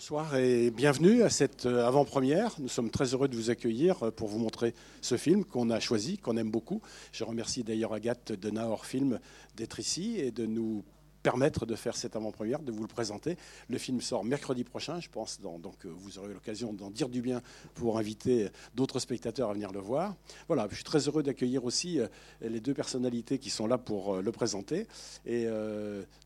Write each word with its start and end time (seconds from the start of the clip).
Bonsoir 0.00 0.34
et 0.36 0.70
bienvenue 0.70 1.22
à 1.24 1.28
cette 1.28 1.66
euh, 1.66 1.86
avant-première. 1.86 2.54
Nous 2.58 2.70
sommes 2.70 2.88
très 2.88 3.12
heureux 3.12 3.28
de 3.28 3.36
vous 3.36 3.50
accueillir 3.50 4.02
euh, 4.02 4.10
pour 4.10 4.28
vous 4.28 4.38
montrer 4.38 4.74
ce 5.02 5.18
film 5.18 5.44
qu'on 5.44 5.68
a 5.68 5.78
choisi, 5.78 6.16
qu'on 6.16 6.38
aime 6.38 6.50
beaucoup. 6.50 6.80
Je 7.12 7.22
remercie 7.22 7.64
d'ailleurs 7.64 7.92
Agathe 7.92 8.32
de 8.32 8.48
Nahor 8.48 8.86
Film 8.86 9.20
d'être 9.58 9.78
ici 9.78 10.16
et 10.16 10.30
de 10.30 10.46
nous 10.46 10.84
permettre 11.22 11.66
de 11.66 11.74
faire 11.74 11.96
cette 11.96 12.16
avant-première, 12.16 12.60
de 12.60 12.72
vous 12.72 12.80
le 12.80 12.88
présenter. 12.88 13.36
Le 13.68 13.76
film 13.76 14.00
sort 14.00 14.24
mercredi 14.24 14.64
prochain, 14.64 15.00
je 15.00 15.10
pense, 15.10 15.38
donc 15.38 15.84
euh, 15.84 15.90
vous 15.94 16.18
aurez 16.18 16.32
l'occasion 16.32 16.72
d'en 16.72 16.90
dire 16.90 17.10
du 17.10 17.20
bien 17.20 17.42
pour 17.74 17.98
inviter 17.98 18.48
d'autres 18.74 19.00
spectateurs 19.00 19.50
à 19.50 19.52
venir 19.52 19.70
le 19.70 19.80
voir. 19.80 20.16
Voilà, 20.48 20.66
je 20.70 20.76
suis 20.76 20.84
très 20.84 21.08
heureux 21.08 21.22
d'accueillir 21.22 21.66
aussi 21.66 22.00
les 22.40 22.60
deux 22.60 22.72
personnalités 22.72 23.38
qui 23.38 23.50
sont 23.50 23.66
là 23.66 23.76
pour 23.76 24.22
le 24.22 24.32
présenter 24.32 24.86
et 25.26 25.46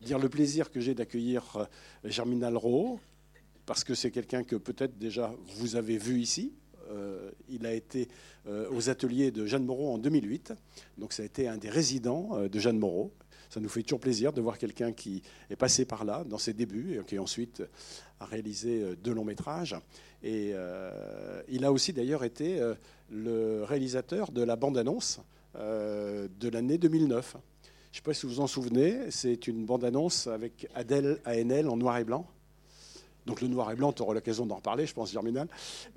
dire 0.01 0.17
le 0.17 0.29
plaisir 0.29 0.71
que 0.71 0.79
j'ai 0.79 0.95
d'accueillir 0.95 1.67
Germinal 2.05 2.55
Rowe, 2.55 3.01
parce 3.65 3.83
que 3.83 3.95
c'est 3.95 4.11
quelqu'un 4.11 4.43
que 4.43 4.55
peut-être 4.55 4.97
déjà 4.97 5.33
vous 5.57 5.75
avez 5.75 5.97
vu 5.97 6.19
ici. 6.19 6.53
Euh, 6.91 7.31
il 7.49 7.65
a 7.65 7.73
été 7.73 8.07
euh, 8.47 8.69
aux 8.71 8.89
ateliers 8.89 9.31
de 9.31 9.45
Jeanne 9.45 9.65
Moreau 9.65 9.93
en 9.93 9.97
2008, 9.97 10.53
donc 10.97 11.13
ça 11.13 11.23
a 11.23 11.25
été 11.25 11.47
un 11.47 11.57
des 11.57 11.69
résidents 11.69 12.29
euh, 12.33 12.47
de 12.47 12.59
Jeanne 12.59 12.77
Moreau. 12.77 13.11
Ça 13.49 13.59
nous 13.59 13.69
fait 13.69 13.83
toujours 13.83 13.99
plaisir 13.99 14.33
de 14.33 14.41
voir 14.41 14.57
quelqu'un 14.57 14.91
qui 14.91 15.21
est 15.49 15.55
passé 15.55 15.85
par 15.85 16.03
là 16.03 16.23
dans 16.25 16.37
ses 16.37 16.53
débuts 16.53 16.97
et 16.99 17.03
qui 17.05 17.17
ensuite 17.19 17.63
a 18.19 18.25
réalisé 18.25 18.95
deux 19.01 19.13
longs 19.13 19.23
métrages. 19.23 19.75
Et 20.23 20.53
il 21.47 21.63
a 21.63 21.71
aussi 21.71 21.93
d'ailleurs 21.93 22.23
été 22.23 22.59
le 23.09 23.63
réalisateur 23.63 24.31
de 24.31 24.41
la 24.41 24.55
bande-annonce 24.55 25.21
de 25.53 26.49
l'année 26.49 26.79
2009. 26.79 27.35
Je 27.35 27.37
ne 27.37 27.93
sais 27.93 28.01
pas 28.01 28.13
si 28.13 28.25
vous 28.25 28.33
vous 28.33 28.39
en 28.41 28.47
souvenez, 28.47 29.09
c'est 29.11 29.47
une 29.47 29.63
bande-annonce 29.65 30.27
avec 30.27 30.67
Adèle 30.73 31.21
ANL 31.23 31.69
en 31.69 31.77
noir 31.77 31.97
et 31.97 32.03
blanc 32.03 32.27
donc 33.25 33.41
le 33.41 33.47
noir 33.47 33.71
et 33.71 33.75
blanc, 33.75 33.91
tu 33.91 34.01
auras 34.01 34.13
l'occasion 34.13 34.45
d'en 34.45 34.55
reparler, 34.55 34.85
je 34.85 34.93
pense, 34.93 35.11
Germinal. 35.11 35.47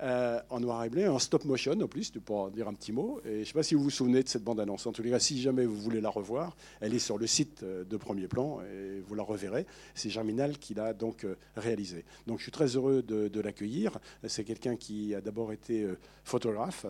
Euh, 0.01 0.39
en 0.49 0.59
noir 0.59 0.83
et 0.83 0.89
blanc, 0.89 1.13
en 1.13 1.19
stop 1.19 1.45
motion 1.45 1.73
en 1.79 1.87
plus, 1.87 2.11
tu 2.11 2.19
pourras 2.19 2.49
dire 2.49 2.67
un 2.67 2.73
petit 2.73 2.91
mot. 2.91 3.21
Et 3.25 3.35
je 3.35 3.39
ne 3.39 3.43
sais 3.43 3.53
pas 3.53 3.63
si 3.63 3.75
vous 3.75 3.83
vous 3.83 3.89
souvenez 3.89 4.23
de 4.23 4.29
cette 4.29 4.43
bande-annonce. 4.43 4.85
En 4.87 4.91
tous 4.91 5.03
les 5.03 5.11
cas, 5.11 5.19
si 5.19 5.39
jamais 5.41 5.65
vous 5.65 5.75
voulez 5.75 6.01
la 6.01 6.09
revoir, 6.09 6.55
elle 6.81 6.93
est 6.93 6.99
sur 6.99 7.17
le 7.17 7.27
site 7.27 7.61
euh, 7.63 7.83
de 7.83 7.97
Premier 7.97 8.27
Plan 8.27 8.61
et 8.61 9.01
vous 9.07 9.15
la 9.15 9.23
reverrez. 9.23 9.65
C'est 9.93 10.09
Germinal 10.09 10.57
qui 10.57 10.73
l'a 10.73 10.93
donc 10.93 11.23
euh, 11.23 11.35
réalisé. 11.55 12.03
Donc 12.25 12.39
je 12.39 12.43
suis 12.43 12.51
très 12.51 12.75
heureux 12.75 13.03
de, 13.03 13.39
l'accueillir. 13.39 13.99
C'est 14.27 14.43
quelqu'un 14.43 14.75
qui 14.75 15.15
a 15.15 15.21
d'abord 15.21 15.53
été 15.53 15.87
photographe 16.25 16.85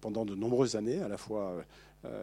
pendant 0.00 0.24
de 0.24 0.34
nombreuses 0.34 0.74
années, 0.74 1.00
à 1.00 1.06
la 1.06 1.16
fois 1.16 1.64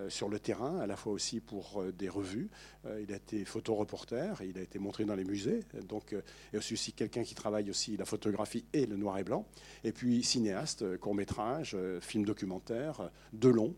sur 0.10 0.30
le 0.30 0.40
terrain, 0.40 0.80
à 0.80 0.88
la 0.88 0.96
fois 0.96 1.14
aussi 1.14 1.40
pour 1.40 1.82
euh, 1.82 1.92
des 1.92 2.10
revues. 2.10 2.50
Euh, 2.86 3.02
il 3.02 3.14
a 3.14 3.18
été 3.18 3.46
photoreporter, 3.46 4.34
il 4.44 4.58
a 4.58 4.62
été 4.62 4.80
montré 4.80 5.06
dans 5.06 5.16
les 5.16 5.24
musées, 5.24 5.62
donc 5.88 6.16
et 6.54 6.58
aussi 6.58 6.94
quelqu'un 6.94 7.24
qui 7.24 7.36
travaille 7.36 7.70
aussi 7.70 7.98
la 7.98 8.06
photographie 8.06 8.66
et 8.74 8.86
le 8.86 8.98
noir 8.98 9.18
et 9.18 9.24
blanc. 9.24 9.46
Et 9.84 9.92
puis 9.92 10.24
cinéaste, 10.24 10.98
court 10.98 11.16
métrage, 11.16 11.78
film 12.02 12.26
documentaire, 12.26 13.10
de 13.34 13.50
long. 13.50 13.76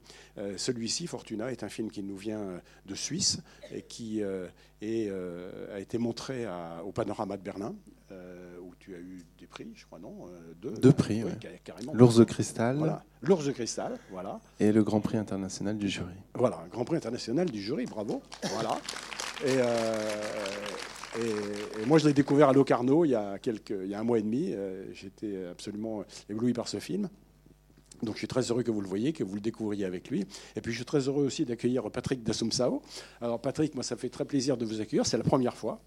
Celui-ci, 0.58 1.08
Fortuna, 1.08 1.52
est 1.52 1.64
un 1.64 1.70
film 1.70 1.92
qui 1.92 2.04
nous 2.04 2.18
vient 2.18 2.62
de 2.86 2.96
Suisse 2.96 3.40
et 3.72 3.82
qui 3.82 4.24
a 4.24 5.80
été 5.80 5.98
montré 5.98 6.48
au 6.84 6.92
Panorama 6.92 7.38
de 7.38 7.44
Berlin 7.44 7.76
euh, 8.14 8.58
où 8.62 8.74
tu 8.80 8.96
as 8.96 9.00
eu 9.00 9.22
des 9.40 9.48
prix, 9.48 9.72
je 9.76 9.86
crois, 9.86 10.00
non 10.00 10.28
euh, 10.28 10.54
Deux, 10.62 10.72
Deux 10.72 10.92
prix, 10.92 11.24
oui. 11.24 11.32
L'ours 11.94 12.18
de 12.18 12.24
cristal. 12.24 12.78
Voilà, 12.78 13.04
l'ours 13.22 13.46
de 13.46 13.52
cristal, 13.52 13.98
voilà. 14.12 14.40
Et 14.60 14.72
le 14.72 14.84
Grand 14.84 15.02
Prix 15.02 15.18
international 15.18 15.78
du 15.78 15.90
jury. 15.90 16.14
Voilà, 16.36 16.64
Grand 16.72 16.86
Prix 16.86 16.98
international 16.98 17.50
du 17.50 17.62
jury, 17.62 17.86
bravo. 17.86 18.22
voilà. 18.54 18.78
Et, 19.46 19.58
euh, 19.58 20.22
et, 21.82 21.86
moi, 21.86 21.98
je 21.98 22.08
l'ai 22.08 22.14
découvert 22.14 22.50
à 22.50 22.54
Locarno 22.54 23.04
il 23.04 23.10
y 23.10 23.16
a, 23.16 23.38
quelques, 23.40 23.72
il 23.72 23.90
y 23.90 23.94
a 23.94 24.00
un 24.00 24.04
mois 24.04 24.20
et 24.20 24.22
demi. 24.22 24.54
J'étais 24.94 25.48
absolument 25.48 26.06
ébloui 26.30 26.54
par 26.54 26.68
ce 26.70 26.80
film. 26.80 27.10
Donc 28.04 28.16
je 28.16 28.20
suis 28.20 28.28
très 28.28 28.42
heureux 28.42 28.64
que 28.64 28.72
vous 28.72 28.82
le 28.82 28.88
voyez, 28.88 29.14
que 29.14 29.24
vous 29.24 29.36
le 29.36 29.42
découvriez 29.42 29.86
avec 29.86 30.10
lui. 30.10 30.26
Et 30.56 30.62
puis 30.62 30.72
je 30.72 30.78
suis 30.78 30.86
très 30.86 31.08
heureux 31.08 31.26
aussi 31.26 31.46
d'accueillir 31.46 31.90
Patrick 31.90 32.24
Dassumsao. 32.24 32.82
Alors 33.22 33.40
Patrick, 33.40 33.76
moi 33.76 33.84
ça 33.84 33.96
fait 33.96 34.10
très 34.10 34.26
plaisir 34.26 34.58
de 34.58 34.66
vous 34.66 34.82
accueillir, 34.82 35.06
c'est 35.06 35.18
la 35.18 35.24
première 35.24 35.56
fois. 35.56 35.80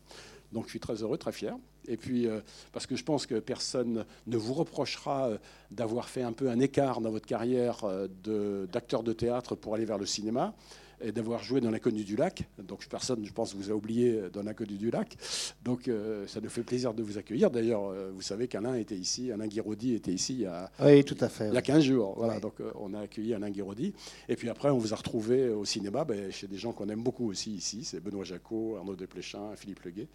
Donc 0.52 0.64
je 0.64 0.70
suis 0.70 0.80
très 0.80 1.02
heureux, 1.02 1.18
très 1.18 1.32
fier. 1.32 1.56
Et 1.88 1.96
puis, 1.96 2.26
euh, 2.26 2.40
parce 2.72 2.86
que 2.86 2.96
je 2.96 3.04
pense 3.04 3.26
que 3.26 3.36
personne 3.36 4.04
ne 4.26 4.36
vous 4.36 4.54
reprochera 4.54 5.28
euh, 5.28 5.38
d'avoir 5.70 6.08
fait 6.08 6.22
un 6.22 6.32
peu 6.32 6.50
un 6.50 6.60
écart 6.60 7.00
dans 7.00 7.10
votre 7.10 7.26
carrière 7.26 7.84
euh, 7.84 8.66
d'acteur 8.66 9.02
de 9.02 9.12
théâtre 9.12 9.54
pour 9.54 9.74
aller 9.74 9.84
vers 9.84 9.98
le 9.98 10.06
cinéma 10.06 10.54
et 11.00 11.12
d'avoir 11.12 11.42
joué 11.42 11.60
dans 11.60 11.70
l'inconnu 11.70 12.04
du 12.04 12.16
lac. 12.16 12.48
Donc 12.58 12.86
personne, 12.88 13.24
je 13.24 13.32
pense, 13.32 13.54
vous 13.54 13.70
a 13.70 13.74
oublié 13.74 14.22
dans 14.32 14.42
l'inconnu 14.42 14.76
du 14.76 14.90
lac. 14.90 15.16
Donc 15.64 15.88
euh, 15.88 16.26
ça 16.26 16.40
nous 16.40 16.48
fait 16.48 16.62
plaisir 16.62 16.94
de 16.94 17.02
vous 17.02 17.18
accueillir. 17.18 17.50
D'ailleurs, 17.50 17.86
euh, 17.86 18.10
vous 18.14 18.22
savez 18.22 18.48
qu'Alain 18.48 18.74
était 18.74 18.96
ici, 18.96 19.30
Alain 19.32 19.46
Guiraudy 19.46 19.94
était 19.94 20.12
ici 20.12 20.34
il 20.34 20.40
y 20.40 20.46
a, 20.46 20.70
oui, 20.80 21.04
tout 21.04 21.16
à 21.20 21.28
fait, 21.28 21.48
il 21.48 21.54
y 21.54 21.56
a 21.56 21.62
15 21.62 21.84
jours. 21.84 22.14
Voilà, 22.16 22.40
donc 22.40 22.60
euh, 22.60 22.70
on 22.76 22.94
a 22.94 23.00
accueilli 23.00 23.34
Alain 23.34 23.50
Guiraudy. 23.50 23.92
Et 24.28 24.36
puis 24.36 24.48
après, 24.48 24.70
on 24.70 24.78
vous 24.78 24.92
a 24.92 24.96
retrouvé 24.96 25.48
au 25.48 25.64
cinéma 25.64 26.04
ben, 26.04 26.30
chez 26.30 26.46
des 26.46 26.56
gens 26.56 26.72
qu'on 26.72 26.88
aime 26.88 27.02
beaucoup 27.02 27.28
aussi 27.28 27.52
ici. 27.52 27.84
C'est 27.84 28.00
Benoît 28.00 28.24
Jacot, 28.24 28.76
Arnaud 28.76 28.96
Desplechin, 28.96 29.54
Philippe 29.56 29.82
Leguet. 29.84 30.08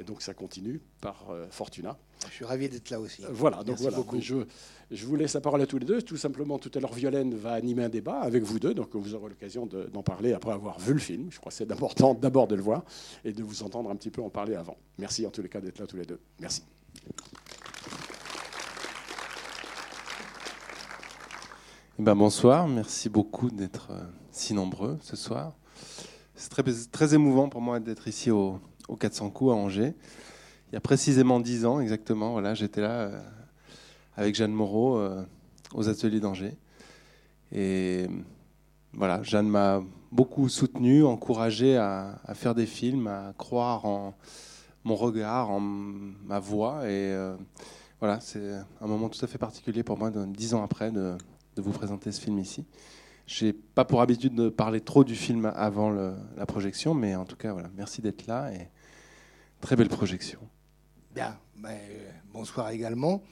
Et 0.00 0.04
donc 0.04 0.22
ça 0.22 0.34
continue 0.34 0.80
par 1.00 1.26
Fortuna. 1.50 1.96
Je 2.26 2.34
suis 2.34 2.44
ravi 2.44 2.68
d'être 2.68 2.90
là 2.90 3.00
aussi. 3.00 3.22
Voilà, 3.30 3.62
donc 3.62 3.78
voilà. 3.78 3.98
Je, 4.18 4.36
je, 4.90 5.06
vous 5.06 5.16
laisse 5.16 5.34
la 5.34 5.40
parole 5.40 5.62
à 5.62 5.66
tous 5.66 5.78
les 5.78 5.86
deux. 5.86 6.02
Tout 6.02 6.16
simplement, 6.16 6.58
tout 6.58 6.70
à 6.74 6.80
l'heure, 6.80 6.92
Violaine 6.92 7.34
va 7.34 7.52
animer 7.52 7.84
un 7.84 7.88
débat 7.88 8.20
avec 8.20 8.42
vous 8.42 8.58
deux, 8.58 8.74
donc 8.74 8.94
vous 8.94 9.14
aurez 9.14 9.30
l'occasion 9.30 9.66
d'en 9.66 10.02
parler 10.02 10.32
après 10.32 10.52
avoir 10.52 10.78
vu 10.78 10.94
le 10.94 10.98
film. 10.98 11.28
Je 11.30 11.38
crois 11.38 11.50
que 11.50 11.56
c'est 11.56 11.70
important 11.70 12.14
d'abord 12.14 12.48
de 12.48 12.54
le 12.54 12.62
voir 12.62 12.84
et 13.24 13.32
de 13.32 13.42
vous 13.42 13.62
entendre 13.62 13.90
un 13.90 13.96
petit 13.96 14.10
peu 14.10 14.22
en 14.22 14.30
parler 14.30 14.54
avant. 14.54 14.76
Merci 14.98 15.26
en 15.26 15.30
tous 15.30 15.42
les 15.42 15.48
cas 15.48 15.60
d'être 15.60 15.78
là 15.78 15.86
tous 15.86 15.96
les 15.96 16.06
deux. 16.06 16.20
Merci. 16.40 16.62
Eh 22.00 22.02
ben, 22.02 22.14
bonsoir, 22.14 22.68
merci 22.68 23.08
beaucoup 23.08 23.50
d'être 23.50 23.88
euh, 23.90 24.00
si 24.30 24.54
nombreux 24.54 24.98
ce 25.02 25.16
soir. 25.16 25.54
C'est 26.36 26.48
très, 26.48 26.62
très 26.92 27.14
émouvant 27.14 27.48
pour 27.48 27.60
moi 27.60 27.80
d'être 27.80 28.06
ici 28.06 28.30
au, 28.30 28.60
au 28.86 28.96
400 28.96 29.30
coups 29.30 29.50
à 29.50 29.54
Angers 29.54 29.94
il 30.70 30.74
y 30.74 30.76
a 30.76 30.80
précisément 30.80 31.40
dix 31.40 31.64
ans 31.64 31.80
exactement. 31.80 32.32
Voilà, 32.32 32.54
j'étais 32.54 32.80
là 32.80 32.90
euh, 32.90 33.20
avec 34.16 34.34
Jeanne 34.34 34.52
Moreau 34.52 34.98
euh, 34.98 35.22
aux 35.74 35.88
ateliers 35.88 36.20
d'Angers. 36.20 36.56
Et 37.52 38.06
voilà, 38.92 39.22
Jeanne 39.22 39.48
m'a 39.48 39.82
beaucoup 40.12 40.48
soutenu, 40.48 41.04
encouragé 41.04 41.76
à, 41.76 42.20
faire 42.34 42.54
des 42.54 42.66
films, 42.66 43.06
à 43.06 43.32
croire 43.38 43.86
en 43.86 44.14
mon 44.84 44.94
regard, 44.94 45.50
en 45.50 45.60
ma 45.60 46.38
voix. 46.38 46.84
Et 46.84 47.12
euh, 47.12 47.34
voilà, 48.00 48.20
c'est 48.20 48.56
un 48.80 48.86
moment 48.86 49.08
tout 49.08 49.22
à 49.24 49.28
fait 49.28 49.38
particulier 49.38 49.82
pour 49.82 49.98
moi, 49.98 50.10
dix 50.10 50.52
ans 50.52 50.62
après, 50.62 50.90
de, 50.90 51.16
vous 51.56 51.72
présenter 51.72 52.12
ce 52.12 52.20
film 52.20 52.38
ici. 52.38 52.64
Je 53.26 53.46
n'ai 53.46 53.52
pas 53.52 53.84
pour 53.84 54.00
habitude 54.00 54.34
de 54.34 54.48
parler 54.48 54.80
trop 54.80 55.02
du 55.02 55.14
film 55.14 55.50
avant 55.56 55.90
la 55.90 56.46
projection, 56.46 56.94
mais 56.94 57.16
en 57.16 57.24
tout 57.24 57.36
cas, 57.36 57.52
voilà, 57.52 57.68
merci 57.76 58.00
d'être 58.00 58.26
là 58.26 58.52
et 58.52 58.68
très 59.60 59.74
belle 59.74 59.88
projection. 59.88 60.38
Ben, 61.56 61.76
bonsoir 62.32 62.70
également. 62.70 63.22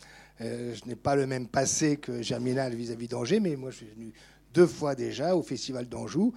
Euh, 0.41 0.75
je 0.75 0.89
n'ai 0.89 0.97
pas 0.97 1.15
le 1.15 1.27
même 1.27 1.47
passé 1.47 1.97
que 1.97 2.21
Germinal 2.21 2.75
vis-à-vis 2.75 3.09
d'Angers, 3.09 3.41
mais 3.41 3.57
moi 3.57 3.71
je 3.71 3.77
suis 3.77 3.87
venu 3.87 4.13
deux 4.53 4.67
fois 4.67 4.95
déjà 4.95 5.37
au 5.37 5.43
Festival 5.43 5.89
d'Anjou 5.89 6.35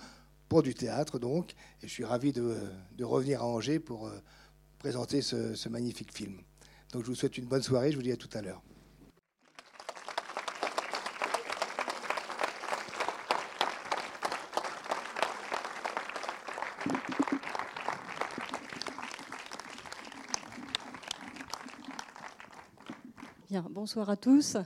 pour 0.48 0.64
du 0.64 0.74
théâtre 0.74 1.20
donc, 1.20 1.54
et 1.82 1.88
je 1.88 1.92
suis 1.92 2.06
ravi 2.06 2.32
de, 2.32 2.56
revenir 3.02 3.42
à 3.42 3.48
Angers 3.48 3.80
pour 3.80 4.08
euh, 4.08 4.12
présenter 4.78 5.22
ce, 5.22 5.56
ce 5.56 5.70
magnifique 5.70 6.14
film. 6.14 6.38
Donc 6.94 7.04
je 7.04 7.08
vous 7.08 7.16
souhaite 7.16 7.38
une 7.38 7.46
bonne 7.46 7.64
soirée, 7.64 7.92
je 7.92 7.98
vous 7.98 8.04
dis 8.04 8.12
à 8.12 8.18
tout 8.18 8.30
à 8.34 8.42
l'heure. 8.42 8.62
Bonsoir 23.70 24.10
à 24.10 24.16
tous. 24.16 24.58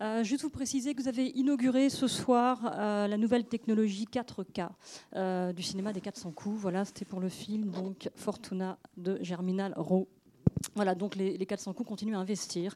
Euh, 0.00 0.24
juste 0.24 0.42
vous 0.42 0.50
préciser 0.50 0.94
que 0.94 1.02
vous 1.02 1.08
avez 1.08 1.28
inauguré 1.28 1.88
ce 1.88 2.08
soir 2.08 2.58
euh, 2.64 3.06
la 3.06 3.16
nouvelle 3.16 3.44
technologie 3.44 4.06
4K 4.10 4.68
euh, 5.14 5.52
du 5.52 5.62
cinéma 5.62 5.92
des 5.92 6.00
400 6.00 6.32
coups. 6.32 6.58
Voilà, 6.60 6.84
c'était 6.84 7.04
pour 7.04 7.20
le 7.20 7.28
film 7.28 7.70
donc 7.70 8.10
Fortuna 8.16 8.78
de 8.96 9.18
Germinal 9.22 9.72
Rowe. 9.76 10.08
Voilà, 10.74 10.94
donc 10.94 11.14
les, 11.14 11.38
400 11.38 11.72
coups 11.72 11.88
continuent 11.88 12.16
à 12.16 12.18
investir 12.18 12.74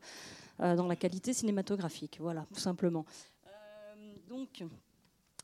dans 0.58 0.86
la 0.86 0.96
qualité 0.96 1.34
cinématographique. 1.34 2.16
Voilà, 2.20 2.46
tout 2.54 2.60
simplement. 2.60 3.04
donc, 4.28 4.64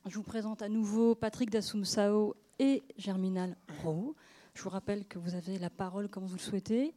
je 0.07 0.15
vous 0.15 0.23
présente 0.23 0.63
à 0.63 0.69
nouveau 0.69 1.15
Patrick 1.15 1.51
Dassumsao 1.51 2.35
et 2.59 2.83
Germinal 2.97 3.57
Rowe. 3.83 4.15
Je 4.55 4.63
vous 4.63 4.71
rappelle 4.71 5.05
que 5.07 5.19
vous 5.19 5.35
avez 5.35 5.59
la 5.59 5.71
parole 5.71 6.09
comme 6.09 6.25
vous 6.25 6.37
le 6.37 6.41
souhaitez. 6.41 6.95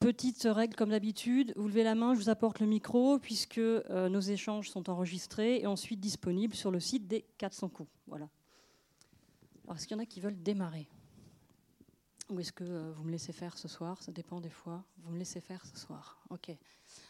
Petite 0.00 0.48
règle 0.50 0.74
comme 0.76 0.88
d'habitude, 0.88 1.52
vous 1.56 1.68
levez 1.68 1.84
la 1.84 1.94
main, 1.94 2.14
je 2.14 2.20
vous 2.20 2.30
apporte 2.30 2.60
le 2.60 2.66
micro, 2.66 3.18
puisque 3.18 3.58
euh, 3.58 4.08
nos 4.08 4.20
échanges 4.20 4.70
sont 4.70 4.88
enregistrés 4.88 5.60
et 5.60 5.66
ensuite 5.66 6.00
disponibles 6.00 6.54
sur 6.54 6.70
le 6.70 6.80
site 6.80 7.06
des 7.06 7.26
400 7.36 7.68
coups. 7.68 7.90
Voilà. 8.06 8.30
Alors, 9.64 9.76
est-ce 9.76 9.86
qu'il 9.86 9.94
y 9.98 10.00
en 10.00 10.02
a 10.02 10.06
qui 10.06 10.20
veulent 10.20 10.42
démarrer? 10.42 10.88
Ou 12.30 12.40
est-ce 12.40 12.50
que 12.50 12.64
euh, 12.64 12.92
vous 12.92 13.04
me 13.04 13.10
laissez 13.10 13.34
faire 13.34 13.58
ce 13.58 13.68
soir? 13.68 14.02
Ça 14.02 14.10
dépend 14.10 14.40
des 14.40 14.48
fois. 14.48 14.82
Vous 15.02 15.12
me 15.12 15.18
laissez 15.18 15.38
faire 15.38 15.66
ce 15.66 15.78
soir. 15.78 16.18
Ok. 16.30 16.50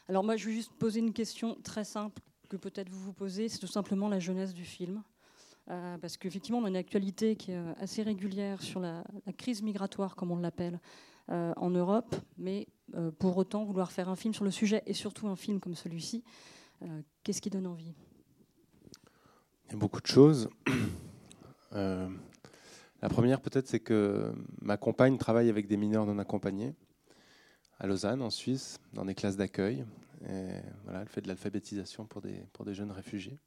Alors 0.09 0.25
moi, 0.25 0.37
je 0.37 0.47
vais 0.47 0.53
juste 0.53 0.73
poser 0.73 0.99
une 0.99 1.13
question 1.13 1.57
très 1.63 1.85
simple 1.85 2.21
que 2.49 2.57
peut-être 2.57 2.89
vous 2.89 3.05
vous 3.05 3.13
posez, 3.13 3.49
c'est 3.49 3.59
tout 3.59 3.69
simplement 3.69 4.09
la 4.09 4.19
jeunesse 4.19 4.53
du 4.53 4.65
film. 4.65 5.05
Euh, 5.71 5.97
parce 5.99 6.17
qu'effectivement, 6.17 6.59
on 6.59 6.65
a 6.65 6.69
une 6.69 6.77
actualité 6.77 7.37
qui 7.37 7.53
est 7.53 7.63
assez 7.79 8.03
régulière 8.03 8.61
sur 8.61 8.81
la, 8.81 9.05
crise 9.39 9.63
migratoire, 9.63 10.17
comme 10.17 10.33
on 10.33 10.39
l'appelle, 10.39 10.81
en 11.29 11.71
Europe, 11.71 12.17
pour 13.19 13.37
autant, 13.37 13.65
vouloir 13.65 13.93
faire 13.93 14.09
un 14.09 14.17
film 14.17 14.35
sur 14.35 14.45
le 14.45 14.51
sujet, 14.51 14.83
et 14.87 14.95
surtout 14.95 15.29
un 15.29 15.37
film 15.37 15.61
comme 15.61 15.75
celui-ci, 15.75 16.25
qu'est-ce 17.23 17.41
qui 17.41 17.51
donne 17.51 17.67
envie? 17.67 17.95
Il 19.67 19.73
y 19.73 19.75
a 19.75 19.79
beaucoup 19.79 20.01
de 20.01 20.07
choses. 20.07 20.49
la 21.73 23.09
première, 23.09 23.41
peut-être, 23.41 23.69
c'est 23.69 23.81
que 23.81 24.33
ma 24.61 24.77
compagne 24.77 25.19
travaille 25.19 25.49
avec 25.49 25.67
des 25.69 25.77
mineurs 25.77 26.07
non 26.07 26.19
accompagnés 26.19 26.75
à 27.81 27.87
Lausanne, 27.87 28.21
en 28.21 28.31
Suisse, 28.31 28.79
dans 28.93 29.07
des 29.07 29.15
classes 29.15 29.37
d'accueil. 29.37 29.85
Elle 30.23 31.07
fait 31.07 31.23
de 31.23 31.29
l'alphabétisation 31.29 32.05
pour 32.05 32.21
des, 32.21 32.75
jeunes 32.75 32.91
réfugiés. 32.91 33.39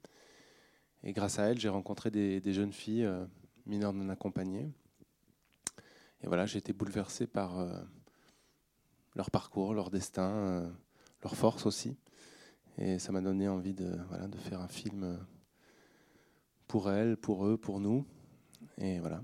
Et 1.04 1.14
grâce 1.14 1.38
à 1.38 1.44
elle, 1.44 1.60
j'ai 1.60 1.70
rencontré 1.70 2.10
des, 2.10 2.54
jeunes 2.54 2.74
filles 2.74 3.06
euh, 3.06 3.26
mineures 3.68 3.94
non 3.94 4.10
accompagnées. 4.10 4.72
Et 6.22 6.28
voilà, 6.28 6.46
j'ai 6.46 6.58
été 6.58 6.74
bouleversé 6.74 7.28
par 7.28 7.60
euh, 7.60 7.78
leur 9.16 9.32
parcours, 9.32 9.74
leur 9.74 9.90
destin, 9.90 10.32
euh, 10.32 10.70
leur 11.24 11.36
force 11.36 11.66
aussi. 11.66 11.98
Et 12.78 13.00
ça 13.00 13.12
m'a 13.12 13.22
donné 13.22 13.48
envie 13.48 13.74
de, 13.74 13.98
voilà, 14.10 14.28
de 14.28 14.38
faire 14.38 14.60
un 14.62 14.68
film 14.68 15.20
pour 16.68 16.90
elles, 16.90 17.18
pour 17.18 17.46
eux, 17.46 17.58
pour 17.58 17.80
nous. 17.80 18.06
Et 18.80 19.00
voilà. 19.00 19.24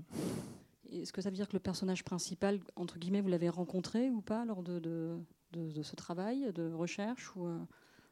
Est-ce 0.92 1.12
que 1.12 1.20
ça 1.20 1.30
veut 1.30 1.36
dire 1.36 1.48
que 1.48 1.54
le 1.54 1.60
personnage 1.60 2.04
principal, 2.04 2.60
entre 2.76 2.98
guillemets, 2.98 3.20
vous 3.20 3.28
l'avez 3.28 3.48
rencontré 3.48 4.10
ou 4.10 4.20
pas 4.20 4.44
lors 4.44 4.62
de, 4.62 4.78
de, 4.78 5.18
de, 5.52 5.82
ce 5.82 5.96
travail 5.96 6.52
de 6.52 6.72
recherche 6.72 7.34
ou 7.34 7.48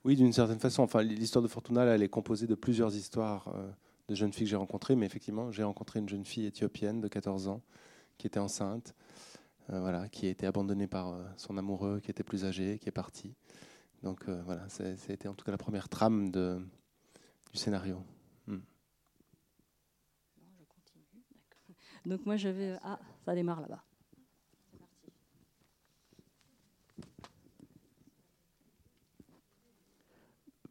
oui, 0.04 0.16
d'une 0.16 0.32
certaine 0.32 0.60
façon. 0.60 0.82
Enfin, 0.82 1.02
l'histoire 1.02 1.42
de 1.42 1.48
Fortuna, 1.48 1.84
elle 1.84 2.02
est 2.02 2.08
composée 2.08 2.46
de 2.46 2.54
plusieurs 2.54 2.94
histoires 2.94 3.48
euh, 3.48 3.70
de 4.08 4.14
jeunes 4.14 4.32
filles 4.32 4.44
que 4.44 4.50
j'ai 4.50 4.56
rencontrées. 4.56 4.96
Mais 4.96 5.06
effectivement, 5.06 5.50
j'ai 5.50 5.64
rencontré 5.64 5.98
une 5.98 6.08
jeune 6.08 6.24
fille 6.24 6.46
éthiopienne 6.46 7.00
de 7.00 7.08
14 7.08 7.48
ans 7.48 7.62
qui 8.16 8.26
était 8.26 8.40
enceinte, 8.40 8.94
euh, 8.94 9.27
voilà, 9.68 10.08
qui 10.08 10.26
a 10.26 10.30
été 10.30 10.46
abandonnée 10.46 10.86
par 10.86 11.08
euh, 11.08 11.22
son 11.36 11.56
amoureux, 11.58 12.00
qui 12.00 12.10
était 12.10 12.22
plus 12.22 12.44
âgé, 12.44 12.78
qui 12.78 12.88
est 12.88 12.92
parti. 12.92 13.34
Donc 14.02 14.28
voilà, 14.28 14.68
ça 14.68 14.84
a 14.84 15.12
été 15.12 15.26
en 15.26 15.34
tout 15.34 15.44
cas 15.44 15.50
la 15.50 15.58
première 15.58 15.88
trame 15.88 16.30
de, 16.30 16.64
du 17.50 17.58
scénario. 17.58 18.00
Hmm. 18.46 18.58
Donc 22.06 22.24
moi 22.24 22.36
j'avais... 22.36 22.76
Ah, 22.84 23.00
ça 23.24 23.34
démarre 23.34 23.60
là-bas. 23.60 23.82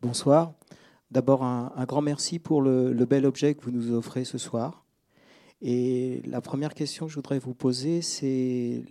Bonsoir. 0.01 0.53
D'abord, 1.11 1.44
un, 1.44 1.85
grand 1.85 2.01
merci 2.01 2.38
pour 2.38 2.61
le, 2.61 2.94
bel 3.05 3.25
objet 3.25 3.55
que 3.55 3.63
vous 3.63 3.71
nous 3.71 3.91
offrez 3.91 4.25
ce 4.25 4.38
soir. 4.38 4.85
Et 5.62 6.21
la 6.25 6.42
première 6.42 6.74
question 6.74 7.06
que 7.06 7.12
je 7.12 7.15
voudrais 7.15 7.39
vous 7.39 7.54
poser, 7.54 8.01
c'est... 8.01 8.83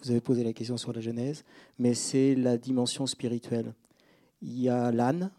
Vous 0.00 0.10
avez 0.10 0.20
posé 0.20 0.44
la 0.44 0.52
question 0.52 0.76
sur 0.76 0.92
la 0.92 1.00
Genèse, 1.00 1.42
mais 1.78 1.94
c'est 1.94 2.34
la 2.34 2.58
dimension 2.58 3.06
spirituelle. 3.06 3.74
Il 4.42 4.60
y 4.60 4.68
a 4.68 4.92
l'âne, 4.92 5.30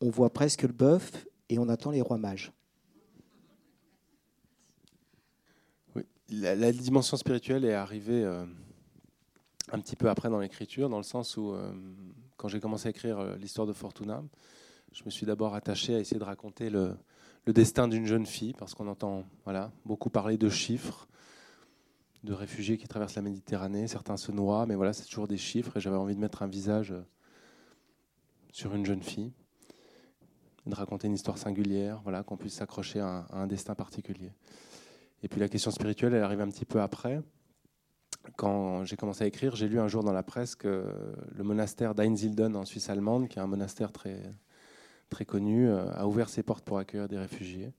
on 0.00 0.10
voit 0.10 0.32
presque 0.32 0.62
le 0.62 0.72
bœuf 0.72 1.26
et 1.48 1.58
on 1.58 1.68
attend 1.68 1.90
les 1.90 2.00
rois 2.00 2.16
mages. 2.16 2.52
Oui, 5.96 6.04
la, 6.30 6.72
dimension 6.72 7.16
spirituelle 7.16 7.64
est 7.64 7.74
arrivée 7.74 8.24
euh, 8.24 8.46
un 9.72 9.80
petit 9.80 9.96
peu 9.96 10.08
après 10.08 10.30
dans 10.30 10.38
l'écriture, 10.38 10.88
dans 10.88 10.98
le 10.98 11.02
sens 11.02 11.36
où 11.36 11.52
euh, 11.52 11.72
quand 12.36 12.48
j'ai 12.48 12.60
commencé 12.60 12.86
à 12.86 12.90
écrire 12.90 13.18
euh, 13.18 13.36
l'histoire 13.36 13.66
de 13.66 13.72
Fortuna, 13.72 14.22
je 14.92 15.02
me 15.04 15.10
suis 15.10 15.26
d'abord 15.26 15.54
attaché 15.54 15.96
à 15.96 15.98
essayer 15.98 16.18
de 16.18 16.24
raconter 16.24 16.70
le, 16.70 16.96
destin 17.52 17.88
d'une 17.88 18.06
jeune 18.06 18.26
fille, 18.26 18.54
parce 18.54 18.74
qu'on 18.74 18.88
entend 18.88 19.24
beaucoup 19.84 20.10
parler 20.10 20.38
de 20.38 20.48
chiffres, 20.48 21.06
de 22.22 22.32
réfugiés 22.32 22.78
qui 22.78 22.88
traversent 22.88 23.16
la 23.16 23.22
Méditerranée, 23.22 23.86
certains 23.86 24.16
se 24.16 24.32
noient, 24.32 24.64
mais 24.66 24.74
voilà, 24.74 24.92
c'est 24.92 25.04
toujours 25.04 25.28
des 25.28 25.36
chiffres, 25.36 25.76
et 25.76 25.80
j'avais 25.80 25.96
envie 25.96 26.14
de 26.14 26.20
mettre 26.20 26.42
un 26.42 26.46
visage 26.46 26.92
euh, 26.92 27.02
sur 28.50 28.74
une 28.74 28.86
jeune 28.86 29.02
fille, 29.02 29.32
de 30.64 30.74
raconter 30.74 31.06
une 31.06 31.14
histoire 31.14 31.36
singulière, 31.36 32.00
voilà, 32.02 32.22
qu'on 32.22 32.38
puisse 32.38 32.54
s'accrocher 32.54 33.00
à, 33.00 33.26
un 33.30 33.46
destin 33.46 33.74
particulier. 33.74 34.32
Et 35.22 35.28
puis 35.28 35.38
la 35.38 35.48
question 35.48 35.70
spirituelle, 35.70 36.14
elle 36.14 36.22
arrive 36.22 36.40
un 36.40 36.48
petit 36.48 36.64
peu 36.64 36.80
après 36.80 37.22
quand 38.36 38.84
j'ai 38.84 38.96
commencé 38.96 39.24
à 39.24 39.26
écrire, 39.26 39.54
j'ai 39.54 39.68
lu 39.68 39.78
un 39.78 39.86
jour 39.86 40.02
dans 40.02 40.12
la 40.12 40.22
presse 40.22 40.54
que 40.54 40.86
le 41.30 41.44
monastère 41.44 41.94
d'Einsilden 41.94 42.56
en 42.56 42.64
Suisse 42.64 42.88
allemande, 42.88 43.28
qui 43.28 43.38
est 43.38 43.42
un 43.42 43.46
monastère 43.46 43.92
très, 43.92 44.34
très 45.14 45.24
connu, 45.24 45.68
euh, 45.68 45.86
a 45.94 46.08
ouvert 46.08 46.28
ses 46.28 46.42
portes 46.42 46.64
pour 46.64 46.78
accueillir 46.78 47.06
des 47.06 47.18
réfugiés, 47.18 47.72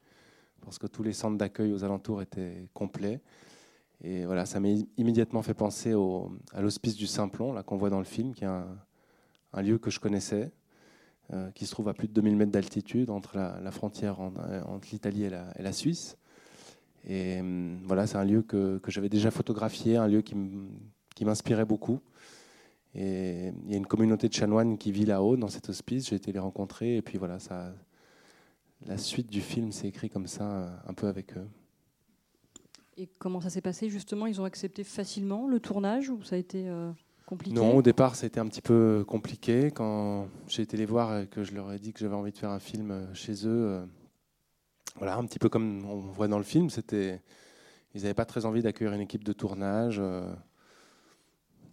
parce 0.61 0.79
que 0.79 0.87
tous 0.87 1.03
les 1.03 1.11
centres 1.11 1.37
d'accueil 1.37 1.73
aux 1.73 1.83
alentours 1.83 2.21
étaient 2.21 2.69
complets. 2.73 3.19
Et 4.01 4.25
voilà, 4.25 4.45
ça 4.45 4.61
m'a 4.61 4.69
immédiatement 4.97 5.41
fait 5.41 5.53
penser 5.53 5.93
au, 5.93 6.31
à 6.53 6.61
l'hospice 6.61 6.95
du 6.95 7.07
Simplon, 7.07 7.51
là 7.51 7.61
qu'on 7.61 7.75
voit 7.75 7.89
dans 7.89 7.99
le 7.99 8.05
film, 8.05 8.33
qui 8.33 8.45
est 8.45 8.47
un, 8.47 9.61
lieu 9.61 9.77
que 9.77 9.89
je 9.89 9.99
connaissais, 9.99 10.51
euh, 11.33 11.51
qui 11.51 11.65
se 11.65 11.71
trouve 11.71 11.89
à 11.89 11.93
plus 11.93 12.07
de 12.07 12.13
2000 12.13 12.37
mètres 12.37 12.51
d'altitude 12.51 13.09
entre 13.09 13.37
la, 13.37 13.71
frontière 13.71 14.19
entre 14.19 14.87
l'Italie 14.91 15.23
et 15.23 15.29
la 15.29 15.73
Suisse. 15.73 16.17
Et 17.05 17.39
hum, 17.41 17.79
voilà, 17.83 18.07
c'est 18.07 18.17
un 18.17 18.25
lieu 18.25 18.43
que, 18.43 18.77
que 18.77 18.91
j'avais 18.91 19.09
déjà 19.09 19.29
photographié, 19.29 19.97
un 19.97 20.07
lieu 20.07 20.21
qui 20.21 21.25
m'inspirait 21.25 21.65
beaucoup. 21.65 21.99
Et 22.95 23.51
il 23.65 23.71
y 23.71 23.73
a 23.73 23.77
une 23.77 23.85
communauté 23.85 24.29
de 24.29 24.33
chanoines 24.33 24.77
qui 24.77 24.91
vit 24.91 25.05
là-haut, 25.05 25.35
dans 25.35 25.49
cet 25.49 25.69
hospice. 25.69 26.09
J'ai 26.09 26.15
été 26.15 26.31
les 26.31 26.39
rencontrer. 26.39 26.95
Et 26.95 27.01
puis 27.01 27.17
voilà, 27.17 27.39
ça, 27.39 27.73
la 28.85 28.97
suite 28.97 29.29
du 29.29 29.41
film 29.41 29.71
s'est 29.71 29.87
écrit 29.87 30.09
comme 30.09 30.27
ça, 30.27 30.81
un 30.87 30.93
peu 30.93 31.07
avec 31.07 31.35
eux. 31.37 31.47
Et 32.97 33.09
comment 33.19 33.41
ça 33.41 33.49
s'est 33.49 33.61
passé 33.61 33.89
justement? 33.89 34.25
Ils 34.25 34.39
ont 34.39 34.45
accepté 34.45 34.85
facilement 34.85 35.47
le 35.47 35.59
tournage 35.59 36.09
ou 36.09 36.23
ça 36.23 36.35
a 36.35 36.39
été 36.39 36.69
euh, 36.69 36.91
compliqué? 37.25 37.53
Non, 37.53 37.75
au 37.75 37.81
départ, 37.81 38.15
ça 38.15 38.23
a 38.23 38.27
été 38.27 38.39
un 38.39 38.47
petit 38.47 38.61
peu 38.61 39.03
compliqué. 39.05 39.71
Quand 39.71 40.29
j'ai 40.47 40.61
été 40.61 40.77
les 40.77 40.85
voir 40.85 41.19
et 41.19 41.27
que 41.27 41.43
je 41.43 41.53
leur 41.53 41.73
ai 41.73 41.79
dit 41.79 41.91
que 41.91 41.99
j'avais 41.99 42.15
envie 42.15 42.31
de 42.31 42.37
faire 42.37 42.51
un 42.51 42.59
film 42.59 42.91
euh, 42.91 43.13
chez 43.13 43.45
eux, 43.45 43.67
euh, 43.67 43.85
voilà, 44.95 45.17
un 45.17 45.25
petit 45.25 45.39
peu 45.39 45.49
comme 45.49 45.83
on 45.85 45.99
voit 45.99 46.29
dans 46.29 46.37
le 46.37 46.45
film, 46.45 46.69
c'était, 46.69 47.21
ils 47.93 48.03
n'avaient 48.03 48.13
pas 48.13 48.23
très 48.23 48.45
envie 48.45 48.61
d'accueillir 48.61 48.93
une 48.93 49.01
équipe 49.01 49.25
de 49.25 49.33
tournage, 49.33 49.97
euh, 49.99 50.33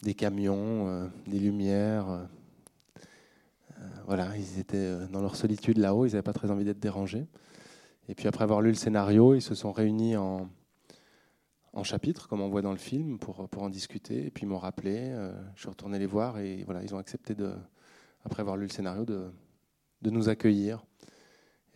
des 0.02 0.14
camions, 0.14 0.88
euh, 0.88 1.08
des 1.26 1.38
lumières. 1.38 2.08
Euh, 2.10 2.24
voilà, 4.06 4.36
ils 4.36 4.58
étaient 4.58 5.06
dans 5.08 5.20
leur 5.20 5.36
solitude 5.36 5.78
là-haut, 5.78 6.06
ils 6.06 6.10
n'avaient 6.10 6.22
pas 6.22 6.32
très 6.32 6.50
envie 6.50 6.64
d'être 6.64 6.80
dérangés. 6.80 7.26
Et 8.08 8.14
puis 8.14 8.28
après 8.28 8.44
avoir 8.44 8.60
lu 8.60 8.68
le 8.68 8.76
scénario, 8.76 9.34
ils 9.34 9.42
se 9.42 9.54
sont 9.54 9.72
réunis 9.72 10.16
en, 10.16 10.48
en 11.72 11.84
chapitres, 11.84 12.28
comme 12.28 12.40
on 12.40 12.48
voit 12.48 12.62
dans 12.62 12.72
le 12.72 12.78
film, 12.78 13.18
pour, 13.18 13.48
en 13.56 13.68
discuter. 13.68 14.26
Et 14.26 14.30
puis 14.30 14.44
ils 14.44 14.48
m'ont 14.48 14.58
rappelé, 14.58 15.14
je 15.54 15.60
suis 15.60 15.68
retourné 15.68 15.98
les 15.98 16.06
voir 16.06 16.38
et 16.38 16.62
voilà, 16.64 16.82
ils 16.82 16.94
ont 16.94 16.98
accepté, 16.98 17.34
de, 17.34 17.54
après 18.24 18.40
avoir 18.40 18.56
lu 18.56 18.64
le 18.64 18.72
scénario, 18.72 19.04
de, 19.04 19.30
nous 20.04 20.28
accueillir. 20.28 20.84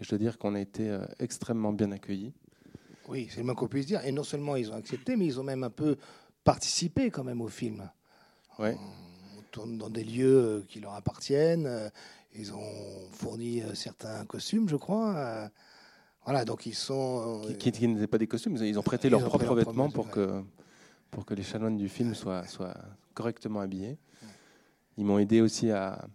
Et 0.00 0.04
je 0.04 0.10
dois 0.10 0.18
dire 0.18 0.38
qu'on 0.38 0.54
a 0.54 0.60
été 0.60 0.88
euh, 0.90 1.04
extrêmement 1.18 1.72
bien 1.72 1.90
accueillis. 1.92 2.34
Oui, 3.08 3.28
c'est 3.30 3.38
le 3.38 3.44
moins 3.44 3.54
qu'on 3.54 3.68
puisse 3.68 3.86
dire. 3.86 4.04
Et 4.04 4.12
non 4.12 4.24
seulement 4.24 4.56
ils 4.56 4.70
ont 4.70 4.74
accepté, 4.74 5.16
mais 5.16 5.26
ils 5.26 5.40
ont 5.40 5.44
même 5.44 5.64
un 5.64 5.70
peu 5.70 5.96
participé 6.44 7.10
quand 7.10 7.24
même 7.24 7.40
au 7.40 7.48
film. 7.48 7.88
Ouais. 8.58 8.76
On 9.38 9.42
tourne 9.50 9.78
dans 9.78 9.90
des 9.90 10.04
lieux 10.04 10.38
euh, 10.38 10.64
qui 10.68 10.80
leur 10.80 10.94
appartiennent. 10.94 11.66
Euh, 11.66 11.88
ils 12.34 12.52
ont 12.52 13.08
fourni 13.12 13.62
certains 13.74 14.24
costumes, 14.26 14.68
je 14.68 14.76
crois. 14.76 15.50
Voilà, 16.26 16.44
donc 16.44 16.66
ils 16.66 16.74
sont. 16.74 17.40
Qui, 17.58 17.72
qui, 17.72 17.88
n'étaient 17.88 18.06
pas 18.06 18.18
des 18.18 18.26
costumes, 18.26 18.58
ils 18.60 18.78
ont 18.78 18.82
prêté 18.82 19.08
leurs 19.08 19.24
propres 19.24 19.54
vêtements 19.54 19.88
pour 19.88 20.10
que, 20.10 20.42
pour 21.10 21.24
que 21.24 21.32
les 21.32 21.42
chanoines 21.42 21.78
du 21.78 21.88
film 21.88 22.14
soient, 22.14 22.46
soient 22.46 22.76
correctement 23.14 23.60
habillés. 23.60 23.96
Ils 24.98 25.06
m'ont 25.06 25.18
aidé 25.18 25.40
aussi 25.40 25.70
à, 25.70 26.06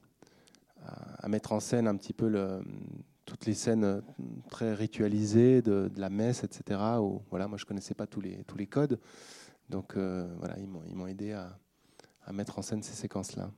à, 1.18 1.28
mettre 1.28 1.54
en 1.54 1.60
scène 1.60 1.88
un 1.88 1.96
petit 1.96 2.14
peu 2.14 2.28
le, 2.28 2.62
toutes 3.26 3.46
les 3.46 3.54
scènes 3.54 3.84
euh, 3.84 4.02
très 4.50 4.74
ritualisées 4.74 5.62
de, 5.62 5.92
la 5.96 6.10
messe, 6.10 6.44
etc. 6.44 6.80
Où, 7.00 7.22
voilà, 7.30 7.48
moi, 7.48 7.58
je 7.58 7.64
ne 7.64 7.68
connaissais 7.68 7.94
pas 7.94 8.08
tous 8.08 8.22
les, 8.22 8.44
tous 8.46 8.58
les 8.58 8.68
codes. 8.68 9.00
Donc, 9.70 9.96
euh, 9.96 10.28
voilà, 10.40 10.56
ils 10.60 10.96
m'ont 10.96 11.08
aidé 11.08 11.32
à, 11.32 11.58
à, 12.32 12.34
mettre 12.34 12.60
en 12.60 12.62
scène 12.62 12.82
ces 12.84 12.94
séquences-là. 12.94 13.52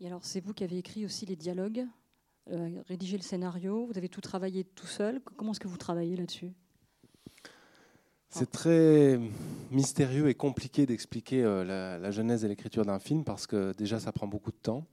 Et 0.00 0.06
alors, 0.06 0.24
c'est 0.24 0.40
vous 0.40 0.52
qui 0.52 0.64
avez 0.64 0.78
écrit 0.78 1.04
aussi 1.04 1.26
les 1.26 1.36
dialogues, 1.36 1.84
euh, 2.50 2.82
rédigé 2.88 3.16
le 3.16 3.22
scénario, 3.22 3.86
vous 3.86 3.98
avez 3.98 4.08
tout 4.08 4.20
travaillé 4.20 4.64
tout 4.64 4.86
seul. 4.86 5.20
Comment 5.36 5.52
est-ce 5.52 5.60
que 5.60 5.68
vous 5.68 5.76
travaillez 5.76 6.16
là-dessus? 6.16 6.52
C'est 8.30 8.50
très 8.50 9.20
mystérieux 9.70 10.28
et 10.28 10.34
compliqué 10.34 10.86
d'expliquer 10.86 11.42
la, 11.42 11.98
la, 11.98 12.10
genèse 12.10 12.44
et 12.44 12.48
l'écriture 12.48 12.84
d'un 12.86 12.98
film 12.98 13.24
parce 13.24 13.46
que 13.46 13.74
déjà 13.74 14.00
ça 14.00 14.10
prend 14.10 14.26
beaucoup 14.26 14.50
de 14.50 14.56
temps. 14.56 14.86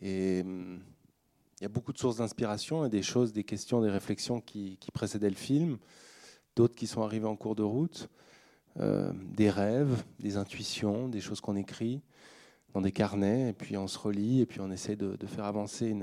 Et 0.00 0.40
hum, 0.42 0.80
il 1.62 1.64
y 1.64 1.66
a 1.66 1.68
beaucoup 1.68 1.92
de 1.92 1.98
sources 1.98 2.16
d'inspiration, 2.16 2.88
des 2.88 3.02
choses, 3.04 3.32
des 3.32 3.44
questions, 3.44 3.80
des 3.82 3.88
réflexions 3.88 4.40
qui, 4.40 4.76
précédaient 4.92 5.30
le 5.30 5.36
film, 5.36 5.78
d'autres 6.56 6.74
qui 6.74 6.88
sont 6.88 7.02
arrivées 7.02 7.28
en 7.28 7.36
cours 7.36 7.54
de 7.54 7.62
route, 7.62 8.08
euh, 8.80 9.12
des 9.14 9.50
rêves, 9.50 10.02
des 10.18 10.36
intuitions, 10.36 11.08
des 11.08 11.20
choses 11.20 11.40
qu'on 11.40 11.56
écrit. 11.56 12.00
dans 12.74 12.80
des 12.80 12.92
carnets, 12.92 13.50
et 13.50 13.52
puis 13.52 13.76
on 13.76 13.86
se 13.86 13.98
relit, 13.98 14.40
et 14.40 14.46
puis 14.46 14.60
on 14.60 14.70
essaie 14.70 14.96
de, 14.96 15.26
faire 15.26 15.44
avancer 15.44 15.94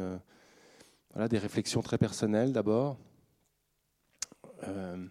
des 1.29 1.38
réflexions 1.39 1.81
très 1.81 1.97
personnelles 1.97 2.53
d'abord. 2.53 2.97
Euh, 4.67 5.07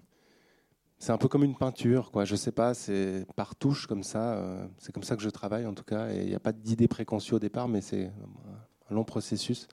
c'est 0.98 1.12
un 1.12 1.18
peu 1.18 1.28
comme 1.28 1.44
une 1.44 1.56
peinture, 1.56 2.10
quoi. 2.10 2.24
Je 2.24 2.34
sais 2.34 2.50
pas, 2.50 2.74
c'est 2.74 3.24
par 3.36 3.54
touche 3.54 3.86
comme 3.86 4.02
ça. 4.02 4.34
Euh, 4.34 4.66
c'est 4.78 4.92
comme 4.92 5.04
ça 5.04 5.16
que 5.16 5.22
je 5.22 5.30
travaille 5.30 5.66
en 5.66 5.74
tout 5.74 5.84
cas. 5.84 6.10
Et 6.10 6.22
il 6.22 6.28
n'y 6.28 6.34
a 6.34 6.40
pas 6.40 6.52
d'idée 6.52 6.88
préconçue 6.88 7.34
au 7.34 7.38
départ, 7.38 7.68
mais 7.68 7.80
c'est 7.80 8.10
un 8.90 8.94
long 8.94 9.04
processus. 9.04 9.68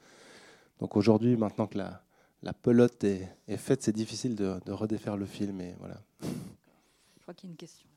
Donc 0.80 0.96
aujourd'hui, 0.96 1.36
maintenant 1.36 1.68
que 1.68 1.78
la, 1.78 2.54
pelote 2.62 3.04
est, 3.04 3.58
faite, 3.58 3.82
c'est 3.82 3.96
difficile 3.96 4.36
de, 4.36 4.60
de, 4.66 4.72
redéfaire 4.72 5.18
le 5.18 5.26
film. 5.26 5.62
Et 5.62 5.76
voilà. 5.80 6.02
Crois 7.26 7.34
qu'il 7.34 7.50
y 7.50 7.50
a 7.50 7.54
une 7.54 7.58
question. 7.58 7.90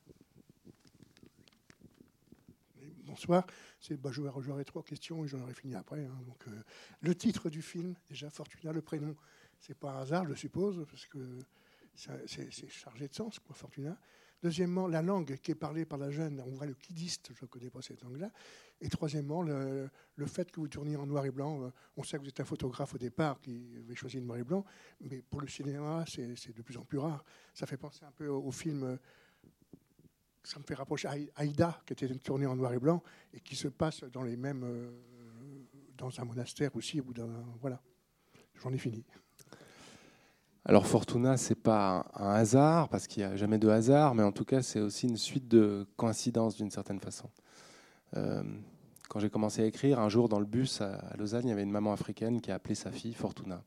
Bonsoir. 3.05 3.47
Bah, 3.91 4.11
trois 4.65 4.83
questions 4.83 5.23
et 5.23 5.29
j'en 5.29 5.43
aurais 5.43 5.53
fini 5.53 5.75
après. 5.75 6.03
Hein. 6.03 6.19
Donc, 6.27 6.49
euh, 6.49 6.63
le 7.03 7.15
titre 7.15 7.51
du 7.51 7.61
film, 7.61 7.95
déjà 8.09 8.31
Fortuna, 8.31 8.73
le 8.73 8.81
prénom, 8.81 9.15
c'est 9.61 9.77
pas 9.77 9.91
un 9.91 10.01
hasard, 10.01 10.27
je 10.27 10.33
suppose, 10.33 10.87
parce 10.89 11.05
que 11.05 11.41
c'est 11.95 12.71
chargé 12.71 13.07
de 13.07 13.13
sens, 13.13 13.39
quoi, 13.39 13.55
Fortuna. 13.55 13.99
Deuxièmement, 14.43 14.87
la 14.87 15.03
langue 15.03 15.37
qui 15.39 15.51
est 15.51 15.57
parlée 15.57 15.85
par 15.85 15.99
la 15.99 16.11
jeune, 16.11 16.41
on 16.47 16.51
voit 16.51 16.67
le 16.67 16.75
kidiste, 16.75 17.31
je 17.35 17.45
ne 17.45 17.49
connais 17.49 17.71
pas 17.71 17.83
cette 17.83 18.03
langue-là. 18.03 18.31
Et 18.81 18.89
troisièmement, 18.89 19.43
le, 19.43 19.91
fait 20.27 20.51
que 20.51 20.61
vous 20.61 20.69
tourniez 20.69 20.97
en 20.97 21.07
noir 21.07 21.27
et 21.27 21.33
blanc. 21.33 21.63
Euh, 21.63 21.71
on 21.97 22.05
sait 22.05 22.19
que 22.19 22.23
vous 22.23 22.29
êtes 22.29 22.39
un 22.39 22.45
photographe 22.45 22.95
au 22.95 22.99
départ 22.99 23.41
qui 23.41 23.75
avait 23.77 23.97
choisi 23.97 24.19
le 24.19 24.25
noir 24.25 24.39
et 24.39 24.45
blanc, 24.45 24.65
mais 25.01 25.23
pour 25.23 25.41
le 25.41 25.49
cinéma, 25.49 26.05
c'est 26.07 26.55
de 26.55 26.63
plus 26.63 26.77
en 26.77 26.85
plus 26.85 26.99
rare. 26.99 27.25
Ça 27.53 27.67
fait 27.67 27.77
penser 27.77 28.05
un 28.05 28.13
peu 28.13 28.29
au, 28.29 28.53
film 28.53 28.85
euh, 28.85 28.97
ça 30.45 30.59
me 30.61 30.65
fait 30.65 30.75
rapprocher 30.75 31.09
Aïda, 31.35 31.83
qui 31.85 31.93
était 31.93 32.09
tournée 32.19 32.47
en 32.47 32.55
noir 32.55 32.73
et 32.73 32.79
blanc 32.79 33.03
et 33.33 33.41
qui 33.41 33.57
se 33.57 33.69
passe 33.69 34.05
dans 34.05 34.23
les 34.23 34.37
mêmes, 34.37 34.63
euh, 34.65 34.91
dans 35.97 36.21
un 36.21 36.25
monastère 36.25 36.75
aussi, 36.77 37.01
ou 37.01 37.13
dans, 37.13 37.29
voilà. 37.61 37.83
J'en 38.63 38.73
ai 38.73 38.79
fini. 38.79 39.05
Alors 40.69 40.87
Fortuna, 40.87 41.39
c'est 41.39 41.55
pas 41.55 42.05
un 42.15 42.29
hasard 42.29 42.91
parce 42.91 43.07
qu'il 43.07 43.25
n'y 43.25 43.33
a 43.33 43.37
jamais 43.37 43.57
de 43.57 43.71
hasard, 43.71 44.15
mais 44.15 44.23
en 44.23 44.33
tout 44.33 44.45
cas, 44.45 44.61
c'est 44.61 44.81
aussi 44.81 45.09
une 45.09 45.17
suite 45.17 45.49
de 45.49 45.87
coïncidences 45.97 46.57
d'une 46.57 46.71
certaine 46.71 47.01
façon. 47.01 47.31
Euh, 48.19 48.43
quand 49.09 49.19
j'ai 49.19 49.31
commencé 49.31 49.63
à 49.63 49.65
écrire, 49.65 49.99
un 49.99 50.11
jour 50.11 50.29
dans 50.29 50.39
le 50.39 50.45
bus 50.45 50.83
à, 50.83 51.01
Lausanne, 51.17 51.47
il 51.47 51.49
y 51.49 51.53
avait 51.53 51.63
une 51.63 51.71
maman 51.71 51.95
africaine 51.95 52.43
qui 52.43 52.51
a 52.51 52.57
appelé 52.57 52.75
sa 52.75 52.93
fille 52.93 53.15
Fortuna. 53.15 53.63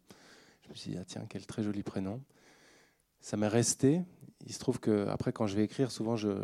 Je 0.62 0.70
me 0.70 0.76
suis 0.76 0.92
dit, 0.92 0.98
ah, 1.02 1.04
tiens, 1.04 1.26
quel 1.28 1.48
très 1.48 1.64
joli 1.64 1.82
prénom. 1.82 2.22
Ça 3.20 3.36
m'est 3.36 3.48
resté. 3.48 4.04
Il 4.46 4.54
se 4.54 4.60
trouve 4.60 4.80
que 4.80 5.08
après, 5.08 5.34
quand 5.34 5.48
je 5.48 5.56
vais 5.56 5.64
écrire, 5.64 5.90
souvent, 5.90 6.16
j'ai 6.16 6.38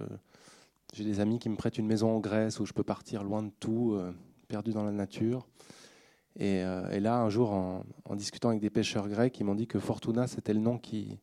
des 0.97 1.19
amis 1.19 1.37
qui 1.37 1.49
me 1.49 1.55
prêtent 1.55 1.77
une 1.77 1.85
maison 1.85 2.15
en 2.15 2.19
Grèce 2.19 2.59
où 2.59 2.65
je 2.65 2.73
peux 2.73 2.83
partir 2.83 3.23
loin 3.23 3.43
de 3.43 3.51
tout, 3.59 3.93
euh, 3.93 4.11
perdu 4.47 4.71
dans 4.71 4.83
la 4.83 4.91
nature. 4.91 5.47
Euh, 6.39 6.89
et, 6.91 6.99
là, 6.99 7.19
un 7.19 7.29
jour, 7.29 7.51
en, 7.51 8.15
discutant 8.15 8.49
avec 8.49 8.61
des 8.61 8.69
pêcheurs 8.69 9.07
grecs, 9.07 9.39
ils 9.39 9.43
m'ont 9.43 9.55
dit 9.55 9.67
que 9.67 9.79
Fortuna, 9.79 10.27
c'était 10.27 10.53
le 10.53 10.59
nom 10.59 10.77
qui, 10.77 11.19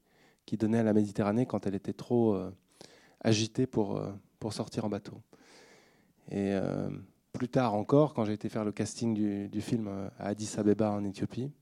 qui 0.47 0.57
donnait 0.57 0.79
à 0.79 0.83
la 0.83 0.93
Méditerranée 0.93 1.47
quand 1.47 1.67
elle 1.67 1.75
était 1.75 1.93
trop 1.93 2.35
euh, 2.35 2.51
agitée 3.21 3.67
pour, 3.67 3.97
euh, 3.97 4.13
pour 4.39 4.53
sortir 4.53 4.85
en 4.85 4.89
bateau. 4.89 5.21
Et 6.31 6.55
plus 7.35 7.51
tard 7.51 7.75
encore, 7.75 8.15
quand 8.15 8.25
j'ai 8.25 8.33
été 8.33 8.49
faire 8.49 8.65
le 8.65 8.73
casting 8.73 9.13
du, 9.51 9.61
film 9.61 9.89
à 10.19 10.29
Addis 10.29 10.55
Abeba 10.57 10.91
en 10.91 11.05
Éthiopie, 11.05 11.53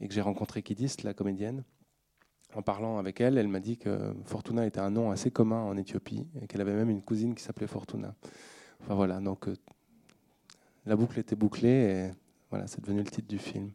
et 0.00 0.06
que 0.06 0.12
j'ai 0.12 0.20
rencontré 0.20 0.62
Kidist, 0.62 1.02
la 1.02 1.14
comédienne, 1.14 1.64
en 2.54 2.60
parlant 2.60 2.98
avec 2.98 3.22
elle, 3.22 3.38
elle 3.38 3.48
m'a 3.48 3.58
dit 3.58 3.78
que 3.78 4.14
Fortuna 4.26 4.66
était 4.66 4.80
un 4.80 4.90
nom 4.90 5.10
assez 5.10 5.30
commun 5.30 5.62
en 5.62 5.78
Éthiopie 5.78 6.26
et 6.42 6.46
qu'elle 6.46 6.60
avait 6.60 6.74
même 6.74 6.90
une 6.90 7.00
cousine 7.00 7.34
qui 7.34 7.42
s'appelait 7.42 7.66
Fortuna. 7.66 8.14
Enfin 8.82 8.94
voilà, 8.94 9.18
donc 9.18 9.48
la 10.84 10.94
boucle 10.94 11.18
était 11.18 11.36
bouclée 11.36 12.12
voilà, 12.50 12.66
c'est 12.66 12.80
devenu 12.80 13.00
le 13.00 13.10
titre 13.10 13.28
du 13.28 13.38
film. 13.38 13.70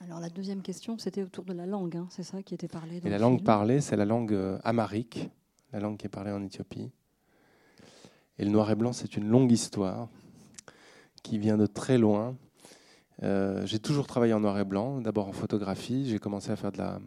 Alors 0.00 0.20
la 0.20 0.28
deuxième 0.28 0.62
question, 0.62 0.98
c'était 0.98 1.22
autour 1.22 1.44
de 1.44 1.52
la 1.52 1.66
langue, 1.66 1.96
hein, 1.96 2.06
c'est 2.10 2.22
ça 2.22 2.42
qui 2.42 2.54
était 2.54 2.68
parlé 2.68 3.00
Et 3.04 3.08
la 3.08 3.18
langue 3.18 3.42
parlée, 3.42 3.80
c'est 3.80 3.96
la 3.96 4.04
langue 4.04 4.32
euh, 4.32 4.58
amharique, 4.62 5.30
la 5.72 5.80
langue 5.80 5.96
qui 5.96 6.06
est 6.06 6.10
parlée 6.10 6.30
en 6.32 6.42
Éthiopie. 6.42 6.90
Et 8.38 8.44
le 8.44 8.50
noir 8.50 8.70
et 8.70 8.74
blanc, 8.74 8.92
c'est 8.92 9.16
une 9.16 9.28
longue 9.28 9.50
histoire 9.52 10.08
qui 11.22 11.38
vient 11.38 11.56
de 11.56 11.66
très 11.66 11.98
loin. 11.98 12.36
Euh, 13.22 13.64
j'ai 13.64 13.78
toujours 13.78 14.06
travaillé 14.06 14.34
en 14.34 14.40
noir 14.40 14.58
et 14.58 14.64
blanc, 14.64 15.00
d'abord 15.00 15.28
en 15.28 15.32
photographie. 15.32 16.06
J'ai 16.08 16.18
commencé 16.18 16.50
à 16.50 16.56
faire 16.56 16.72
de 16.72 16.78
la, 16.78 16.98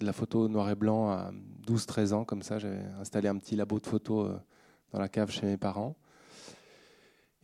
de 0.00 0.04
la 0.04 0.12
photo 0.12 0.48
noir 0.48 0.70
et 0.70 0.74
blanc 0.74 1.10
à 1.10 1.32
12-13 1.66 2.12
ans, 2.12 2.24
comme 2.24 2.42
ça. 2.42 2.58
J'avais 2.58 2.84
installé 3.00 3.28
un 3.28 3.36
petit 3.36 3.56
labo 3.56 3.80
de 3.80 3.86
photo 3.86 4.26
euh, 4.26 4.38
dans 4.92 5.00
la 5.00 5.08
cave 5.08 5.30
chez 5.30 5.46
mes 5.46 5.56
parents. 5.56 5.96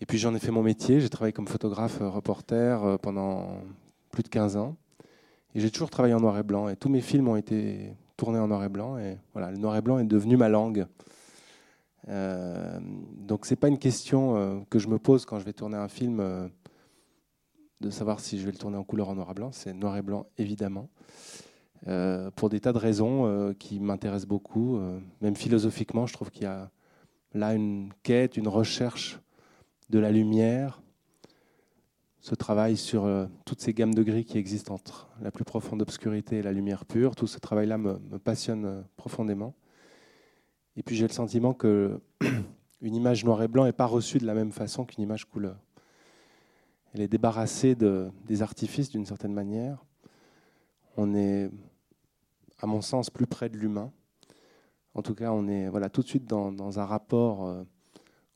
Et 0.00 0.06
puis 0.06 0.18
j'en 0.18 0.34
ai 0.34 0.38
fait 0.38 0.50
mon 0.50 0.62
métier. 0.62 1.00
J'ai 1.00 1.08
travaillé 1.08 1.32
comme 1.32 1.46
photographe, 1.48 2.00
euh, 2.00 2.08
reporter 2.08 2.82
euh, 2.84 2.96
pendant 2.96 3.58
plus 4.10 4.22
de 4.22 4.28
15 4.28 4.56
ans. 4.56 4.76
Et 5.54 5.60
j'ai 5.60 5.70
toujours 5.70 5.90
travaillé 5.90 6.14
en 6.14 6.20
noir 6.20 6.36
et 6.38 6.42
blanc. 6.42 6.68
Et 6.68 6.76
tous 6.76 6.88
mes 6.88 7.00
films 7.00 7.28
ont 7.28 7.36
été 7.36 7.94
tournés 8.16 8.38
en 8.38 8.48
noir 8.48 8.64
et 8.64 8.68
blanc. 8.68 8.98
Et 8.98 9.18
voilà, 9.32 9.50
le 9.50 9.58
noir 9.58 9.76
et 9.76 9.82
blanc 9.82 9.98
est 9.98 10.04
devenu 10.04 10.36
ma 10.36 10.48
langue. 10.48 10.86
Euh, 12.08 12.78
donc 13.16 13.46
c'est 13.46 13.56
pas 13.56 13.68
une 13.68 13.78
question 13.78 14.36
euh, 14.36 14.60
que 14.68 14.78
je 14.78 14.88
me 14.88 14.98
pose 14.98 15.24
quand 15.24 15.38
je 15.38 15.44
vais 15.44 15.54
tourner 15.54 15.78
un 15.78 15.88
film 15.88 16.50
de 17.80 17.90
savoir 17.90 18.20
si 18.20 18.38
je 18.38 18.44
vais 18.44 18.52
le 18.52 18.58
tourner 18.58 18.76
en 18.76 18.84
couleur 18.84 19.08
en 19.08 19.14
noir 19.14 19.30
et 19.30 19.34
blanc. 19.34 19.52
C'est 19.52 19.72
noir 19.72 19.96
et 19.96 20.02
blanc 20.02 20.26
évidemment. 20.38 20.88
pour 22.34 22.48
des 22.48 22.60
tas 22.60 22.72
de 22.72 22.78
raisons 22.78 23.54
qui 23.58 23.78
m'intéressent 23.78 24.28
beaucoup. 24.28 24.80
même 25.20 25.36
philosophiquement, 25.36 26.06
je 26.06 26.12
trouve 26.12 26.30
qu'il 26.30 26.42
y 26.42 26.46
a 26.46 26.70
là 27.32 27.54
une 27.54 27.92
quête, 28.02 28.36
une 28.36 28.48
recherche 28.48 29.20
de 29.94 30.00
la 30.00 30.10
lumière, 30.10 30.82
ce 32.18 32.34
travail 32.34 32.76
sur 32.76 33.04
euh, 33.04 33.26
toutes 33.44 33.60
ces 33.60 33.72
gammes 33.72 33.94
de 33.94 34.02
gris 34.02 34.24
qui 34.24 34.38
existent 34.38 34.74
entre 34.74 35.08
la 35.22 35.30
plus 35.30 35.44
profonde 35.44 35.82
obscurité 35.82 36.38
et 36.38 36.42
la 36.42 36.50
lumière 36.50 36.84
pure, 36.84 37.14
tout 37.14 37.28
ce 37.28 37.38
travail-là 37.38 37.78
me, 37.78 38.18
passionne 38.18 38.64
euh, 38.64 38.82
profondément. 38.96 39.54
Et 40.76 40.82
puis 40.82 40.96
j'ai 40.96 41.06
le 41.06 41.12
sentiment 41.12 41.54
que 41.54 42.00
une 42.80 42.96
image 42.96 43.24
noir 43.24 43.40
et 43.44 43.46
blanc 43.46 43.66
n'est 43.66 43.72
pas 43.72 43.86
reçue 43.86 44.18
de 44.18 44.26
la 44.26 44.34
même 44.34 44.50
façon 44.50 44.84
qu'une 44.84 45.04
image 45.04 45.26
couleur. 45.26 45.60
Elle 46.92 47.02
est 47.02 47.08
débarrassée 47.08 47.76
de, 47.76 48.10
des 48.26 48.42
artifices 48.42 48.90
d'une 48.90 49.06
certaine 49.06 49.32
manière. 49.32 49.84
On 50.96 51.14
est, 51.14 51.52
à 52.58 52.66
mon 52.66 52.80
sens, 52.80 53.10
plus 53.10 53.28
près 53.28 53.48
de 53.48 53.56
l'humain. 53.56 53.92
En 54.94 55.02
tout 55.02 55.14
cas, 55.14 55.30
on 55.30 55.46
est 55.46 55.68
voilà, 55.68 55.88
tout 55.88 56.02
de 56.02 56.08
suite 56.08 56.26
dans, 56.26 56.50
dans 56.50 56.80
un 56.80 56.84
rapport 56.84 57.46
euh, 57.46 57.62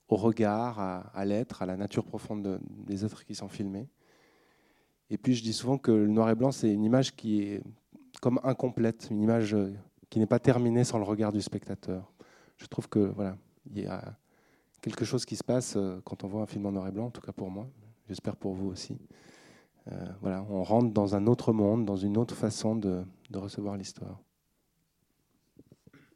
au 0.09 0.17
regard, 0.17 0.81
à, 0.81 1.25
l'être, 1.25 1.63
à 1.63 1.67
la 1.67 1.77
nature 1.77 2.05
profonde 2.05 2.61
des 2.87 3.05
êtres 3.05 3.25
qui 3.25 3.35
sont 3.35 3.49
filmés. 3.49 3.89
Et 5.11 5.19
puis 5.19 5.35
je 5.35 5.43
dis 5.43 5.53
souvent 5.53 5.79
que 5.79 5.91
le 5.91 6.09
noir 6.09 6.31
et 6.31 6.35
blanc, 6.35 6.51
c'est 6.51 6.73
une 6.73 6.85
image 6.85 7.15
qui 7.15 7.43
est 7.43 7.63
comme 8.21 8.41
incomplète, 8.43 9.09
une 9.11 9.23
image 9.23 9.55
euh, 9.55 9.73
qui 10.11 10.19
n'est 10.19 10.27
pas 10.27 10.39
terminée 10.39 10.85
sans 10.85 10.99
le 10.99 11.05
regard 11.05 11.33
du 11.33 11.41
spectateur. 11.41 12.13
Je 12.57 12.67
trouve 12.67 12.89
que 12.89 12.99
voilà, 12.99 13.37
il 13.71 13.83
y 13.83 13.87
a 13.87 14.17
quelque 14.83 15.05
chose 15.05 15.25
qui 15.25 15.37
se 15.37 15.45
passe 15.45 15.75
euh, 15.77 16.01
quand 16.05 16.25
on 16.25 16.29
voit 16.29 16.43
un 16.43 16.47
film 16.47 16.67
en 16.67 16.73
noir 16.73 16.89
et 16.89 16.91
blanc, 16.91 17.07
en 17.07 17.11
tout 17.11 17.21
cas 17.21 17.33
pour 17.33 17.51
moi, 17.51 17.69
j'espère 18.09 18.37
pour 18.37 18.55
vous 18.55 18.69
aussi. 18.69 18.99
Euh, 19.93 20.07
voilà, 20.21 20.45
on 20.51 20.63
rentre 20.63 20.93
dans 20.93 21.15
un 21.15 21.27
autre 21.27 21.53
monde, 21.53 21.85
dans 21.85 21.97
une 21.97 22.17
autre 22.17 22.35
façon 22.35 22.77
de 22.77 23.05
recevoir 23.33 23.77
l'histoire. 23.77 24.19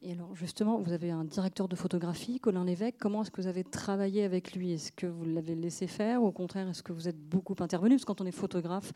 Et 0.05 0.13
alors 0.13 0.35
justement, 0.35 0.81
vous 0.81 0.93
avez 0.93 1.13
un 1.13 1.23
directeur 1.23 1.69
de 1.69 1.77
photographie, 1.77 2.41
Colin 2.41 2.65
Lévesque. 2.65 2.97
Comment 2.99 3.23
est-ce 3.23 3.31
que 3.31 3.41
vous 3.41 3.47
avez 3.47 3.63
travaillé 3.63 4.25
avec 4.25 4.53
lui? 4.53 4.73
Est-ce 4.73 4.91
que 4.91 5.07
vous 5.07 5.25
l'avez 5.25 5.55
laissé 5.55 5.87
faire 5.87 6.21
ou 6.25 6.27
au 6.27 6.33
contraire, 6.33 6.69
est-ce 6.69 6.83
que 6.83 6.93
vous 6.93 7.07
êtes 7.07 7.19
beaucoup 7.19 7.55
intervenu? 7.61 7.95
Parce 7.95 8.03
que 8.03 8.07
quand 8.09 8.21
on 8.21 8.27
est 8.27 8.33
photographe, 8.33 8.93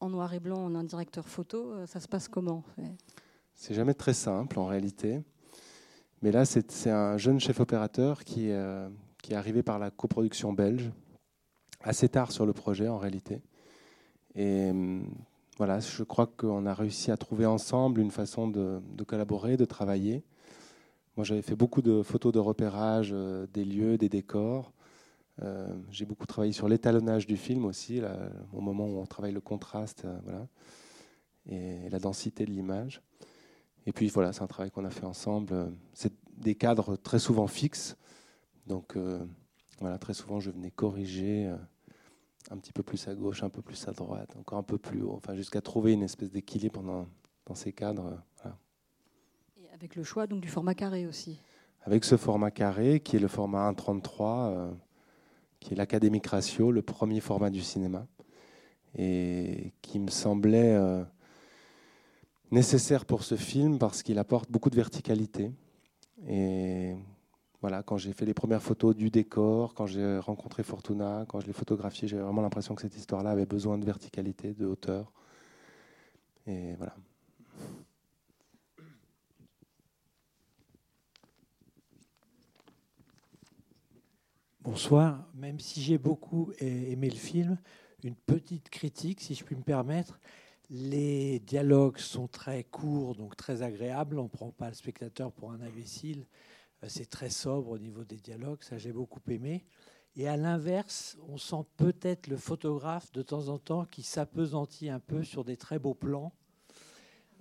en 0.00 0.10
noir 0.10 0.34
et 0.34 0.40
blanc, 0.40 0.58
on 0.58 0.74
a 0.74 0.78
un 0.78 0.84
directeur 0.84 1.28
photo, 1.28 1.72
euh, 1.72 1.86
ça 1.86 2.00
se 2.00 2.08
passe 2.08 2.26
comment? 2.26 2.64
C'est 3.54 3.72
jamais 3.72 3.94
très 3.94 4.14
simple 4.14 4.58
en 4.58 4.66
réalité. 4.66 5.22
Mais 6.22 6.32
là, 6.32 6.44
c'est 6.44 6.90
un 6.90 7.16
jeune 7.18 7.38
chef 7.38 7.60
opérateur 7.60 8.24
qui, 8.24 8.50
euh, 8.50 8.88
qui 9.22 9.34
est 9.34 9.36
arrivé 9.36 9.62
par 9.62 9.78
la 9.78 9.92
coproduction 9.92 10.52
belge, 10.52 10.90
assez 11.82 12.08
tard 12.08 12.32
sur 12.32 12.46
le 12.46 12.52
projet 12.52 12.88
en 12.88 12.98
réalité. 12.98 13.42
Et 14.34 14.70
hum, 14.70 15.06
voilà, 15.56 15.78
je 15.78 16.02
crois 16.02 16.26
qu'on 16.26 16.66
a 16.66 16.74
réussi 16.74 17.12
à 17.12 17.16
trouver 17.16 17.46
ensemble 17.46 18.00
une 18.00 18.10
façon 18.10 18.48
de 18.48 19.04
collaborer, 19.06 19.56
de 19.56 19.64
travailler. 19.64 20.24
Moi, 21.16 21.24
j'avais 21.24 21.42
fait 21.42 21.56
beaucoup 21.56 21.82
de 21.82 22.02
photos 22.02 22.32
de 22.32 22.38
repérage 22.38 23.10
euh, 23.12 23.46
des 23.52 23.66
lieux, 23.66 23.98
des 23.98 24.08
décors. 24.08 24.72
Euh, 25.42 25.68
j'ai 25.90 26.06
beaucoup 26.06 26.26
travaillé 26.26 26.54
sur 26.54 26.68
l'étalonnage 26.68 27.26
du 27.26 27.36
film 27.36 27.66
aussi, 27.66 28.00
au 28.52 28.60
moment 28.60 28.86
où 28.86 28.98
on 28.98 29.04
travaille 29.04 29.32
le 29.32 29.40
contraste 29.40 30.06
euh, 30.06 30.18
voilà, 30.24 30.46
et 31.46 31.88
la 31.90 31.98
densité 31.98 32.46
de 32.46 32.50
l'image. 32.50 33.02
Et 33.84 33.92
puis 33.92 34.08
voilà, 34.08 34.32
c'est 34.32 34.42
un 34.42 34.46
travail 34.46 34.70
qu'on 34.70 34.86
a 34.86 34.90
fait 34.90 35.04
ensemble. 35.04 35.72
C'est 35.92 36.14
des 36.38 36.54
cadres 36.54 36.96
très 36.96 37.18
souvent 37.18 37.46
fixes. 37.46 37.96
Donc 38.66 38.96
voilà, 39.80 39.98
très 39.98 40.14
souvent, 40.14 40.38
je 40.38 40.50
venais 40.50 40.70
corriger 40.70 41.52
un 42.50 42.56
petit 42.58 42.72
peu 42.72 42.84
plus 42.84 43.08
à 43.08 43.14
gauche, 43.16 43.42
un 43.42 43.48
peu 43.48 43.60
plus 43.60 43.88
à 43.88 43.92
droite, 43.92 44.36
encore 44.38 44.58
un 44.58 44.62
peu 44.62 44.78
plus 44.78 45.02
haut, 45.02 45.14
enfin 45.14 45.34
jusqu'à 45.34 45.60
trouver 45.60 45.92
une 45.94 46.04
espèce 46.04 46.30
d'équilibre 46.30 46.80
dans, 46.80 47.08
dans 47.46 47.56
ces 47.56 47.72
cadres. 47.72 48.22
Avec 49.72 49.96
le 49.96 50.04
choix 50.04 50.26
donc, 50.26 50.40
du 50.40 50.48
format 50.48 50.74
carré 50.74 51.06
aussi. 51.06 51.40
Avec 51.82 52.04
ce 52.04 52.16
format 52.16 52.50
carré, 52.50 53.00
qui 53.00 53.16
est 53.16 53.18
le 53.18 53.26
format 53.26 53.70
1.33, 53.72 54.20
euh, 54.20 54.70
qui 55.60 55.72
est 55.72 55.76
l'Académique 55.76 56.26
Ratio, 56.26 56.70
le 56.70 56.82
premier 56.82 57.20
format 57.20 57.48
du 57.48 57.62
cinéma, 57.62 58.06
et 58.96 59.72
qui 59.80 59.98
me 59.98 60.10
semblait 60.10 60.74
euh, 60.74 61.02
nécessaire 62.50 63.06
pour 63.06 63.24
ce 63.24 63.34
film 63.34 63.78
parce 63.78 64.02
qu'il 64.02 64.18
apporte 64.18 64.50
beaucoup 64.50 64.68
de 64.68 64.76
verticalité. 64.76 65.50
Et 66.28 66.94
voilà, 67.62 67.82
quand 67.82 67.96
j'ai 67.96 68.12
fait 68.12 68.26
les 68.26 68.34
premières 68.34 68.62
photos 68.62 68.94
du 68.94 69.10
décor, 69.10 69.72
quand 69.72 69.86
j'ai 69.86 70.18
rencontré 70.18 70.62
Fortuna, 70.62 71.24
quand 71.28 71.40
je 71.40 71.46
l'ai 71.46 71.52
photographié, 71.54 72.06
j'avais 72.08 72.22
vraiment 72.22 72.42
l'impression 72.42 72.74
que 72.74 72.82
cette 72.82 72.96
histoire-là 72.96 73.30
avait 73.30 73.46
besoin 73.46 73.78
de 73.78 73.86
verticalité, 73.86 74.52
de 74.52 74.66
hauteur. 74.66 75.10
Et 76.46 76.74
voilà. 76.74 76.94
Bonsoir. 84.72 85.28
Même 85.34 85.60
si 85.60 85.82
j'ai 85.82 85.98
beaucoup 85.98 86.50
aimé 86.58 87.10
le 87.10 87.16
film, 87.16 87.58
une 88.04 88.14
petite 88.14 88.70
critique, 88.70 89.20
si 89.20 89.34
je 89.34 89.44
puis 89.44 89.54
me 89.54 89.62
permettre. 89.62 90.18
Les 90.70 91.40
dialogues 91.40 91.98
sont 91.98 92.26
très 92.26 92.64
courts, 92.64 93.14
donc 93.14 93.36
très 93.36 93.60
agréables. 93.60 94.18
On 94.18 94.22
ne 94.22 94.28
prend 94.28 94.50
pas 94.50 94.68
le 94.68 94.74
spectateur 94.74 95.30
pour 95.30 95.52
un 95.52 95.60
imbécile. 95.60 96.26
Euh, 96.82 96.86
c'est 96.88 97.04
très 97.04 97.28
sobre 97.28 97.72
au 97.72 97.78
niveau 97.78 98.02
des 98.02 98.16
dialogues. 98.16 98.62
Ça, 98.62 98.78
j'ai 98.78 98.92
beaucoup 98.92 99.20
aimé. 99.28 99.66
Et 100.16 100.26
à 100.26 100.38
l'inverse, 100.38 101.18
on 101.28 101.36
sent 101.36 101.66
peut-être 101.76 102.26
le 102.28 102.38
photographe 102.38 103.12
de 103.12 103.20
temps 103.20 103.48
en 103.48 103.58
temps 103.58 103.84
qui 103.84 104.02
s'apesantit 104.02 104.88
un 104.88 105.00
peu 105.00 105.22
sur 105.22 105.44
des 105.44 105.58
très 105.58 105.78
beaux 105.78 105.92
plans. 105.92 106.32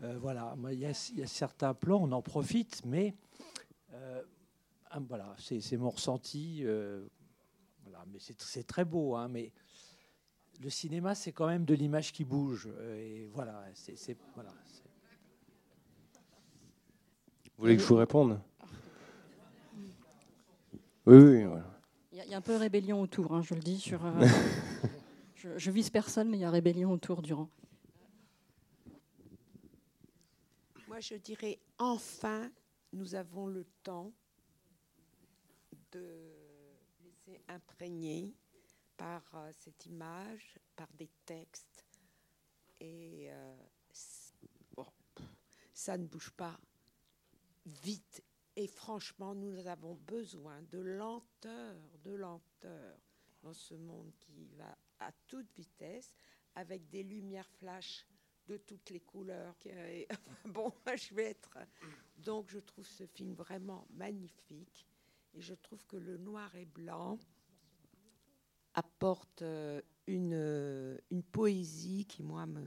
Euh, 0.04 0.18
voilà, 0.20 0.54
il 0.70 0.80
y, 0.80 0.86
a, 0.86 0.94
certains 0.94 1.74
plans, 1.74 2.02
on 2.04 2.12
en 2.12 2.22
profite, 2.22 2.82
mais 2.84 3.16
euh, 3.94 4.22
ah, 4.90 5.00
voilà, 5.08 5.34
c'est 5.38 5.78
mon 5.78 5.92
ressenti. 5.92 6.66
Voilà, 7.92 8.06
mais 8.12 8.20
c'est 8.20 8.66
très 8.66 8.86
beau, 8.86 9.16
hein, 9.16 9.28
mais 9.28 9.52
le 10.62 10.70
cinéma, 10.70 11.16
c'est 11.16 11.32
quand 11.32 11.48
même 11.48 11.66
de 11.66 11.74
l'image 11.74 12.14
qui 12.14 12.24
bouge. 12.24 12.70
Euh, 12.72 12.98
et 12.98 13.30
voilà, 13.34 13.66
c'est 13.74 14.18
voilà. 14.36 14.52
Vous 17.58 17.64
voulez 17.66 17.76
que 17.76 17.82
je 17.82 17.88
vous 17.88 17.96
réponde? 17.96 18.40
Oui, 21.06 21.18
oui, 21.18 21.44
voilà. 21.44 21.66
Il 22.12 22.30
y, 22.30 22.34
a 22.34 22.38
un 22.38 22.42
peu 22.42 22.56
rébellion 22.56 23.02
autour, 23.02 23.34
hein, 23.34 23.42
je 23.42 23.56
le 23.56 23.62
dis. 23.62 23.80
Sur, 23.80 24.06
euh, 24.06 24.12
je, 25.36 25.58
je, 25.58 25.72
vise 25.72 25.90
personne, 25.90 26.30
mais 26.30 26.38
il 26.38 26.42
y 26.42 26.46
a 26.46 26.52
rébellion 26.52 26.92
autour 26.92 27.22
durant. 27.22 27.50
Moi, 30.88 31.00
je 31.00 31.16
dirais 31.16 31.60
enfin, 31.80 32.52
nous 32.94 33.16
avons 33.16 33.48
le 33.48 33.66
temps 33.84 34.12
de 35.92 36.31
imprégner 37.48 38.36
par 38.98 39.24
euh, 39.36 39.52
cette 39.54 39.86
image, 39.86 40.60
par 40.76 40.88
des 40.94 41.10
textes. 41.26 41.86
Et 42.80 43.28
euh, 43.32 43.56
ça 45.74 45.98
ne 45.98 46.06
bouge 46.06 46.32
pas 46.32 46.60
vite. 47.66 48.24
Et 48.56 48.68
franchement, 48.68 49.34
nous 49.34 49.66
avons 49.68 49.96
besoin 49.96 50.62
de 50.64 50.80
lenteur, 50.80 51.76
de 52.04 52.12
lenteur 52.12 53.00
dans 53.42 53.54
ce 53.54 53.74
monde 53.74 54.12
qui 54.20 54.46
va 54.58 54.78
à 55.00 55.12
toute 55.28 55.52
vitesse, 55.56 56.14
avec 56.54 56.90
des 56.90 57.04
lumières 57.04 57.50
flash 57.50 58.06
de 58.48 58.58
toutes 58.58 58.90
les 58.90 59.00
couleurs. 59.00 59.56
bon, 60.46 60.72
je 60.86 61.14
vais 61.16 61.32
être. 61.32 61.58
Donc, 62.18 62.50
je 62.50 62.60
trouve 62.60 62.86
ce 62.86 63.06
film 63.06 63.34
vraiment 63.34 63.88
magnifique. 63.92 64.86
Et 65.34 65.42
je 65.42 65.54
trouve 65.54 65.86
que 65.86 65.98
le 65.98 66.18
noir 66.18 66.54
et 66.56 66.66
blanc 66.66 67.18
apporte 68.74 69.42
euh, 69.42 69.82
une, 70.08 70.34
euh, 70.34 70.98
une 71.10 71.24
poésie 71.24 72.06
qui, 72.06 72.24
moi, 72.24 72.46
me. 72.46 72.64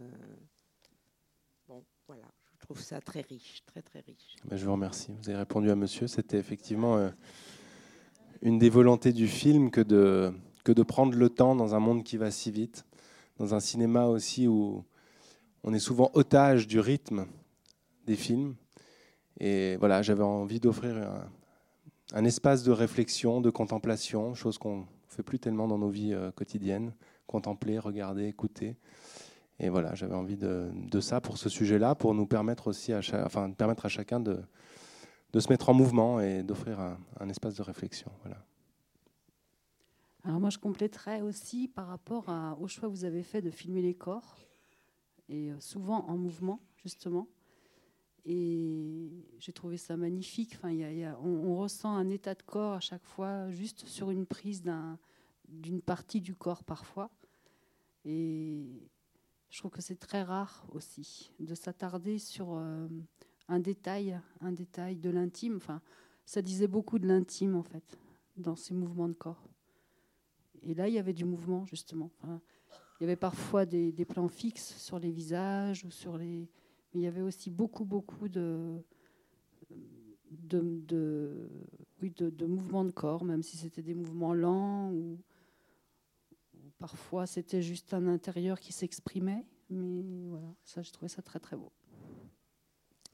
Bon, 1.68 1.84
voilà, 2.06 2.26
je 2.52 2.58
trouve 2.58 2.80
ça 2.80 3.00
très 3.00 3.20
riche, 3.20 3.62
très, 3.66 3.82
très 3.82 4.00
riche. 4.00 4.36
Ben, 4.44 4.56
je 4.56 4.64
vous 4.64 4.72
remercie. 4.72 5.12
Vous 5.12 5.28
avez 5.28 5.38
répondu 5.38 5.70
à 5.70 5.74
monsieur. 5.74 6.06
C'était 6.06 6.38
effectivement 6.38 6.96
euh, 6.96 7.10
une 8.42 8.58
des 8.58 8.70
volontés 8.70 9.12
du 9.12 9.28
film 9.28 9.70
que 9.70 9.80
de, 9.80 10.32
que 10.64 10.72
de 10.72 10.82
prendre 10.82 11.16
le 11.16 11.28
temps 11.28 11.54
dans 11.54 11.74
un 11.74 11.80
monde 11.80 12.02
qui 12.02 12.16
va 12.16 12.30
si 12.30 12.50
vite, 12.50 12.86
dans 13.38 13.54
un 13.54 13.60
cinéma 13.60 14.06
aussi 14.06 14.48
où 14.48 14.84
on 15.64 15.74
est 15.74 15.78
souvent 15.78 16.10
otage 16.14 16.66
du 16.66 16.80
rythme 16.80 17.26
des 18.06 18.16
films. 18.16 18.56
Et 19.40 19.76
voilà, 19.76 20.02
j'avais 20.02 20.22
envie 20.22 20.60
d'offrir 20.60 20.96
un, 20.96 21.30
un 22.14 22.24
espace 22.24 22.62
de 22.62 22.70
réflexion, 22.70 23.40
de 23.40 23.50
contemplation, 23.50 24.34
chose 24.34 24.56
qu'on 24.56 24.78
ne 24.78 24.84
fait 25.08 25.24
plus 25.24 25.40
tellement 25.40 25.66
dans 25.66 25.78
nos 25.78 25.90
vies 25.90 26.14
euh, 26.14 26.30
quotidiennes, 26.30 26.94
contempler, 27.26 27.78
regarder, 27.78 28.26
écouter. 28.26 28.76
Et 29.58 29.68
voilà, 29.68 29.94
j'avais 29.94 30.14
envie 30.14 30.36
de, 30.36 31.00
ça 31.00 31.20
pour 31.20 31.38
ce 31.38 31.48
sujet-là, 31.48 31.94
pour 31.96 32.14
nous 32.14 32.26
permettre 32.26 32.68
aussi, 32.68 32.92
à 32.92 33.00
enfin, 33.24 33.50
permettre 33.50 33.86
à 33.86 33.88
chacun 33.88 34.20
de, 34.20 34.40
se 35.38 35.48
mettre 35.48 35.68
en 35.68 35.74
mouvement 35.74 36.20
et 36.20 36.42
d'offrir 36.42 36.80
un, 36.80 37.28
espace 37.28 37.54
de 37.54 37.62
réflexion. 37.62 38.10
Alors 40.24 40.40
moi, 40.40 40.50
je 40.50 40.58
compléterais 40.58 41.20
aussi 41.20 41.68
par 41.68 41.88
rapport 41.88 42.26
au 42.60 42.66
choix 42.66 42.88
que 42.88 42.94
vous 42.94 43.04
avez 43.04 43.22
fait 43.22 43.42
de 43.42 43.50
filmer 43.50 43.82
les 43.82 43.94
corps, 43.94 44.36
et 45.28 45.50
euh, 45.50 45.60
souvent 45.60 46.04
en 46.08 46.16
mouvement, 46.16 46.60
justement. 46.76 47.26
Et 48.26 49.10
j'ai 49.38 49.52
trouvé 49.52 49.76
ça 49.76 49.96
magnifique. 49.96 50.54
Enfin, 50.56 50.72
y 50.72 51.04
a, 51.04 51.18
on, 51.20 51.56
ressent 51.56 51.94
un 51.94 52.08
état 52.08 52.34
de 52.34 52.42
corps 52.42 52.72
à 52.72 52.80
chaque 52.80 53.04
fois, 53.04 53.50
juste 53.50 53.86
sur 53.86 54.10
une 54.10 54.26
prise 54.26 54.62
d'une 55.48 55.82
partie 55.82 56.20
du 56.20 56.34
corps 56.34 56.64
parfois. 56.64 57.10
Et 58.04 58.88
je 59.50 59.58
trouve 59.58 59.70
que 59.70 59.82
c'est 59.82 59.98
très 59.98 60.22
rare 60.22 60.66
aussi 60.72 61.32
de 61.38 61.54
s'attarder 61.54 62.18
sur 62.18 62.54
euh, 62.54 62.88
un 63.48 63.60
détail, 63.60 64.18
un 64.40 64.52
détail 64.52 64.96
de 64.96 65.10
l'intime. 65.10 65.56
Enfin, 65.56 65.82
ça 66.24 66.40
disait 66.40 66.66
beaucoup 66.66 66.98
de 66.98 67.06
l'intime 67.06 67.56
en 67.56 67.62
fait 67.62 67.98
dans 68.36 68.56
ces 68.56 68.72
mouvements 68.72 69.08
de 69.08 69.14
corps. 69.14 69.48
Et 70.62 70.72
là, 70.72 70.88
il 70.88 70.94
y 70.94 70.98
avait 70.98 71.12
du 71.12 71.26
mouvement 71.26 71.66
justement. 71.66 72.10
il 72.24 73.02
y 73.02 73.04
avait 73.04 73.16
parfois 73.16 73.66
des 73.66 74.06
plans 74.06 74.28
fixes 74.28 74.78
sur 74.78 74.98
les 74.98 75.10
visages 75.10 75.84
ou 75.84 75.90
sur 75.90 76.16
les 76.16 76.48
mais 76.94 77.00
il 77.00 77.04
y 77.04 77.08
avait 77.08 77.20
aussi 77.20 77.50
beaucoup, 77.50 77.84
beaucoup 77.84 78.28
de, 78.28 78.80
de, 80.30 81.50
oui, 82.00 82.10
de, 82.10 82.46
mouvements 82.46 82.84
de 82.84 82.92
corps, 82.92 83.24
même 83.24 83.42
si 83.42 83.56
c'était 83.56 83.82
des 83.82 83.94
mouvements 83.94 84.34
lents 84.34 84.92
ou, 84.92 85.18
parfois 86.78 87.26
c'était 87.26 87.62
juste 87.62 87.94
un 87.94 88.06
intérieur 88.06 88.60
qui 88.60 88.72
s'exprimait. 88.72 89.44
Mais 89.70 90.28
voilà, 90.28 90.54
ça, 90.64 90.82
je 90.82 90.92
trouvais 90.92 91.08
ça 91.08 91.22
très, 91.22 91.40
très 91.40 91.56
beau. 91.56 91.72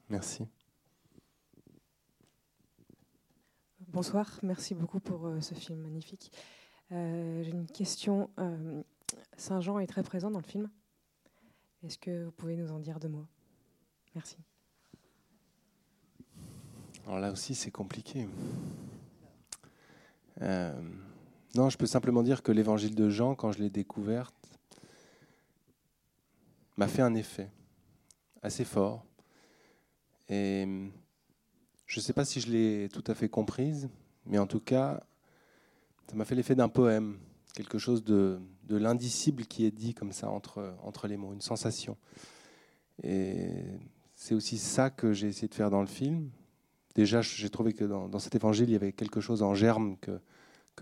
Merci. 0.09 0.45
Bonsoir, 3.87 4.39
merci 4.43 4.75
beaucoup 4.75 4.99
pour 4.99 5.25
euh, 5.25 5.41
ce 5.41 5.53
film 5.53 5.79
magnifique. 5.79 6.31
Euh, 6.91 7.43
j'ai 7.43 7.51
une 7.51 7.65
question. 7.65 8.29
Euh, 8.39 8.83
Saint-Jean 9.37 9.79
est 9.79 9.87
très 9.87 10.03
présent 10.03 10.29
dans 10.31 10.39
le 10.39 10.45
film. 10.45 10.69
Est-ce 11.83 11.97
que 11.97 12.25
vous 12.25 12.31
pouvez 12.31 12.55
nous 12.55 12.71
en 12.71 12.79
dire 12.79 12.99
deux 12.99 13.09
mots? 13.09 13.27
Merci. 14.15 14.37
Alors 17.05 17.19
là 17.19 17.31
aussi, 17.31 17.55
c'est 17.55 17.71
compliqué. 17.71 18.27
Euh, 20.41 20.81
non, 21.55 21.69
je 21.69 21.77
peux 21.77 21.85
simplement 21.85 22.23
dire 22.23 22.43
que 22.43 22.51
l'évangile 22.51 22.95
de 22.95 23.09
Jean, 23.09 23.35
quand 23.35 23.51
je 23.51 23.59
l'ai 23.59 23.69
découverte, 23.69 24.35
m'a 26.77 26.87
fait 26.87 27.01
un 27.01 27.13
effet 27.15 27.49
assez 28.41 28.65
fort. 28.65 29.05
Et 30.29 30.65
je 31.85 31.99
ne 31.99 32.01
sais 32.01 32.13
pas 32.13 32.25
si 32.25 32.39
je 32.39 32.51
l'ai 32.51 32.89
tout 32.89 33.03
à 33.07 33.13
fait 33.13 33.29
comprise, 33.29 33.89
mais 34.25 34.37
en 34.37 34.47
tout 34.47 34.61
cas, 34.61 35.03
ça 36.07 36.15
m'a 36.15 36.25
fait 36.25 36.35
l'effet 36.35 36.55
d'un 36.55 36.69
poème, 36.69 37.19
quelque 37.53 37.77
chose 37.77 38.03
de, 38.03 38.39
l'indicible 38.69 39.45
qui 39.45 39.65
est 39.65 39.71
dit 39.71 39.93
comme 39.93 40.13
ça 40.13 40.29
entre, 40.29 41.07
les 41.07 41.17
mots, 41.17 41.33
une 41.33 41.41
sensation. 41.41 41.97
C'est 44.21 44.35
aussi 44.35 44.59
ça 44.59 44.91
que 44.91 45.13
j'ai 45.13 45.29
essayé 45.29 45.47
de 45.47 45.55
faire 45.55 45.71
dans 45.71 45.81
le 45.81 45.87
film. 45.87 46.29
Déjà, 46.93 47.23
j'ai 47.23 47.49
trouvé 47.49 47.73
que 47.73 47.83
dans, 47.83 48.19
cet 48.19 48.35
évangile, 48.35 48.69
il 48.69 48.73
y 48.73 48.75
avait 48.75 48.93
quelque 48.93 49.19
chose 49.19 49.41
en 49.41 49.55
germe 49.55 49.97
que, 49.97 50.19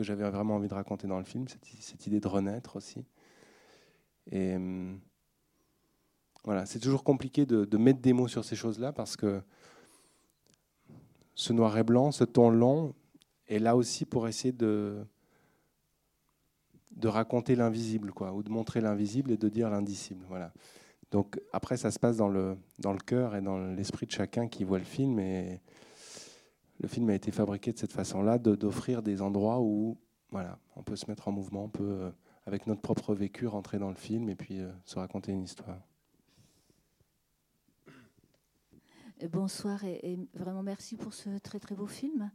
j'avais 0.01 0.29
vraiment 0.29 0.55
envie 0.55 0.67
de 0.67 0.73
raconter 0.73 1.07
dans 1.07 1.19
le 1.19 1.23
film, 1.23 1.45
cette, 1.47 2.05
idée 2.05 2.19
de 2.19 2.27
renaître 2.27 2.75
aussi. 2.75 3.05
Et 4.29 4.55
hum, 4.55 4.99
voilà, 6.43 6.65
c'est 6.65 6.79
toujours 6.79 7.05
compliqué 7.05 7.45
de, 7.45 7.77
mettre 7.77 8.01
des 8.01 8.11
mots 8.11 8.27
sur 8.27 8.43
ces 8.43 8.57
choses-là 8.57 8.91
parce 8.91 9.15
que 9.15 9.41
ce 11.33 11.53
noir 11.53 11.77
et 11.77 11.83
blanc, 11.83 12.11
ce 12.11 12.25
ton 12.25 12.49
long, 12.49 12.93
est 13.47 13.59
là 13.59 13.77
aussi 13.77 14.05
pour 14.05 14.27
essayer 14.27 14.51
de, 14.51 15.01
de 16.91 17.07
raconter 17.07 17.55
l'invisible, 17.55 18.11
quoi, 18.11 18.33
ou 18.33 18.43
de 18.43 18.49
montrer 18.49 18.81
l'invisible 18.81 19.31
et 19.31 19.37
de 19.37 19.47
dire 19.47 19.69
l'indicible. 19.69 20.25
Voilà. 20.27 20.51
Donc 21.11 21.39
après, 21.53 21.77
ça 21.77 21.91
se 21.91 21.99
passe 21.99 22.17
dans 22.17 22.27
le, 22.27 22.57
dans 22.79 22.93
le 22.93 22.99
cœur 22.99 23.35
et 23.35 23.41
dans 23.41 23.57
l'esprit 23.57 24.05
de 24.05 24.11
chacun 24.11 24.47
qui 24.47 24.63
voit 24.63 24.77
le 24.77 24.85
film. 24.85 25.19
Et 25.19 25.61
le 26.79 26.87
film 26.87 27.09
a 27.09 27.15
été 27.15 27.31
fabriqué 27.31 27.71
de 27.71 27.77
cette 27.77 27.93
façon-là, 27.93 28.37
d'offrir 28.37 29.01
des 29.01 29.21
endroits 29.21 29.59
où 29.59 29.97
voilà, 30.31 30.59
on 30.75 30.83
peut 30.83 30.95
se 30.95 31.07
mettre 31.09 31.27
en 31.27 31.31
mouvement, 31.31 31.63
on 31.63 31.69
peut, 31.69 31.83
euh, 31.83 32.11
avec 32.45 32.67
notre 32.67 32.81
propre 32.81 33.15
vécu, 33.15 33.47
rentrer 33.47 33.79
dans 33.79 33.89
le 33.89 33.95
film 33.95 34.29
et 34.29 34.35
puis 34.35 34.59
euh, 34.59 34.71
se 34.85 34.99
raconter 34.99 35.31
une 35.31 35.43
histoire. 35.43 35.79
Bonsoir 39.27 39.83
et, 39.83 40.17
vraiment 40.33 40.63
merci 40.63 40.95
pour 40.95 41.13
ce 41.13 41.39
très 41.39 41.59
très 41.59 41.75
beau 41.75 41.87
film. 41.87 42.31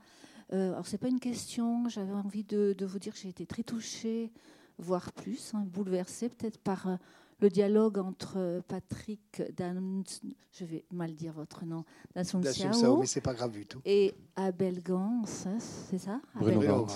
Euh, 0.52 0.72
alors 0.72 0.86
c'est 0.86 0.98
pas 0.98 1.08
une 1.08 1.20
question, 1.20 1.88
j'avais 1.88 2.12
envie 2.12 2.44
de, 2.44 2.76
vous 2.84 2.98
dire 2.98 3.14
que 3.14 3.18
j'ai 3.18 3.30
été 3.30 3.46
très 3.46 3.62
touchée, 3.62 4.30
voire 4.76 5.10
plus, 5.12 5.54
hein, 5.54 5.64
bouleversée 5.66 6.28
peut-être 6.28 6.58
par 6.58 6.88
euh, 6.88 6.96
le 7.40 7.50
dialogue 7.50 7.98
entre 7.98 8.62
Patrick 8.68 9.42
Dan, 9.56 10.04
je 10.52 10.64
vais 10.64 10.84
mal 10.90 11.14
dire 11.14 11.32
votre 11.32 11.64
nom, 11.64 11.84
d'Assunciao, 12.14 12.98
mais 12.98 13.06
c'est 13.06 13.20
pas 13.20 13.34
grave 13.34 13.50
du 13.50 13.66
tout, 13.66 13.80
et 13.84 14.14
Abel 14.36 14.82
Gans, 14.82 15.24
hein, 15.46 15.58
c'est 15.58 15.98
ça? 15.98 16.20
Bruno 16.34 16.58
Abel 16.58 16.70
Gans. 16.70 16.86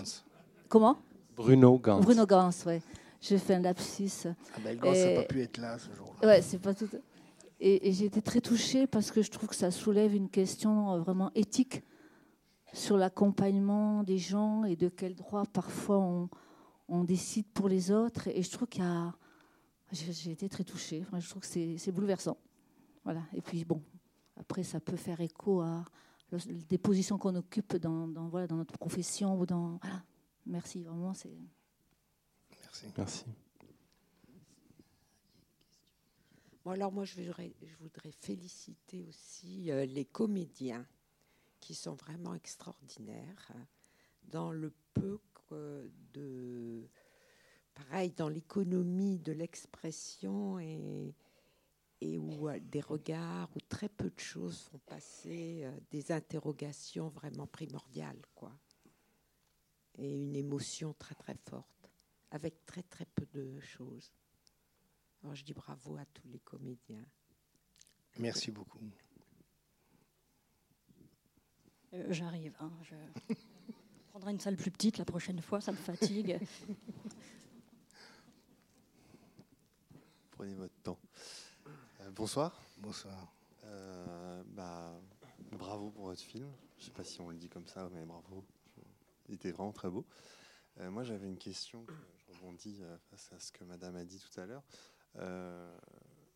Comment? 0.68 0.96
Bruno 1.36 1.78
Gans. 1.78 2.00
Bruno 2.00 2.26
Gans, 2.26 2.50
ouais. 2.66 2.82
J'ai 3.20 3.38
fait 3.38 3.54
un 3.54 3.60
lapsus. 3.60 4.28
Abel 4.56 4.78
Gans 4.78 4.92
n'a 4.92 5.14
pas 5.16 5.22
pu 5.24 5.42
être 5.42 5.58
là 5.58 5.76
ce 5.78 5.92
jour-là. 5.92 6.28
Ouais, 6.28 6.40
c'est 6.40 6.58
pas 6.58 6.72
tout. 6.72 6.88
Et, 7.60 7.88
et 7.88 7.92
j'ai 7.92 8.04
été 8.04 8.22
très 8.22 8.40
touchée 8.40 8.86
parce 8.86 9.10
que 9.10 9.22
je 9.22 9.30
trouve 9.30 9.48
que 9.48 9.56
ça 9.56 9.72
soulève 9.72 10.14
une 10.14 10.28
question 10.28 10.92
euh, 10.92 11.00
vraiment 11.00 11.32
éthique 11.34 11.82
sur 12.72 12.96
l'accompagnement 12.96 14.04
des 14.04 14.18
gens 14.18 14.62
et 14.64 14.76
de 14.76 14.88
quel 14.88 15.16
droit 15.16 15.44
parfois 15.52 15.98
on, 15.98 16.28
on 16.88 17.02
décide 17.02 17.46
pour 17.52 17.68
les 17.68 17.90
autres. 17.90 18.28
Et 18.28 18.42
je 18.42 18.50
trouve 18.50 18.68
qu'il 18.68 18.84
y 18.84 18.86
a. 18.86 19.12
J'ai 19.92 20.32
été 20.32 20.48
très 20.48 20.64
touchée. 20.64 21.02
Enfin, 21.02 21.18
je 21.18 21.28
trouve 21.28 21.42
que 21.42 21.78
c'est 21.78 21.92
bouleversant. 21.92 22.36
Voilà. 23.04 23.22
Et 23.34 23.40
puis, 23.40 23.64
bon, 23.64 23.82
après, 24.36 24.62
ça 24.62 24.80
peut 24.80 24.96
faire 24.96 25.20
écho 25.20 25.60
à 25.60 25.84
des 26.30 26.78
positions 26.78 27.16
qu'on 27.16 27.34
occupe 27.36 27.76
dans, 27.76 28.06
dans, 28.06 28.28
voilà, 28.28 28.46
dans 28.46 28.56
notre 28.56 28.76
profession. 28.76 29.38
Ou 29.40 29.46
dans, 29.46 29.78
voilà. 29.82 30.02
Merci, 30.46 30.82
vraiment. 30.82 31.12
Merci. 32.62 32.86
Merci. 32.96 33.24
Bon, 36.64 36.72
alors 36.72 36.92
moi, 36.92 37.04
je 37.04 37.14
voudrais, 37.14 37.54
je 37.62 37.76
voudrais 37.76 38.12
féliciter 38.12 39.06
aussi 39.08 39.70
euh, 39.70 39.86
les 39.86 40.04
comédiens 40.04 40.86
qui 41.60 41.74
sont 41.74 41.94
vraiment 41.94 42.34
extraordinaires 42.34 43.50
hein, 43.54 43.66
dans 44.24 44.52
le 44.52 44.72
peu 44.92 45.18
que 45.48 45.90
de 46.12 46.88
pareil 47.78 48.12
dans 48.16 48.28
l'économie 48.28 49.18
de 49.18 49.32
l'expression 49.32 50.58
et 50.58 51.14
et 52.00 52.16
où 52.16 52.48
euh, 52.48 52.60
des 52.60 52.80
regards 52.80 53.50
où 53.56 53.60
très 53.68 53.88
peu 53.88 54.08
de 54.10 54.20
choses 54.20 54.60
font 54.70 54.78
passer 54.86 55.62
euh, 55.64 55.72
des 55.90 56.12
interrogations 56.12 57.08
vraiment 57.08 57.46
primordiales 57.46 58.22
quoi 58.34 58.52
et 59.96 60.22
une 60.22 60.36
émotion 60.36 60.94
très 60.98 61.16
très 61.16 61.36
forte 61.48 61.90
avec 62.30 62.64
très 62.66 62.82
très 62.82 63.06
peu 63.06 63.26
de 63.32 63.58
choses 63.60 64.12
alors 65.22 65.34
je 65.34 65.44
dis 65.44 65.54
bravo 65.54 65.96
à 65.96 66.04
tous 66.06 66.28
les 66.28 66.38
comédiens 66.40 67.04
Merci 68.18 68.50
beaucoup. 68.50 68.80
Euh, 71.94 72.06
J'arrive. 72.10 72.54
Hein, 72.60 72.72
je 72.82 72.94
prendrai 74.10 74.32
une 74.32 74.40
salle 74.40 74.56
plus 74.56 74.70
petite 74.70 74.98
la 74.98 75.04
prochaine 75.04 75.40
fois, 75.40 75.60
ça 75.60 75.72
me 75.72 75.76
fatigue. 75.76 76.38
Prenez 80.38 80.54
votre 80.54 80.80
temps. 80.84 81.00
Euh, 82.00 82.10
bonsoir. 82.12 82.62
Bonsoir. 82.76 83.32
Euh, 83.64 84.40
bah, 84.46 84.94
bravo 85.50 85.90
pour 85.90 86.04
votre 86.04 86.20
film. 86.22 86.48
Je 86.76 86.82
ne 86.82 86.86
sais 86.86 86.92
pas 86.92 87.02
si 87.02 87.20
on 87.20 87.28
le 87.30 87.36
dit 87.36 87.48
comme 87.48 87.66
ça, 87.66 87.88
mais 87.92 88.04
bravo. 88.04 88.44
Il 89.28 89.34
était 89.34 89.50
vraiment 89.50 89.72
très 89.72 89.90
beau. 89.90 90.06
Euh, 90.78 90.92
moi, 90.92 91.02
j'avais 91.02 91.26
une 91.26 91.38
question. 91.38 91.84
Je 91.88 92.32
rebondis 92.38 92.80
face 93.10 93.32
à 93.32 93.40
ce 93.40 93.50
que 93.50 93.64
Madame 93.64 93.96
a 93.96 94.04
dit 94.04 94.20
tout 94.20 94.40
à 94.40 94.46
l'heure. 94.46 94.62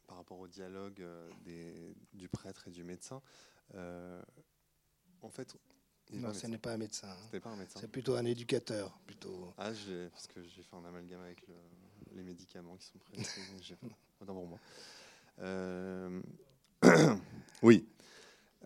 Par 0.08 0.16
rapport 0.16 0.40
au 0.40 0.48
dialogue 0.48 1.06
des, 1.44 1.94
du 2.12 2.28
prêtre 2.28 2.66
et 2.66 2.72
du 2.72 2.82
médecin. 2.82 3.22
En 5.22 5.30
fait, 5.30 5.56
Non, 6.10 6.34
ce 6.34 6.48
n'est 6.48 6.58
pas 6.58 6.72
un 6.72 6.76
médecin. 6.78 7.08
hein. 7.08 7.16
C'était 7.26 7.38
pas 7.38 7.50
un 7.50 7.56
médecin. 7.56 7.78
C'est 7.78 7.86
plutôt 7.86 8.16
un 8.16 8.24
éducateur. 8.24 8.98
Plutôt. 9.06 9.54
Ah, 9.58 9.70
parce 10.10 10.26
que 10.26 10.42
j'ai 10.42 10.64
fait 10.64 10.74
un 10.74 10.84
amalgame 10.84 11.20
avec 11.20 11.46
le- 11.46 11.54
les 12.14 12.22
médicaments 12.22 12.76
qui 12.76 12.86
sont 12.86 12.98
prescrits. 12.98 13.42
donc 13.52 13.62
j'ai- 13.62 13.76
Autant 14.20 14.34
pour 14.34 14.46
moi. 14.46 14.58
Euh, 15.40 16.20
oui. 17.62 17.86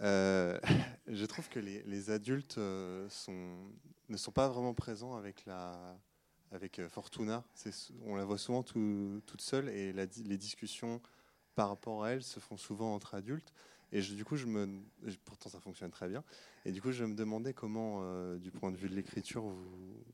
Euh, 0.02 0.58
je 1.06 1.24
trouve 1.24 1.48
que 1.48 1.58
les, 1.58 1.82
les 1.84 2.10
adultes 2.10 2.58
euh, 2.58 3.08
sont, 3.08 3.56
ne 4.08 4.16
sont 4.16 4.32
pas 4.32 4.48
vraiment 4.48 4.74
présents 4.74 5.16
avec, 5.16 5.44
la, 5.46 5.96
avec 6.52 6.80
Fortuna. 6.88 7.44
On 8.04 8.16
la 8.16 8.24
voit 8.24 8.38
souvent 8.38 8.62
tout- 8.62 9.22
toute 9.26 9.40
seule 9.40 9.68
et 9.70 9.92
la 9.92 10.04
les 10.24 10.36
discussions 10.38 11.00
par 11.54 11.68
rapport 11.70 12.04
à 12.04 12.10
elle 12.12 12.22
se 12.22 12.38
font 12.40 12.56
souvent 12.58 12.94
entre 12.94 13.14
adultes. 13.14 13.52
Et 13.92 14.02
je- 14.02 14.14
du 14.14 14.24
coup, 14.24 14.36
je 14.36 14.46
me, 14.46 14.68
pourtant 15.24 15.48
ça 15.48 15.60
fonctionne 15.60 15.90
très 15.90 16.08
bien. 16.08 16.22
Et 16.66 16.72
du 16.72 16.82
coup, 16.82 16.92
je 16.92 17.04
me 17.04 17.14
demandais 17.14 17.54
comment, 17.54 18.00
euh, 18.02 18.36
du 18.36 18.50
point 18.50 18.70
de 18.72 18.76
vue 18.76 18.90
de 18.90 18.94
l'écriture, 18.94 19.42
vous, 19.42 20.04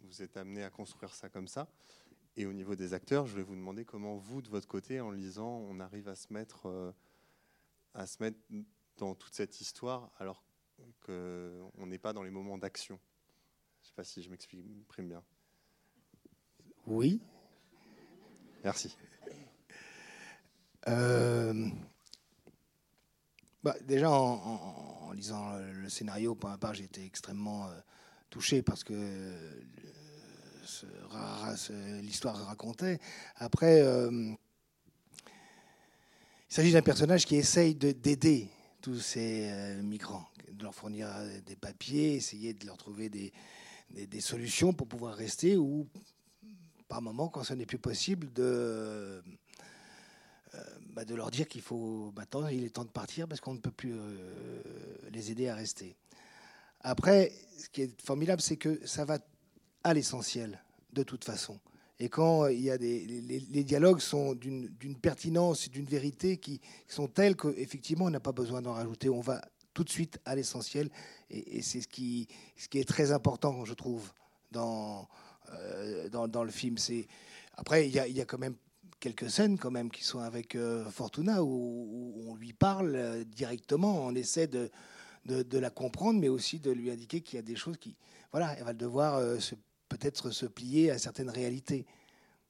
vous 0.00 0.22
êtes 0.22 0.36
amené 0.36 0.64
à 0.64 0.70
construire 0.70 1.14
ça 1.14 1.28
comme 1.28 1.46
ça. 1.46 1.68
Et 2.40 2.46
au 2.46 2.52
niveau 2.52 2.76
des 2.76 2.94
acteurs, 2.94 3.26
je 3.26 3.34
vais 3.34 3.42
vous 3.42 3.56
demander 3.56 3.84
comment 3.84 4.16
vous, 4.16 4.42
de 4.42 4.48
votre 4.48 4.68
côté, 4.68 5.00
en 5.00 5.10
lisant, 5.10 5.48
on 5.68 5.80
arrive 5.80 6.06
à 6.08 6.14
se 6.14 6.32
mettre, 6.32 6.66
euh, 6.66 6.92
à 7.94 8.06
se 8.06 8.22
mettre 8.22 8.38
dans 8.96 9.16
toute 9.16 9.34
cette 9.34 9.60
histoire, 9.60 10.12
alors 10.18 10.44
qu'on 11.04 11.86
n'est 11.86 11.98
pas 11.98 12.12
dans 12.12 12.22
les 12.22 12.30
moments 12.30 12.56
d'action. 12.56 13.00
Je 13.80 13.86
ne 13.86 13.88
sais 13.88 13.94
pas 13.96 14.04
si 14.04 14.22
je 14.22 14.30
m'exprime 14.30 15.08
bien. 15.08 15.24
Oui. 16.86 17.20
Merci. 18.62 18.96
Euh, 20.86 21.68
bah, 23.64 23.74
déjà, 23.82 24.12
en, 24.12 24.14
en- 24.14 25.06
en 25.08 25.12
lisant 25.12 25.58
le, 25.58 25.88
scénario, 25.88 26.36
pour 26.36 26.50
ma 26.50 26.58
part, 26.58 26.74
j'ai 26.74 26.84
été 26.84 27.04
extrêmement 27.04 27.66
euh, 27.66 27.80
touché 28.30 28.62
parce 28.62 28.84
que 28.84 28.92
euh, 28.94 29.60
ce 29.64 29.82
ra- 29.82 30.57
ce- 30.57 30.57
l'histoire 32.02 32.36
racontait. 32.46 32.98
Après, 33.36 33.80
euh, 33.80 34.10
il 36.50 36.54
s'agit 36.54 36.72
d'un 36.72 36.82
personnage 36.82 37.26
qui 37.26 37.36
essaye 37.36 37.74
de- 37.74 37.92
d'aider 37.92 38.48
tous 38.80 38.98
ces 39.00 39.48
euh, 39.50 39.82
migrants, 39.82 40.28
de 40.52 40.62
leur 40.62 40.74
fournir 40.74 41.08
euh, 41.08 41.40
des 41.46 41.56
papiers, 41.56 42.14
essayer 42.14 42.54
de 42.54 42.66
leur 42.66 42.76
trouver 42.76 43.08
des, 43.08 43.32
des- 43.90 44.20
solutions 44.20 44.72
pour 44.72 44.86
pouvoir 44.86 45.14
rester 45.14 45.56
ou, 45.56 45.86
par 46.88 47.02
moment, 47.02 47.28
quand 47.28 47.44
ce 47.44 47.54
n'est 47.54 47.66
plus 47.66 47.78
possible, 47.78 48.32
de 48.32 49.22
bah, 50.94 51.04
de 51.04 51.14
leur 51.14 51.30
dire 51.30 51.46
qu'il 51.46 51.60
faut 51.60 52.10
maintenant 52.16 52.48
il 52.48 52.64
est 52.64 52.70
temps 52.70 52.84
de 52.84 52.90
partir 52.90 53.28
parce 53.28 53.40
qu'on 53.40 53.54
ne 53.54 53.60
peut 53.60 53.70
plus 53.70 53.94
les 55.12 55.30
aider 55.30 55.48
à 55.48 55.54
rester. 55.54 55.94
Après, 56.80 57.32
ce 57.58 57.68
qui 57.68 57.82
est 57.82 58.00
formidable, 58.00 58.40
c'est 58.40 58.56
que 58.56 58.84
ça 58.86 59.04
va 59.04 59.18
à 59.84 59.94
l'essentiel 59.94 60.62
de 60.92 61.02
toute 61.02 61.24
façon. 61.24 61.58
Et 62.00 62.08
quand 62.08 62.46
il 62.46 62.60
y 62.60 62.70
a 62.70 62.78
des 62.78 63.04
les, 63.06 63.64
dialogues 63.64 64.00
sont 64.00 64.34
d'une 64.34 64.70
pertinence 65.00 65.68
d'une 65.68 65.84
vérité 65.86 66.36
qui 66.36 66.60
sont 66.86 67.08
telles 67.08 67.36
qu'effectivement 67.36 68.04
on 68.06 68.10
n'a 68.10 68.20
pas 68.20 68.32
besoin 68.32 68.62
d'en 68.62 68.72
rajouter. 68.74 69.08
On 69.08 69.20
va 69.20 69.42
tout 69.74 69.84
de 69.84 69.90
suite 69.90 70.18
à 70.24 70.34
l'essentiel 70.34 70.90
et, 71.30 71.60
c'est 71.62 71.80
ce 71.80 71.88
qui 71.88 72.28
ce 72.56 72.68
qui 72.68 72.78
est 72.78 72.88
très 72.88 73.12
important, 73.12 73.64
je 73.64 73.74
trouve, 73.74 74.12
dans 74.52 75.08
euh, 75.52 76.08
dans, 76.08 76.28
dans 76.28 76.44
le 76.44 76.50
film. 76.50 76.76
Après 77.56 77.88
il 77.88 77.94
y 77.94 77.98
a, 77.98 78.06
y 78.06 78.20
a 78.20 78.24
quand 78.24 78.38
même 78.38 78.56
quelques 79.00 79.30
scènes 79.30 79.58
quand 79.58 79.70
même 79.70 79.90
qui 79.90 80.04
sont 80.04 80.20
avec 80.20 80.54
euh, 80.54 80.84
Fortuna 80.90 81.42
où, 81.42 82.14
on 82.26 82.34
lui 82.34 82.52
parle 82.52 82.94
euh, 82.94 83.24
directement, 83.24 84.04
on 84.04 84.14
essaie 84.14 84.46
de, 84.46 84.70
de, 85.24 85.42
de 85.42 85.58
la 85.58 85.70
comprendre, 85.70 86.20
mais 86.20 86.28
aussi 86.28 86.58
de 86.58 86.70
lui 86.70 86.90
indiquer 86.90 87.20
qu'il 87.20 87.36
y 87.36 87.38
a 87.38 87.42
des 87.42 87.56
choses 87.56 87.76
qui, 87.78 87.96
voilà, 88.32 88.54
elle 88.58 88.64
va 88.64 88.72
devoir 88.72 89.16
euh, 89.16 89.38
se- 89.38 89.54
peut-être 89.88 90.30
se 90.30 90.46
plier 90.46 90.90
à 90.90 90.98
certaines 90.98 91.30
réalités. 91.30 91.86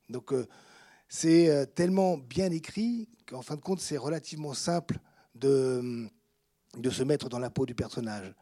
Donc 0.09 0.33
euh, 0.33 0.46
c'est 1.09 1.48
euh, 1.48 1.64
tellement 1.66 2.18
bien 2.18 2.51
écrit 2.51 3.09
qu'en 3.27 3.42
fin 3.42 3.57
de 3.57 3.61
compte 3.61 3.81
c'est 3.81 3.96
relativement 3.96 4.55
simple 4.55 4.98
de, 5.35 6.09
de 6.77 6.90
se 6.90 7.03
mettre 7.03 7.29
dans 7.29 7.38
la 7.38 7.51
peau 7.51 7.66
du 7.66 7.74
personnage. 7.74 8.35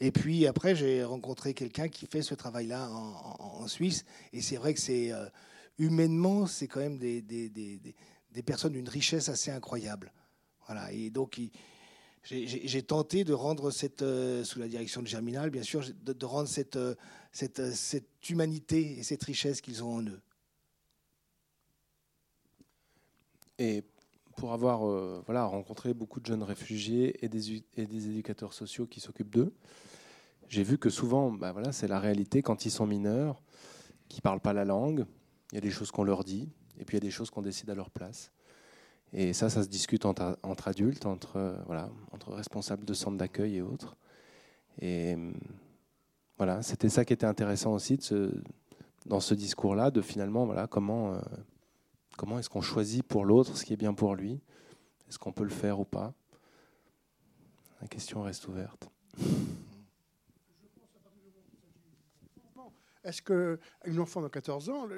Et 0.00 0.10
puis 0.10 0.48
après, 0.48 0.74
j'ai 0.74 1.04
rencontré 1.04 1.54
quelqu'un 1.54 1.88
qui 1.88 2.06
fait 2.06 2.22
ce 2.22 2.34
travail-là 2.34 2.90
en, 2.90 3.68
Suisse. 3.68 4.04
Et 4.32 4.42
c'est 4.42 4.56
vrai 4.56 4.74
que 4.74 4.80
c'est 4.80 5.12
euh, 5.12 5.26
humainement, 5.78 6.46
c'est 6.46 6.66
quand 6.66 6.80
même 6.80 6.98
des, 6.98 7.22
des, 7.22 7.48
des, 7.48 7.78
des- 8.32 8.42
personnes 8.42 8.72
d'une 8.72 8.88
richesse 8.88 9.28
assez 9.28 9.52
incroyable. 9.52 10.12
Voilà. 10.66 10.90
Et 10.92 11.10
donc, 11.10 11.40
j'ai- 12.24 12.82
tenté 12.82 13.22
de 13.22 13.32
rendre 13.32 13.70
cette, 13.70 14.04
sous 14.42 14.58
la 14.58 14.66
direction 14.66 15.02
de 15.02 15.06
Germinal, 15.06 15.50
bien 15.50 15.62
sûr, 15.62 15.84
de, 16.02 16.26
rendre 16.26 16.48
cette, 16.48 16.76
cette, 17.32 17.60
euh, 17.60 17.72
cette 17.72 18.28
humanité 18.30 18.98
et 18.98 19.02
cette 19.02 19.22
richesse 19.24 19.60
qu'ils 19.60 19.82
ont 19.82 19.96
en 19.96 20.02
eux. 20.02 20.20
Et 23.58 23.82
pour 24.36 24.52
avoir 24.52 24.88
euh, 24.88 25.22
voilà, 25.26 25.44
rencontré 25.44 25.94
beaucoup 25.94 26.20
de 26.20 26.26
jeunes 26.26 26.42
réfugiés 26.42 27.24
et 27.24 27.28
des, 27.28 27.64
et 27.76 27.86
des 27.86 28.08
éducateurs 28.08 28.52
sociaux 28.52 28.86
qui 28.86 29.00
s'occupent 29.00 29.32
d'eux, 29.32 29.52
j'ai 30.48 30.62
vu 30.62 30.78
que 30.78 30.90
souvent, 30.90 31.30
bah 31.30 31.52
voilà, 31.52 31.72
c'est 31.72 31.88
la 31.88 31.98
réalité 31.98 32.42
quand 32.42 32.66
ils 32.66 32.70
sont 32.70 32.86
mineurs. 32.86 33.40
qui 34.08 34.18
ne 34.18 34.22
parlent 34.22 34.40
pas 34.40 34.52
la 34.52 34.64
langue. 34.64 35.06
Il 35.50 35.54
y 35.54 35.58
a 35.58 35.60
des 35.62 35.70
choses 35.70 35.90
qu'on 35.90 36.04
leur 36.04 36.24
dit, 36.24 36.50
et 36.78 36.84
puis 36.84 36.96
il 36.96 37.00
y 37.00 37.04
a 37.04 37.08
des 37.08 37.10
choses 37.10 37.30
qu'on 37.30 37.42
décide 37.42 37.70
à 37.70 37.74
leur 37.74 37.90
place. 37.90 38.30
Et 39.14 39.32
ça, 39.32 39.50
ça 39.50 39.62
se 39.62 39.68
discute 39.68 40.06
entre, 40.06 40.38
entre 40.42 40.68
adultes, 40.68 41.06
entre, 41.06 41.36
euh, 41.36 41.56
voilà, 41.66 41.90
entre 42.12 42.32
responsables 42.32 42.84
de 42.84 42.94
centres 42.94 43.18
d'accueil 43.18 43.56
et 43.56 43.62
autres. 43.62 43.96
Et 44.80 45.14
hum, 45.14 45.34
c'était 46.62 46.88
ça 46.88 47.04
qui 47.04 47.12
était 47.12 47.26
intéressant 47.26 47.72
aussi 47.72 47.98
dans 49.06 49.20
ce 49.20 49.34
discours-là, 49.34 49.90
de 49.90 50.00
finalement, 50.00 50.66
comment, 50.68 51.14
euh, 51.14 51.20
comment 52.16 52.38
est-ce 52.38 52.48
qu'on 52.48 52.60
choisit 52.60 53.02
pour 53.02 53.24
l'autre 53.24 53.56
ce 53.56 53.64
qui 53.64 53.72
est 53.72 53.76
bien 53.76 53.94
pour 53.94 54.14
lui? 54.14 54.40
Est-ce 55.08 55.18
qu'on 55.18 55.32
peut 55.32 55.44
le 55.44 55.50
faire 55.50 55.80
ou 55.80 55.84
pas? 55.84 56.14
La 57.80 57.88
question 57.88 58.22
reste 58.22 58.46
ouverte. 58.46 58.88
Est-ce 63.04 63.20
qu'une 63.20 63.98
enfant 63.98 64.22
de 64.22 64.28
14 64.28 64.68
ans, 64.70 64.88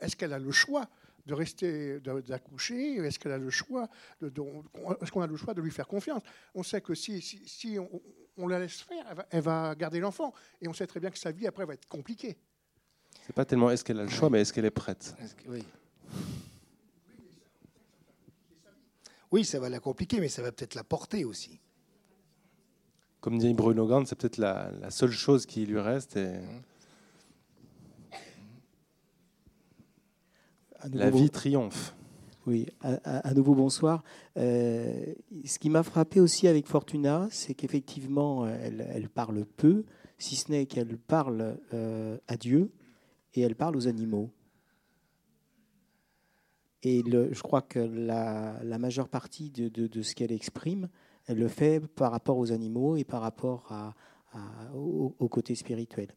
est-ce 0.00 0.16
qu'elle 0.16 0.32
a 0.32 0.38
le 0.38 0.50
choix? 0.50 0.88
De 1.26 1.34
rester, 1.34 2.00
d'accoucher 2.00 2.96
Est-ce 2.96 3.18
qu'elle 3.18 3.32
a 3.32 3.38
le 3.38 3.50
choix 3.50 3.88
de, 4.20 4.32
Est-ce 5.00 5.10
qu'on 5.10 5.22
a 5.22 5.26
le 5.26 5.36
choix 5.36 5.54
de 5.54 5.60
lui 5.60 5.70
faire 5.70 5.86
confiance? 5.86 6.22
On 6.54 6.62
sait 6.62 6.80
que 6.80 6.94
si, 6.94 7.20
si, 7.20 7.78
on, 8.36 8.46
la 8.46 8.58
laisse 8.58 8.80
faire, 8.80 9.24
elle 9.30 9.42
va, 9.42 9.74
garder 9.74 10.00
l'enfant. 10.00 10.32
Et 10.60 10.68
on 10.68 10.72
sait 10.72 10.86
très 10.86 11.00
bien 11.00 11.10
que 11.10 11.18
sa 11.18 11.32
vie 11.32 11.46
après 11.46 11.64
va 11.64 11.74
être 11.74 11.88
compliquée. 11.88 12.36
C'est 13.26 13.34
pas 13.34 13.44
tellement 13.44 13.70
est-ce 13.70 13.84
qu'elle 13.84 14.00
a 14.00 14.04
le 14.04 14.10
choix, 14.10 14.28
mais 14.28 14.42
est-ce 14.42 14.52
qu'elle 14.52 14.66
est 14.66 14.70
prête? 14.70 15.14
Oui. 15.46 15.64
oui, 19.30 19.44
ça 19.44 19.58
va 19.58 19.68
la 19.68 19.80
compliquer, 19.80 20.20
mais 20.20 20.28
ça 20.28 20.42
va 20.42 20.52
peut-être 20.52 20.74
la 20.74 20.84
porter 20.84 21.24
aussi. 21.24 21.60
Comme 23.20 23.38
dit 23.38 23.54
Bruno 23.54 23.86
Gant, 23.86 24.04
c'est 24.04 24.16
peut-être 24.16 24.36
la, 24.36 24.90
seule 24.90 25.10
chose 25.10 25.46
qui 25.46 25.64
lui 25.64 25.80
reste. 25.80 26.16
Et... 26.16 26.38
Mmh. 26.38 26.62
La 30.92 31.10
vie 31.10 31.30
triomphe. 31.30 31.94
Oui, 32.46 32.66
à, 32.82 33.32
nouveau 33.32 33.54
bonsoir. 33.54 34.04
Euh, 34.36 35.14
ce 35.46 35.58
qui 35.58 35.70
m'a 35.70 35.82
frappé 35.82 36.20
aussi 36.20 36.46
avec 36.46 36.66
Fortuna, 36.66 37.26
c'est 37.30 37.54
qu'effectivement, 37.54 38.46
elle, 38.46 39.08
parle 39.08 39.46
peu, 39.46 39.84
si 40.18 40.36
ce 40.36 40.52
n'est 40.52 40.66
qu'elle 40.66 40.98
parle 40.98 41.56
euh, 41.72 42.18
à 42.28 42.36
Dieu 42.36 42.70
et 43.32 43.40
elle 43.40 43.54
parle 43.54 43.76
aux 43.76 43.88
animaux. 43.88 44.30
Et 46.82 47.02
je 47.06 47.42
crois 47.42 47.62
que 47.62 47.78
la, 47.78 48.78
majeure 48.78 49.08
partie 49.08 49.50
de, 49.50 50.02
ce 50.02 50.14
qu'elle 50.14 50.32
exprime, 50.32 50.90
elle 51.26 51.38
le 51.38 51.48
fait 51.48 51.80
par 51.80 52.12
rapport 52.12 52.36
aux 52.36 52.52
animaux 52.52 52.96
et 52.96 53.04
par 53.04 53.22
rapport 53.22 53.72
à, 53.72 53.94
au, 54.74 55.28
côté 55.28 55.54
spirituel. 55.54 56.08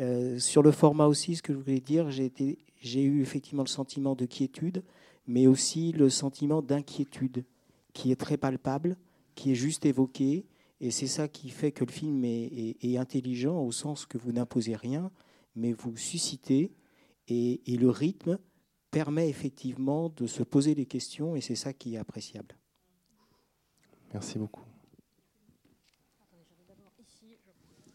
Euh, 0.00 0.38
sur 0.38 0.62
le 0.62 0.70
format 0.70 1.06
aussi, 1.06 1.36
ce 1.36 1.42
que 1.42 1.52
je 1.52 1.58
voulais 1.58 1.80
dire, 1.80 2.10
j'ai 2.10 3.02
eu 3.02 3.20
effectivement 3.20 3.62
le 3.62 3.68
sentiment 3.68 4.14
de 4.14 4.26
quiétude, 4.26 4.82
mais 5.26 5.46
aussi 5.46 5.92
le 5.92 6.08
sentiment 6.08 6.62
d'inquiétude, 6.62 7.44
qui 7.92 8.10
est 8.10 8.16
très 8.16 8.36
palpable, 8.36 8.96
qui 9.34 9.52
est 9.52 9.56
juste 9.56 9.84
évoqué. 9.84 10.46
Et 10.80 10.90
c'est 10.90 11.06
ça 11.06 11.28
qui 11.28 11.50
fait 11.50 11.72
que 11.72 11.84
le 11.84 11.92
film 11.92 12.24
est, 12.24 12.96
intelligent 12.96 13.60
au 13.60 13.70
sens 13.70 14.06
que 14.06 14.18
vous 14.18 14.32
n'imposez 14.32 14.74
rien, 14.74 15.10
mais 15.54 15.72
vous 15.72 15.96
suscitez. 15.96 16.72
Et, 17.28 17.60
le 17.66 17.88
rythme 17.88 18.38
permet 18.90 19.28
effectivement 19.28 20.08
de 20.08 20.26
se 20.26 20.42
poser 20.42 20.74
des 20.74 20.86
questions, 20.86 21.36
et 21.36 21.40
c'est 21.40 21.54
ça 21.54 21.72
qui 21.72 21.94
est 21.94 21.98
appréciable. 21.98 22.56
Merci 24.12 24.38
beaucoup. 24.38 24.71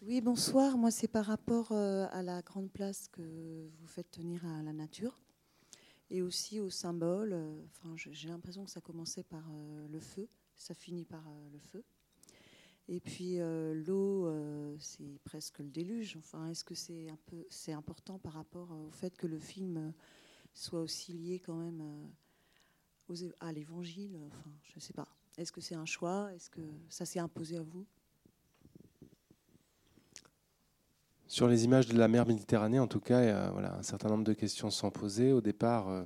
Oui, 0.10 0.22
bonsoir. 0.22 0.78
Moi, 0.78 0.90
c'est 0.90 1.10
par 1.10 1.26
rapport 1.26 1.74
euh, 1.74 2.08
à 2.12 2.24
la 2.24 2.42
grande 2.42 2.72
place 2.72 3.10
que 3.10 3.68
vous 3.78 3.88
faites 3.88 4.10
tenir 4.10 4.46
à 4.46 4.64
la 4.64 4.72
nature 4.72 5.20
et 6.10 6.22
aussi 6.22 6.62
au 6.62 6.70
symbole. 6.70 7.34
Euh, 7.34 7.62
enfin, 7.66 7.94
j'ai 7.98 8.30
l'impression 8.30 8.64
que 8.64 8.72
ça 8.72 8.80
commençait 8.80 9.24
par 9.24 9.44
euh, 9.52 9.86
le 9.90 10.00
feu, 10.00 10.30
ça 10.56 10.74
finit 10.74 11.04
par 11.04 11.26
le 11.52 11.60
feu. 11.60 11.84
Et 12.88 13.02
puis 13.02 13.40
l'eau, 13.40 14.34
c'est 14.80 15.20
presque 15.26 15.60
le 15.60 15.70
déluge. 15.70 16.16
Enfin, 16.16 16.48
est-ce 16.48 16.64
que 16.64 16.74
c'est 16.74 17.10
un 17.10 17.20
peu, 17.26 17.46
c'est 17.50 17.74
important 17.74 18.18
par 18.18 18.32
rapport 18.32 18.72
au 18.72 18.90
fait 18.92 19.18
que 19.18 19.28
le 19.28 19.40
film 19.40 19.94
soit 20.54 20.80
aussi 20.80 21.12
lié 21.12 21.42
quand 21.42 21.58
même 21.58 21.84
à 23.42 23.52
l'évangile? 23.52 24.18
Enfin, 24.28 24.54
je 24.64 24.76
ne 24.78 24.80
sais 24.80 24.94
pas. 24.94 25.10
Est-ce 25.38 25.52
que 25.52 25.60
c'est 25.60 25.76
un 25.76 25.86
choix? 25.86 26.34
Est-ce 26.34 26.50
que 26.50 26.62
ça 26.88 27.06
s'est 27.06 27.20
imposé 27.20 27.58
à 27.58 27.62
vous? 27.62 27.86
Sur 31.30 31.50
les 31.50 31.66
images 31.66 31.90
de 31.90 31.98
la 31.98 32.08
mer 32.08 32.26
Méditerranée, 32.26 32.80
en 32.80 32.88
tout 32.88 33.02
cas, 33.02 33.50
voilà, 33.50 33.76
un 33.76 33.84
certain 33.84 34.08
nombre 34.08 34.24
de 34.24 34.32
questions 34.32 34.70
sont 34.70 34.92
posées. 34.92 35.34
Au 35.34 35.42
départ, 35.42 35.90
euh, 35.90 36.06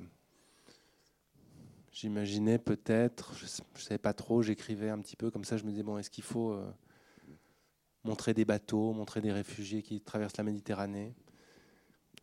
j'imaginais 1.91 2.57
peut-être, 2.57 3.35
je 3.35 3.43
ne 3.45 3.79
savais 3.79 3.99
pas 3.99 4.13
trop, 4.13 4.41
j'écrivais 4.41 4.89
un 4.89 4.97
petit 4.97 5.15
peu 5.15 5.29
comme 5.29 5.43
ça, 5.43 5.57
je 5.57 5.63
me 5.63 5.69
disais, 5.69 5.83
bon, 5.83 5.99
est-ce 5.99 6.09
qu'il 6.09 6.23
faut 6.23 6.53
euh, 6.53 6.67
montrer 8.03 8.33
des 8.33 8.45
bateaux, 8.45 8.93
montrer 8.93 9.21
des 9.21 9.31
réfugiés 9.31 9.83
qui 9.83 10.01
traversent 10.01 10.37
la 10.37 10.43
Méditerranée? 10.43 11.13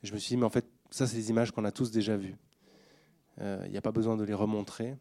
Je 0.03 0.13
me 0.13 0.19
suis 0.19 0.31
dit, 0.31 0.37
mais 0.37 0.47
en 0.47 0.51
fait, 0.51 0.67
ça, 0.91 1.07
c'est 1.07 1.17
des 1.17 1.31
images 1.31 1.53
qu'on 1.53 1.65
a 1.65 1.71
tous 1.71 1.93
déjà 1.93 2.17
vues. 2.17 2.37
Euh, 3.41 3.63
il 3.67 3.71
n'y 3.71 3.79
a 3.79 3.83
pas 3.83 3.93
besoin 3.93 4.17
de 4.17 4.25
les 4.25 4.35
remontrer. 4.35 4.97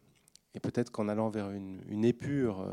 Et 0.54 0.60
peut-être 0.60 0.92
qu'en 0.92 1.08
allant 1.08 1.30
vers 1.30 1.50
une, 1.50 1.82
une 1.88 2.04
épure 2.04 2.64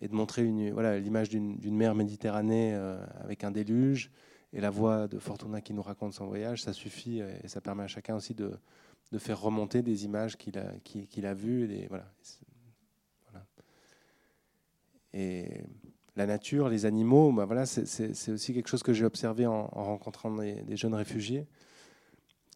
et 0.00 0.08
de 0.08 0.14
montrer 0.14 0.42
l'image 0.42 1.28
d'une 1.28 1.76
mer 1.76 1.94
Méditerranée 1.94 2.74
euh, 2.74 3.04
avec 3.20 3.44
un 3.44 3.50
déluge 3.50 4.10
et 4.52 4.60
la 4.60 4.70
voix 4.70 5.08
de 5.08 5.18
Fortuna 5.18 5.60
qui 5.60 5.74
nous 5.74 5.82
raconte 5.82 6.14
son 6.14 6.26
voyage, 6.26 6.62
ça 6.62 6.72
suffit 6.72 7.20
et 7.20 7.48
ça 7.48 7.60
permet 7.60 7.84
à 7.84 7.88
chacun 7.88 8.14
aussi 8.16 8.34
de, 8.34 8.58
faire 9.18 9.40
remonter 9.40 9.82
des 9.82 10.04
images 10.04 10.36
qu'il 10.36 10.58
a, 10.58 11.34
vues. 11.34 11.88
Et, 15.12 15.64
la 16.16 16.26
nature, 16.26 16.68
les 16.68 16.86
animaux, 16.86 17.32
bah 17.32 17.44
voilà, 17.44 17.66
c'est, 17.66 18.30
aussi 18.30 18.54
quelque 18.54 18.68
chose 18.68 18.84
que 18.84 18.92
j'ai 18.92 19.04
observé 19.04 19.46
en, 19.46 19.66
rencontrant 19.66 20.30
des, 20.36 20.76
jeunes 20.76 20.94
réfugiés 20.94 21.48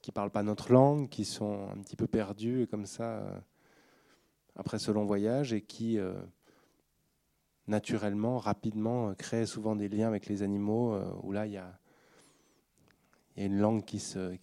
qui 0.01 0.11
ne 0.11 0.14
parlent 0.14 0.31
pas 0.31 0.44
notre 0.44 0.72
langue, 0.72 1.09
qui 1.09 1.24
sont 1.24 1.68
un 1.68 1.79
petit 1.79 1.96
peu 1.96 2.07
perdus 2.07 2.68
comme 2.70 2.87
ça 2.87 3.18
euh, 3.18 3.38
après 4.55 4.79
ce 4.79 4.92
long 4.92 5.05
voyage 5.05 5.53
et 5.53 5.61
qui... 5.61 5.98
Euh, 5.98 6.14
naturellement, 7.68 8.38
rapidement, 8.38 9.11
euh, 9.11 9.14
crée 9.14 9.46
souvent 9.46 9.76
des 9.76 9.88
liens 9.88 10.09
avec 10.09 10.26
les 10.26 10.42
animaux 10.42 10.94
euh, 10.94 11.04
où 11.22 11.33
là, 11.33 11.46
il 11.46 11.52
y 11.52 11.59
a, 11.59 11.78
une 13.37 13.59
langue 13.59 13.85
qui 13.85 14.00
se, 14.00 14.35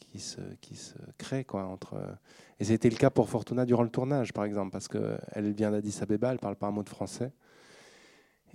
crée. 1.18 1.44
Quoi, 1.44 1.66
entre, 1.66 1.96
euh, 1.96 2.14
et 2.62 2.64
c'était 2.64 2.90
le 2.90 2.96
cas 2.96 3.10
pour 3.10 3.28
Fortuna 3.28 3.66
durant 3.66 3.84
le 3.84 3.90
tournage, 3.90 4.32
par 4.32 4.46
exemple, 4.46 4.72
parce 4.72 4.88
qu'elle 4.88 5.52
vient 5.52 5.72
d'Addis 5.72 5.98
Abeba, 6.02 6.32
elle 6.32 6.40
parle 6.40 6.56
pas 6.56 6.68
un 6.68 6.72
mot 6.72 6.84
de 6.84 6.88
français. 6.88 7.34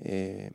Et 0.02 0.48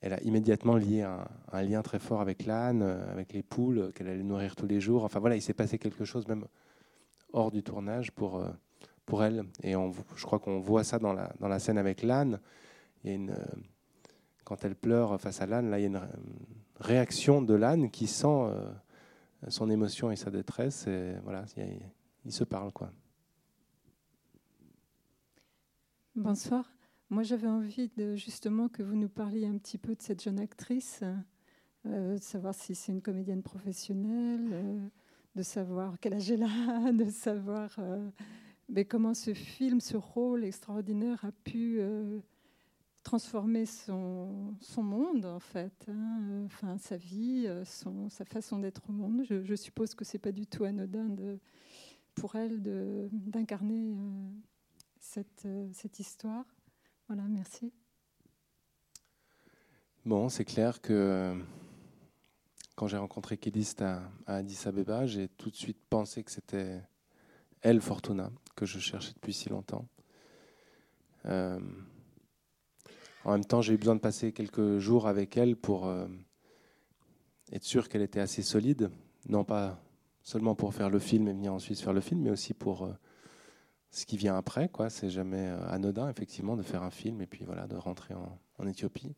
elle 0.00 0.14
a 0.14 0.22
immédiatement 0.22 0.76
lié 0.76 1.02
un, 1.02 1.62
lien 1.62 1.82
très 1.82 1.98
fort 1.98 2.22
avec 2.22 2.46
l'âne, 2.46 2.80
avec 2.80 3.34
les 3.34 3.42
poules 3.42 3.92
qu'elle 3.94 4.08
allait 4.08 4.22
nourrir 4.22 4.56
tous 4.56 4.66
les 4.66 4.80
jours. 4.80 5.04
Enfin 5.04 5.20
voilà, 5.20 5.36
il 5.36 5.42
s'est 5.42 5.52
passé 5.52 5.76
quelque 5.76 6.06
chose 6.06 6.26
même 6.26 6.46
hors 7.34 7.50
du 7.50 7.62
tournage 7.62 8.10
pour, 8.12 8.42
pour 9.04 9.22
elle. 9.22 9.44
Et 9.62 9.72
je 9.72 10.24
crois 10.24 10.38
qu'on 10.38 10.60
voit 10.60 10.82
ça 10.82 10.98
dans 10.98 11.12
la 11.12 11.58
scène 11.58 11.76
avec 11.76 12.02
l'âne 12.02 12.40
euh, 13.06 13.34
quand 14.44 14.64
elle 14.64 14.74
pleure 14.74 15.20
face 15.20 15.40
à 15.40 15.46
l'âne, 15.46 15.70
là, 15.70 15.78
il 15.78 15.82
y 15.82 15.84
a 15.84 15.88
une 15.88 16.00
réaction 16.78 17.42
de 17.42 17.54
l'âne 17.54 17.90
qui 17.90 18.06
sent 18.06 18.26
euh, 18.26 18.70
son 19.48 19.70
émotion 19.70 20.10
et 20.10 20.16
sa 20.16 20.30
détresse. 20.30 20.86
Et 20.86 21.14
voilà, 21.24 21.44
il, 22.24 22.32
se 22.32 22.44
parle, 22.44 22.72
quoi. 22.72 22.92
Bonsoir. 26.14 26.70
Moi, 27.08 27.22
j'avais 27.22 27.48
envie 27.48 27.90
justement 28.16 28.68
que 28.68 28.82
vous 28.82 28.96
nous 28.96 29.08
parliez 29.08 29.46
un 29.46 29.58
petit 29.58 29.78
peu 29.78 29.94
de 29.94 30.02
cette 30.02 30.22
jeune 30.22 30.38
actrice, 30.38 31.02
euh, 31.86 32.16
de 32.16 32.22
savoir 32.22 32.54
si 32.54 32.74
c'est 32.74 32.92
une 32.92 33.02
comédienne 33.02 33.42
professionnelle, 33.42 34.90
de 35.34 35.42
savoir 35.42 35.98
quel 36.00 36.14
âge 36.14 36.30
elle 36.30 36.44
a, 36.44 36.92
de 36.92 37.10
savoir 37.10 37.78
mais 38.72 38.84
comment 38.84 39.14
ce 39.14 39.34
film, 39.34 39.80
ce 39.80 39.96
rôle 39.96 40.44
extraordinaire 40.44 41.24
a 41.24 41.32
pu 41.32 41.80
transformer 43.02 43.66
son, 43.66 44.54
monde, 44.76 45.24
en 45.24 45.40
fait, 45.40 45.86
hein, 45.88 46.20
euh, 46.22 46.46
enfin, 46.46 46.78
sa 46.78 46.96
vie, 46.96 47.44
euh, 47.46 47.64
son, 47.64 48.08
sa 48.10 48.24
façon 48.24 48.58
d'être 48.58 48.82
au 48.88 48.92
monde. 48.92 49.24
Je, 49.24 49.54
suppose 49.54 49.94
que 49.94 50.04
c'est 50.04 50.18
pas 50.18 50.32
du 50.32 50.46
tout 50.46 50.64
anodin 50.64 51.08
pour 52.14 52.36
elle 52.36 52.60
d'incarner 52.62 53.92
euh, 53.92 54.30
cette, 54.98 55.48
cette, 55.72 55.98
histoire. 55.98 56.44
Voilà, 57.08 57.24
merci. 57.24 57.72
Bon, 60.04 60.28
c'est 60.28 60.44
clair 60.44 60.80
que 60.80 61.34
quand 62.76 62.86
j'ai 62.86 62.96
rencontré 62.96 63.36
Kédiste 63.36 63.82
à, 63.82 64.02
à, 64.26 64.36
Addis 64.36 64.62
Abeba, 64.66 65.06
j'ai 65.06 65.28
tout 65.28 65.50
de 65.50 65.56
suite 65.56 65.80
pensé 65.90 66.22
que 66.22 66.30
c'était 66.30 66.80
elle, 67.62 67.80
Fortuna, 67.80 68.30
que 68.56 68.66
je 68.66 68.78
cherchais 68.78 69.12
depuis 69.12 69.34
si 69.34 69.48
longtemps. 69.48 69.86
En 73.24 73.32
même 73.32 73.44
temps, 73.44 73.60
j'ai 73.60 73.74
eu 73.74 73.76
besoin 73.76 73.96
de 73.96 74.00
passer 74.00 74.32
quelques 74.32 74.78
jours 74.78 75.06
avec 75.06 75.36
elle 75.36 75.54
pour 75.54 75.86
euh, 75.86 76.06
être 77.52 77.64
sûr 77.64 77.88
qu'elle 77.88 78.00
était 78.00 78.20
assez 78.20 78.42
solide, 78.42 78.90
non 79.28 79.44
pas 79.44 79.78
seulement 80.22 80.54
pour 80.54 80.72
faire 80.72 80.88
le 80.88 80.98
film 80.98 81.28
et 81.28 81.32
venir 81.32 81.52
ensuite 81.52 81.78
faire 81.80 81.92
le 81.92 82.00
film, 82.00 82.22
mais 82.22 82.30
aussi 82.30 82.54
pour 82.54 82.84
euh, 82.84 82.92
ce 83.90 84.06
qui 84.06 84.16
vient 84.16 84.36
après. 84.36 84.70
Quoi. 84.70 84.88
C'est 84.88 85.10
jamais 85.10 85.48
euh, 85.48 85.68
anodin, 85.68 86.08
effectivement, 86.08 86.56
de 86.56 86.62
faire 86.62 86.82
un 86.82 86.90
film 86.90 87.20
et 87.20 87.26
puis 87.26 87.44
voilà, 87.44 87.66
de 87.66 87.76
rentrer 87.76 88.14
en, 88.14 88.38
en 88.58 88.66
Éthiopie. 88.66 89.14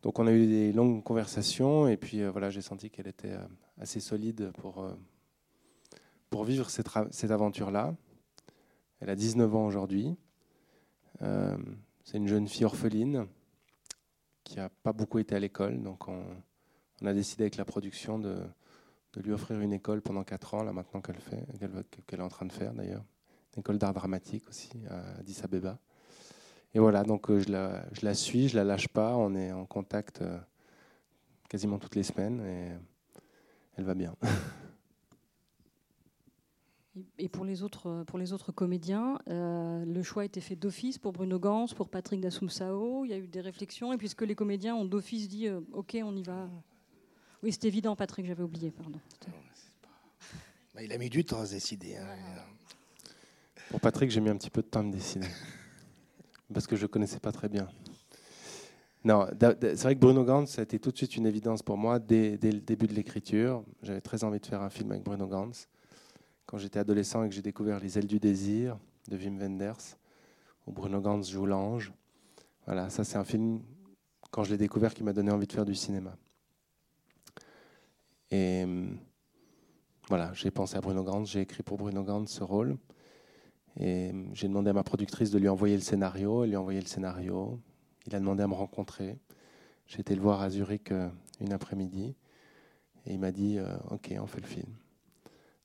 Donc 0.00 0.18
on 0.18 0.26
a 0.26 0.32
eu 0.32 0.46
des 0.46 0.72
longues 0.72 1.02
conversations 1.02 1.88
et 1.88 1.98
puis 1.98 2.24
voilà, 2.24 2.50
j'ai 2.50 2.62
senti 2.62 2.90
qu'elle 2.90 3.06
était 3.06 3.36
assez 3.78 4.00
solide 4.00 4.50
pour, 4.58 4.84
pour 6.28 6.42
vivre 6.42 6.70
cette, 6.70 6.88
cette 7.12 7.30
aventure-là. 7.30 7.94
Elle 8.98 9.10
a 9.10 9.14
19 9.14 9.54
ans 9.54 9.64
aujourd'hui. 9.64 10.16
C'est 12.04 12.18
une 12.18 12.28
jeune 12.28 12.48
fille 12.48 12.64
orpheline 12.64 13.26
qui 14.44 14.56
n'a 14.56 14.68
pas 14.68 14.92
beaucoup 14.92 15.18
été 15.18 15.34
à 15.34 15.38
l'école. 15.38 15.82
Donc 15.82 16.08
on, 16.08 16.24
a 17.04 17.12
décidé 17.12 17.44
avec 17.44 17.56
la 17.56 17.64
production 17.64 18.18
de, 18.18 18.36
lui 19.16 19.32
offrir 19.32 19.60
une 19.60 19.72
école 19.72 20.00
pendant 20.00 20.24
4 20.24 20.54
ans, 20.54 20.62
là 20.62 20.72
maintenant 20.72 21.00
qu'elle 21.00 21.20
fait, 21.20 21.44
qu'elle 22.06 22.20
est 22.20 22.22
en 22.22 22.28
train 22.28 22.46
de 22.46 22.52
faire 22.52 22.72
d'ailleurs. 22.72 23.04
Une 23.54 23.60
école 23.60 23.78
d'art 23.78 23.92
dramatique 23.92 24.48
aussi 24.48 24.70
à 24.88 25.18
Addis 25.18 25.40
Abeba. 25.42 25.78
Et 26.74 26.78
voilà, 26.78 27.02
donc 27.02 27.30
euh, 27.30 27.38
je 27.40 27.50
la, 27.50 27.84
je 27.92 28.06
la, 28.06 28.14
suis, 28.14 28.48
je 28.48 28.56
la 28.56 28.64
lâche 28.64 28.88
pas, 28.88 29.16
on 29.16 29.34
est 29.34 29.52
en 29.52 29.66
contact 29.66 30.22
euh, 30.22 30.38
quasiment 31.48 31.78
toutes 31.78 31.96
les 31.96 32.02
semaines 32.02 32.40
et 32.46 32.68
elle 33.76 33.84
va 33.84 33.94
bien. 33.94 34.14
Et 37.18 37.28
pour 37.28 37.44
les 37.44 37.62
autres, 37.62 38.04
pour 38.06 38.18
les 38.18 38.32
autres 38.32 38.52
comédiens, 38.52 39.18
euh, 39.28 39.84
le 39.84 40.02
choix 40.02 40.22
a 40.22 40.24
été 40.26 40.40
fait 40.40 40.56
d'office 40.56 40.98
pour 40.98 41.12
Bruno 41.12 41.38
Gans, 41.38 41.66
pour 41.74 41.88
Patrick 41.88 42.20
Dassumsao. 42.20 43.04
Il 43.06 43.10
y 43.10 43.14
a 43.14 43.18
eu 43.18 43.26
des 43.26 43.40
réflexions. 43.40 43.92
Et 43.92 43.96
puisque 43.96 44.22
les 44.22 44.34
comédiens 44.34 44.74
ont 44.74 44.84
d'office 44.84 45.28
dit 45.28 45.48
euh, 45.48 45.60
OK, 45.72 45.96
on 46.04 46.14
y 46.14 46.22
va. 46.22 46.50
Oui, 47.42 47.50
c'est 47.52 47.64
évident, 47.64 47.96
Patrick, 47.96 48.26
j'avais 48.26 48.42
oublié, 48.42 48.70
pardon. 48.70 49.00
Bah, 50.74 50.82
il 50.82 50.92
a 50.92 50.98
mis 50.98 51.08
du 51.08 51.24
temps 51.24 51.40
à 51.40 51.46
se 51.46 51.54
décider. 51.54 51.96
Hein. 51.96 52.06
Pour 53.70 53.80
Patrick, 53.80 54.10
j'ai 54.10 54.20
mis 54.20 54.28
un 54.28 54.36
petit 54.36 54.50
peu 54.50 54.60
de 54.60 54.66
temps 54.66 54.80
à 54.80 54.84
me 54.84 54.92
décider. 54.92 55.26
parce 56.52 56.66
que 56.66 56.76
je 56.76 56.82
ne 56.82 56.88
connaissais 56.88 57.20
pas 57.20 57.32
très 57.32 57.48
bien. 57.48 57.68
Non, 59.04 59.26
c'est 59.40 59.82
vrai 59.82 59.94
que 59.94 60.00
Bruno 60.00 60.24
Gans, 60.24 60.46
ça 60.46 60.60
a 60.60 60.64
été 60.64 60.78
tout 60.78 60.92
de 60.92 60.96
suite 60.96 61.16
une 61.16 61.26
évidence 61.26 61.62
pour 61.62 61.76
moi 61.76 61.98
dès, 61.98 62.36
dès 62.36 62.52
le 62.52 62.60
début 62.60 62.86
de 62.86 62.92
l'écriture. 62.92 63.64
J'avais 63.82 64.02
très 64.02 64.22
envie 64.24 64.38
de 64.38 64.46
faire 64.46 64.60
un 64.60 64.70
film 64.70 64.92
avec 64.92 65.02
Bruno 65.02 65.26
Gans 65.26 65.50
quand 66.52 66.58
j'étais 66.58 66.78
adolescent 66.78 67.24
et 67.24 67.30
que 67.30 67.34
j'ai 67.34 67.40
découvert 67.40 67.80
Les 67.80 67.98
ailes 67.98 68.06
du 68.06 68.20
désir 68.20 68.78
de 69.08 69.16
Wim 69.16 69.38
Wenders, 69.38 69.96
où 70.66 70.72
Bruno 70.72 71.00
Gantz 71.00 71.30
joue 71.30 71.46
l'ange. 71.46 71.94
Voilà, 72.66 72.90
ça 72.90 73.04
c'est 73.04 73.16
un 73.16 73.24
film, 73.24 73.62
quand 74.30 74.44
je 74.44 74.50
l'ai 74.50 74.58
découvert, 74.58 74.92
qui 74.92 75.02
m'a 75.02 75.14
donné 75.14 75.30
envie 75.30 75.46
de 75.46 75.52
faire 75.52 75.64
du 75.64 75.74
cinéma. 75.74 76.14
Et 78.30 78.66
voilà, 80.08 80.30
j'ai 80.34 80.50
pensé 80.50 80.76
à 80.76 80.82
Bruno 80.82 81.02
Gantz, 81.02 81.30
j'ai 81.30 81.40
écrit 81.40 81.62
pour 81.62 81.78
Bruno 81.78 82.02
Gantz 82.04 82.30
ce 82.30 82.44
rôle. 82.44 82.76
Et 83.80 84.12
j'ai 84.34 84.46
demandé 84.46 84.68
à 84.68 84.74
ma 84.74 84.84
productrice 84.84 85.30
de 85.30 85.38
lui 85.38 85.48
envoyer 85.48 85.76
le 85.76 85.80
scénario. 85.80 86.44
Elle 86.44 86.50
lui 86.50 86.56
a 86.56 86.60
envoyé 86.60 86.82
le 86.82 86.86
scénario. 86.86 87.58
Il 88.06 88.14
a 88.14 88.20
demandé 88.20 88.42
à 88.42 88.46
me 88.46 88.52
rencontrer. 88.52 89.18
J'ai 89.86 90.00
été 90.00 90.14
le 90.14 90.20
voir 90.20 90.42
à 90.42 90.50
Zurich 90.50 90.92
euh, 90.92 91.08
une 91.40 91.54
après-midi. 91.54 92.14
Et 93.06 93.14
il 93.14 93.18
m'a 93.18 93.32
dit 93.32 93.56
euh, 93.56 93.74
Ok, 93.88 94.14
on 94.20 94.26
fait 94.26 94.42
le 94.42 94.46
film. 94.46 94.68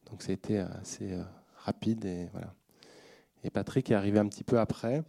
Donc 0.10 0.24
a 0.28 0.32
été 0.32 0.60
assez 0.60 1.14
euh, 1.14 1.24
rapide 1.58 2.06
et 2.06 2.30
voilà. 2.32 2.54
Et 3.44 3.50
Patrick 3.50 3.92
est 3.92 3.96
arrivé 3.96 4.20
un 4.20 4.28
petit 4.28 4.44
peu 4.44 4.60
après. 4.60 5.04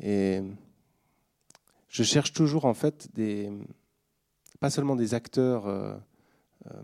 Et 0.00 0.42
je 1.88 2.02
cherche 2.02 2.32
toujours 2.32 2.66
en 2.66 2.74
fait 2.74 3.08
des, 3.14 3.50
pas 4.60 4.70
seulement 4.70 4.96
des 4.96 5.14
acteurs 5.14 5.66
euh, 5.66 5.96
euh, 6.66 6.82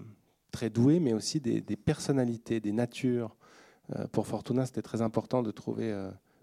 très 0.51 0.71
doués, 0.71 1.01
mais 1.01 1.13
aussi 1.13 1.41
des, 1.41 1.63
personnalités, 1.77 2.61
des 2.61 2.73
natures. 2.73 3.37
pour 4.13 4.27
Fortuna, 4.27 4.67
c'était 4.67 4.83
très 4.83 5.01
important 5.01 5.43
de 5.43 5.51
trouver 5.51 5.95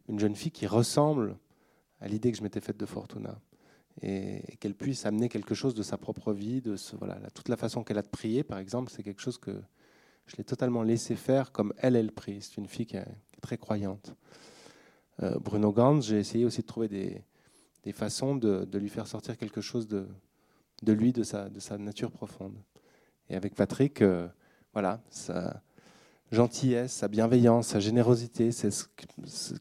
une 0.07 0.19
jeune 0.19 0.35
fille 0.35 0.51
qui 0.51 0.65
ressemble 0.65 1.37
à 1.99 2.07
l'idée 2.07 2.31
que 2.31 2.37
je 2.37 2.43
m'étais 2.43 2.61
faite 2.61 2.77
de 2.77 2.85
Fortuna 2.87 3.39
et, 4.01 4.57
qu'elle 4.59 4.73
puisse 4.73 5.05
amener 5.05 5.29
quelque 5.29 5.53
chose 5.53 5.75
de 5.75 5.83
sa 5.83 5.97
propre 5.97 6.33
vie, 6.33 6.61
de 6.61 6.75
ce, 6.75 6.95
voilà, 6.95 7.19
toute 7.33 7.49
la 7.49 7.57
façon 7.57 7.83
qu'elle 7.83 7.99
a 7.99 8.01
de 8.01 8.07
prier, 8.07 8.43
par 8.43 8.57
exemple, 8.57 8.91
c'est 8.91 9.03
quelque 9.03 9.21
chose 9.21 9.37
que 9.37 9.61
je 10.29 10.37
l'ai 10.37 10.43
totalement 10.43 10.83
laissé 10.83 11.15
faire 11.15 11.51
comme 11.51 11.73
elle, 11.77 11.95
elle 11.95 12.11
prie. 12.11 12.41
C'est 12.41 12.57
une 12.57 12.67
fille 12.67 12.85
qui 12.85 12.97
est, 12.97 13.05
très 13.41 13.57
croyante. 13.57 14.13
Euh, 15.23 15.39
Bruno 15.39 15.71
Gantz, 15.71 16.05
j'ai 16.05 16.19
essayé 16.19 16.43
aussi 16.43 16.61
de 16.61 16.67
trouver 16.67 16.89
des, 16.89 17.23
des 17.83 17.93
façons 17.93 18.35
de, 18.35 18.65
de, 18.65 18.77
lui 18.77 18.89
faire 18.89 19.07
sortir 19.07 19.37
quelque 19.37 19.61
chose 19.61 19.87
de, 19.87 20.07
de 20.83 20.91
lui, 20.91 21.13
de 21.13 21.23
sa, 21.23 21.47
de 21.47 21.59
sa 21.61 21.77
nature 21.77 22.11
profonde. 22.11 22.57
Et 23.29 23.37
avec 23.37 23.55
Patrick, 23.55 24.01
euh, 24.01 24.27
voilà, 24.73 25.01
sa 25.09 25.63
gentillesse, 26.33 26.91
sa 26.91 27.07
bienveillance, 27.07 27.67
sa 27.67 27.79
générosité, 27.79 28.51
c'est 28.51 28.71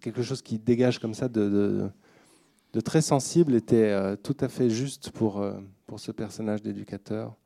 quelque 0.01 0.23
chose 0.23 0.43
qui 0.43 0.59
dégage 0.59 0.99
comme 0.99 1.15
ça 1.15 1.29
de, 1.29 1.89
de 2.73 2.81
très 2.81 3.01
sensible, 3.01 3.55
était 3.55 3.93
euh, 3.93 4.17
tout 4.17 4.37
à 4.41 4.49
fait 4.49 4.69
juste 4.69 5.11
pour, 5.11 5.49
pour 5.87 6.01
ce 6.01 6.11
personnage 6.11 6.63
d'éducateur 6.63 7.37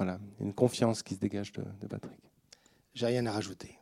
voilà, 0.00 0.18
une 0.40 0.54
confiance 0.54 1.02
qui 1.02 1.14
se 1.14 1.20
dégage 1.20 1.52
de, 1.52 1.86
Patrick. 1.86 2.18
J'ai 2.94 3.04
rien 3.04 3.26
à 3.26 3.32
rajouter. 3.32 3.78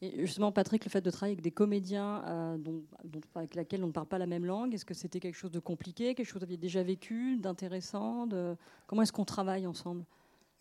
Et 0.00 0.20
justement, 0.24 0.52
Patrick, 0.52 0.82
le 0.86 0.90
fait 0.90 1.02
de 1.02 1.10
travailler 1.10 1.34
avec 1.34 1.44
des 1.44 1.50
comédiens 1.50 2.24
euh, 2.24 2.56
dont, 2.56 2.82
avec 3.34 3.54
lesquels 3.54 3.84
on 3.84 3.88
ne 3.88 3.92
parle 3.92 4.06
pas 4.06 4.16
la 4.16 4.24
même 4.24 4.46
langue, 4.46 4.72
est-ce 4.72 4.86
que 4.86 4.94
c'était 4.94 5.20
quelque 5.20 5.36
chose 5.36 5.50
de 5.50 5.58
compliqué, 5.58 6.14
quelque 6.14 6.24
chose 6.24 6.32
que 6.32 6.38
vous 6.38 6.44
aviez 6.44 6.56
déjà 6.56 6.82
vécu, 6.82 7.36
d'intéressant 7.36 8.26
de... 8.26 8.56
Comment 8.86 9.02
est-ce 9.02 9.12
qu'on 9.12 9.26
travaille 9.26 9.66
ensemble? 9.66 10.06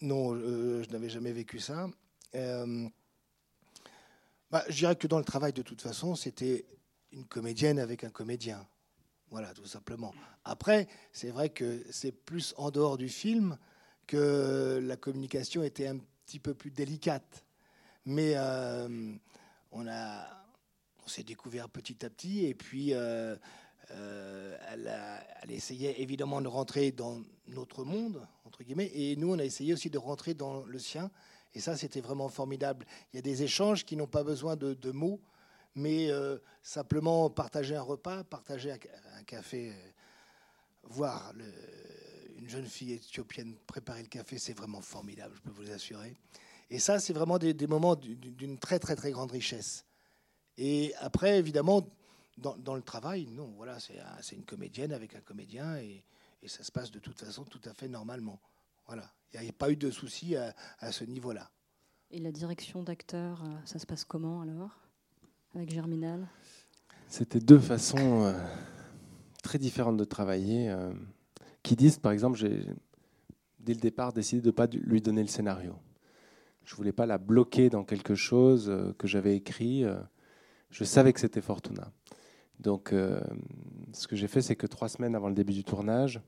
Non, 0.02 0.36
euh, 0.36 0.84
je 0.84 0.90
n'avais 0.90 1.08
jamais 1.08 1.32
vécu 1.32 1.60
ça. 1.60 1.90
Euh, 2.36 2.90
bah, 4.52 4.66
je 4.68 4.76
dirais 4.76 4.98
que 4.98 5.08
dans 5.08 5.18
le 5.18 5.24
travail, 5.24 5.54
de 5.54 5.62
toute 5.62 5.82
façon, 5.82 6.16
c'était 6.16 6.66
une 7.14 7.24
comédienne 7.24 7.80
avec 7.80 8.04
un 8.04 8.10
comédien. 8.10 8.68
Voilà, 9.32 9.54
tout 9.54 9.66
simplement. 9.66 10.14
Après, 10.44 10.90
c'est 11.14 11.30
vrai 11.30 11.50
que 11.50 11.86
c'est 11.90 12.12
plus 12.12 12.54
en 12.58 12.70
dehors 12.70 12.98
du 12.98 13.08
film 13.08 13.58
que 14.06 14.82
la 14.84 14.98
communication 14.98 15.64
était 15.64 15.88
un 15.88 16.00
petit 16.26 16.40
peu 16.40 16.54
plus 16.54 16.70
délicate. 16.70 17.46
Mais 18.06 18.34
euh, 18.36 19.16
on, 19.72 19.88
a, 19.88 20.28
on 21.06 21.08
s'est 21.08 21.24
découvert 21.24 21.70
petit 21.70 22.06
à 22.06 22.10
petit 22.10 22.46
et 22.46 22.54
puis 22.54 22.94
euh, 22.94 23.38
euh, 23.92 24.58
elle, 24.70 24.92
elle, 25.42 25.52
essayait 25.52 26.02
évidemment 26.02 26.42
de 26.42 26.50
rentrer 26.50 26.92
dans 26.92 27.22
notre 27.48 27.86
monde, 27.86 28.28
entre 28.44 28.64
guillemets, 28.64 28.92
et 28.94 29.16
nous, 29.16 29.34
on 29.34 29.40
a 29.40 29.46
essayé 29.46 29.72
aussi 29.72 29.90
de 29.90 29.98
rentrer 29.98 30.34
dans 30.34 30.66
le 30.66 30.78
sien. 30.78 31.10
Et 31.54 31.62
ça, 31.62 31.78
c'était 31.78 32.02
vraiment 32.02 32.28
formidable. 32.28 32.86
Il 33.14 33.16
y 33.16 33.20
a 33.20 33.22
des 33.22 33.44
échanges 33.44 33.86
qui 33.86 33.96
n'ont 33.96 34.08
pas 34.08 34.24
besoin 34.24 34.58
de 34.58 34.92
mots 34.92 35.22
mais 35.76 36.10
euh, 36.10 36.38
simplement 36.62 37.30
partager 37.30 37.76
un 37.76 37.82
repas, 37.82 38.24
partager 38.24 38.72
un, 38.72 39.24
café, 39.24 39.72
euh, 39.72 39.76
voir 40.84 41.34
une 42.38 42.50
jeune 42.50 42.66
fille 42.66 42.94
éthiopienne 42.94 43.56
préparer 43.68 44.02
le 44.02 44.08
café, 44.08 44.38
c'est 44.38 44.54
vraiment 44.54 44.82
formidable, 44.82 45.36
je 45.36 45.42
peux 45.42 45.52
vous 45.52 45.72
assurer. 45.72 46.16
Et 46.70 46.80
ça, 46.80 47.00
c'est 47.00 47.14
vraiment 47.14 47.38
des, 47.38 47.68
moments 47.68 47.96
d'une 47.96 48.58
très 48.58 48.80
très 48.80 48.96
très 48.96 49.12
grande 49.12 49.32
richesse. 49.32 49.86
Et 50.58 50.94
après, 51.00 51.38
évidemment, 51.38 51.86
dans, 52.38 52.76
le 52.76 52.82
travail, 52.82 53.28
non, 53.28 53.54
voilà, 53.58 53.78
c'est 53.80 54.36
une 54.36 54.46
comédienne 54.46 54.94
avec 54.94 55.16
un 55.16 55.22
comédien 55.22 55.78
et, 55.78 56.04
ça 56.48 56.64
se 56.64 56.72
passe 56.72 56.90
de 56.90 56.98
toute 56.98 57.20
façon 57.20 57.44
tout 57.44 57.62
à 57.66 57.74
fait 57.76 57.88
normalement. 57.88 58.42
Voilà, 58.88 59.08
il 59.36 59.42
n'y 59.42 59.50
a 59.50 59.54
pas 59.54 59.70
eu 59.70 59.76
de 59.76 59.92
souci 59.92 60.36
à, 60.36 60.56
à 60.80 60.92
ce 60.92 61.04
niveau-là. 61.04 61.52
Et 62.10 62.20
la 62.20 62.32
direction 62.32 62.84
d'acteur, 62.84 63.44
euh, 63.44 63.58
ça 63.64 63.80
se 63.80 63.86
passe 63.86 64.04
comment 64.04 64.42
alors? 64.42 64.78
Avec 65.56 65.70
Germinal 65.70 66.28
C'était 67.08 67.40
deux 67.40 67.60
façons 67.60 68.24
euh, 68.24 68.34
très 69.44 69.60
différentes 69.60 69.98
de 69.98 70.04
travailler. 70.04 70.70
Euh, 70.70 70.94
qui 71.64 71.76
disent, 71.76 72.00
par 72.00 72.12
exemple, 72.12 72.38
j'ai 72.38 72.66
dès 73.60 73.74
le 73.74 73.80
départ 73.80 74.14
décidé 74.14 74.42
de 74.42 74.48
ne 74.48 74.52
pas 74.52 74.66
lui 74.68 75.02
donner 75.02 75.22
le 75.22 75.28
scénario. 75.28 75.76
Je 76.64 76.74
ne 76.74 76.78
voulais 76.78 76.92
pas 76.92 77.06
la 77.06 77.18
bloquer 77.18 77.70
dans 77.70 77.84
quelque 77.84 78.16
chose 78.16 78.70
euh, 78.70 78.94
que 78.98 79.08
j'avais 79.08 79.36
écrit. 79.36 79.84
je 80.72 80.84
savais 80.84 81.14
que 81.14 81.20
c'était 81.20 81.42
Fortuna. 81.42 81.92
Donc, 82.60 82.94
ce 83.92 84.08
que 84.08 84.16
j'ai 84.16 84.28
fait, 84.28 84.44
c'est 84.44 84.56
que 84.56 84.68
trois 84.68 84.88
semaines 84.88 85.16
avant 85.16 85.30
le 85.30 85.34
début 85.34 85.54
du 85.54 85.64
tournage, 85.64 86.22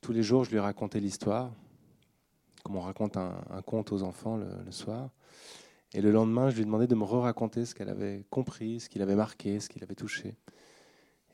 tous 0.00 0.12
les 0.12 0.24
jours, 0.24 0.42
je 0.44 0.50
lui 0.50 0.58
racontais 0.58 0.98
l'histoire, 0.98 1.52
comme 2.64 2.74
on 2.74 2.80
raconte 2.80 3.16
un, 3.16 3.62
conte 3.64 3.92
aux 3.92 4.02
enfants 4.02 4.36
le 4.36 4.72
soir. 4.72 5.10
Et 5.92 6.00
le 6.00 6.12
lendemain, 6.12 6.50
je 6.50 6.54
lui 6.54 6.62
ai 6.62 6.64
demandé 6.64 6.86
de 6.86 6.94
me 6.94 7.04
re-raconter 7.04 7.64
ce 7.64 7.74
qu'elle 7.74 7.88
avait 7.88 8.24
compris, 8.30 8.80
ce 8.80 8.88
qu'il 8.88 9.02
avait 9.02 9.16
marqué, 9.16 9.58
ce 9.58 9.68
qu'il 9.68 9.82
avait 9.82 9.96
touché. 9.96 10.36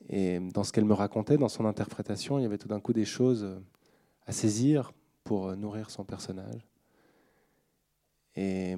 Et 0.08 0.38
dans 0.38 0.64
ce 0.64 0.72
qu'elle 0.72 0.84
me 0.84 0.94
racontait, 0.94 1.36
dans 1.36 1.48
son 1.48 1.66
interprétation, 1.66 2.38
il 2.38 2.42
y 2.42 2.44
avait 2.46 2.58
tout 2.58 2.68
d'un 2.68 2.80
coup 2.80 2.92
des 2.92 3.04
choses 3.04 3.60
à 4.24 4.32
saisir 4.32 4.92
pour 5.24 5.56
nourrir 5.56 5.90
son 5.90 6.04
personnage. 6.04 6.66
Et 8.34 8.76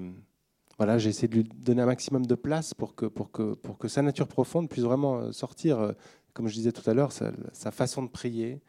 voilà, 0.78 0.98
j'ai 0.98 1.10
essayé 1.10 1.28
de 1.28 1.34
lui 1.34 1.44
donner 1.44 1.82
un 1.82 1.86
maximum 1.86 2.26
de 2.26 2.34
place 2.34 2.74
pour 2.74 2.94
que, 2.94 3.06
pour 3.06 3.30
que, 3.30 3.54
pour 3.54 3.78
que 3.78 3.88
sa 3.88 4.02
nature 4.02 4.26
profonde 4.26 4.68
puisse 4.68 4.84
vraiment 4.84 5.32
sortir, 5.32 5.94
comme 6.32 6.48
je 6.48 6.54
disais 6.54 6.72
tout 6.72 6.88
à 6.88 6.94
l'heure, 6.94 7.12
sa 7.12 7.70
façon 7.70 8.02
de 8.02 8.08
prier. 8.08 8.60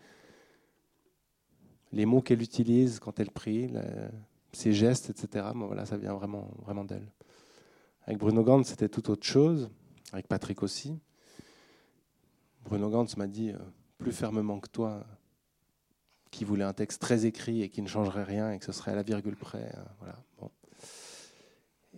les 1.92 2.06
mots 2.06 2.22
qu'elle 2.22 2.42
utilise 2.42 3.00
quand 3.00 3.20
elle 3.20 3.32
prie, 3.32 3.70
ses 4.52 4.74
gestes, 4.74 5.10
etc. 5.10 5.48
voilà, 5.56 5.86
ça 5.86 5.98
vient 5.98 6.14
vraiment, 6.14 6.50
vraiment 6.66 6.84
d'elle. 6.84 7.12
Avec 8.06 8.18
Bruno 8.18 8.44
Gantz, 8.44 8.68
c'était 8.68 8.90
tout 8.90 9.12
autre 9.12 9.26
chose. 9.26 9.70
Avec 10.12 10.28
Patrick 10.28 10.64
aussi. 10.64 11.00
Bruno 12.64 12.90
Gantz 12.90 13.16
m'a 13.18 13.28
dit 13.28 13.52
euh, 13.52 13.58
plus 14.00 14.12
fermement 14.12 14.60
que 14.60 14.70
toi 14.70 15.06
qui 16.32 16.44
voulait 16.44 16.64
un 16.64 16.74
texte 16.74 17.02
très 17.02 17.26
écrit 17.26 17.62
et 17.62 17.70
qui 17.70 17.82
ne 17.82 17.88
changerait 17.88 18.24
rien 18.24 18.52
et 18.52 18.60
que 18.60 18.66
ce 18.66 18.72
serait 18.72 18.92
à 18.92 18.96
la 18.96 19.04
virgule 19.04 19.36
près. 19.36 19.72
Euh, 19.76 19.84
voilà. 20.00 20.16
Bon. 20.40 20.50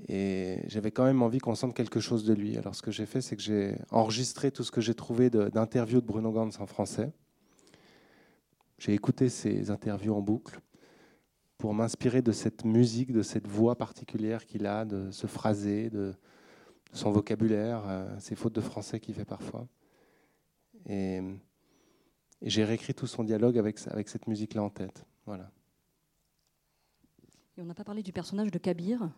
Et 0.07 0.59
j'avais 0.67 0.91
quand 0.91 1.03
même 1.03 1.21
envie 1.21 1.39
qu'on 1.39 1.55
sente 1.55 1.73
quelque 1.73 1.99
chose 1.99 2.23
de 2.23 2.33
lui. 2.33 2.57
Alors 2.57 2.75
ce 2.75 2.81
que 2.81 2.91
j'ai 2.91 3.05
fait, 3.05 3.21
c'est 3.21 3.35
que 3.35 3.41
j'ai 3.41 3.75
enregistré 3.89 4.51
tout 4.51 4.63
ce 4.63 4.71
que 4.71 4.81
j'ai 4.81 4.95
trouvé 4.95 5.29
d'interviews 5.29 6.01
de, 6.01 6.05
Bruno 6.05 6.31
Gantz 6.31 6.59
en 6.59 6.65
français. 6.65 7.11
J'ai 8.77 8.93
écouté 8.93 9.29
ces 9.29 9.69
interviews 9.69 10.15
en 10.15 10.21
boucle 10.21 10.59
pour 11.61 11.75
m'inspirer 11.75 12.23
de 12.23 12.31
cette 12.31 12.65
musique, 12.65 13.11
de 13.11 13.21
cette 13.21 13.47
voix 13.47 13.75
particulière 13.75 14.47
qu'il 14.47 14.65
a, 14.65 14.83
de 14.83 15.11
ce 15.11 15.27
phrasé, 15.27 15.91
de, 15.91 16.15
son 16.91 17.11
vocabulaire, 17.11 17.83
euh, 17.85 18.19
ses 18.19 18.35
fautes 18.35 18.55
de 18.55 18.61
français 18.61 18.99
qu'il 18.99 19.13
fait 19.13 19.25
parfois. 19.25 19.67
Et, 20.87 21.21
j'ai 22.41 22.63
réécrit 22.63 22.95
tout 22.95 23.05
son 23.05 23.23
dialogue 23.23 23.59
avec, 23.59 23.77
avec 23.85 24.09
cette 24.09 24.25
musique-là 24.25 24.63
en 24.63 24.71
tête. 24.71 25.05
Voilà. 25.27 25.51
Et 27.55 27.61
on 27.61 27.65
n'a 27.65 27.75
pas 27.75 27.83
parlé 27.83 28.01
du 28.01 28.11
personnage 28.11 28.49
de 28.49 28.57
Kabir 28.57 29.11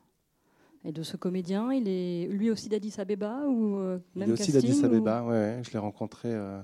et 0.83 0.91
de 0.91 1.01
ce 1.01 1.15
comédien. 1.15 1.71
Il 1.71 1.87
est 1.87 2.27
lui 2.27 2.51
aussi 2.51 2.67
d'Addis 2.67 2.95
Abeba 2.97 3.47
ou 3.47 3.77
euh, 3.77 3.99
même 4.15 4.27
Il 4.27 4.31
est 4.31 4.33
aussi 4.33 4.51
d'Addis 4.51 4.83
Abeba, 4.83 5.23
ouais, 5.23 5.61
Je 5.63 5.71
l'ai 5.71 5.79
rencontré 5.79 6.33
euh, 6.33 6.61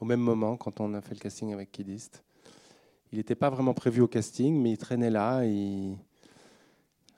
au 0.00 0.04
même 0.04 0.20
moment 0.20 0.56
quand 0.56 0.78
on 0.78 0.94
a 0.94 1.00
fait 1.00 1.14
le 1.14 1.20
casting 1.20 1.52
avec 1.52 1.72
Kidist. 1.72 2.22
Il 3.12 3.18
n'était 3.18 3.34
pas 3.34 3.50
vraiment 3.50 3.74
prévu 3.74 4.00
au 4.00 4.08
casting, 4.08 4.60
mais 4.60 4.72
il 4.72 4.78
traînait 4.78 5.10
là, 5.10 5.44
il... 5.44 5.96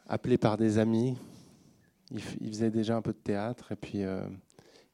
appelé 0.06 0.38
par 0.38 0.56
des 0.56 0.78
amis. 0.78 1.16
Il, 2.10 2.20
faisait 2.20 2.70
déjà 2.70 2.96
un 2.96 3.00
peu 3.00 3.12
de 3.12 3.18
théâtre 3.18 3.72
et 3.72 3.76
puis 3.76 4.02
euh, 4.02 4.26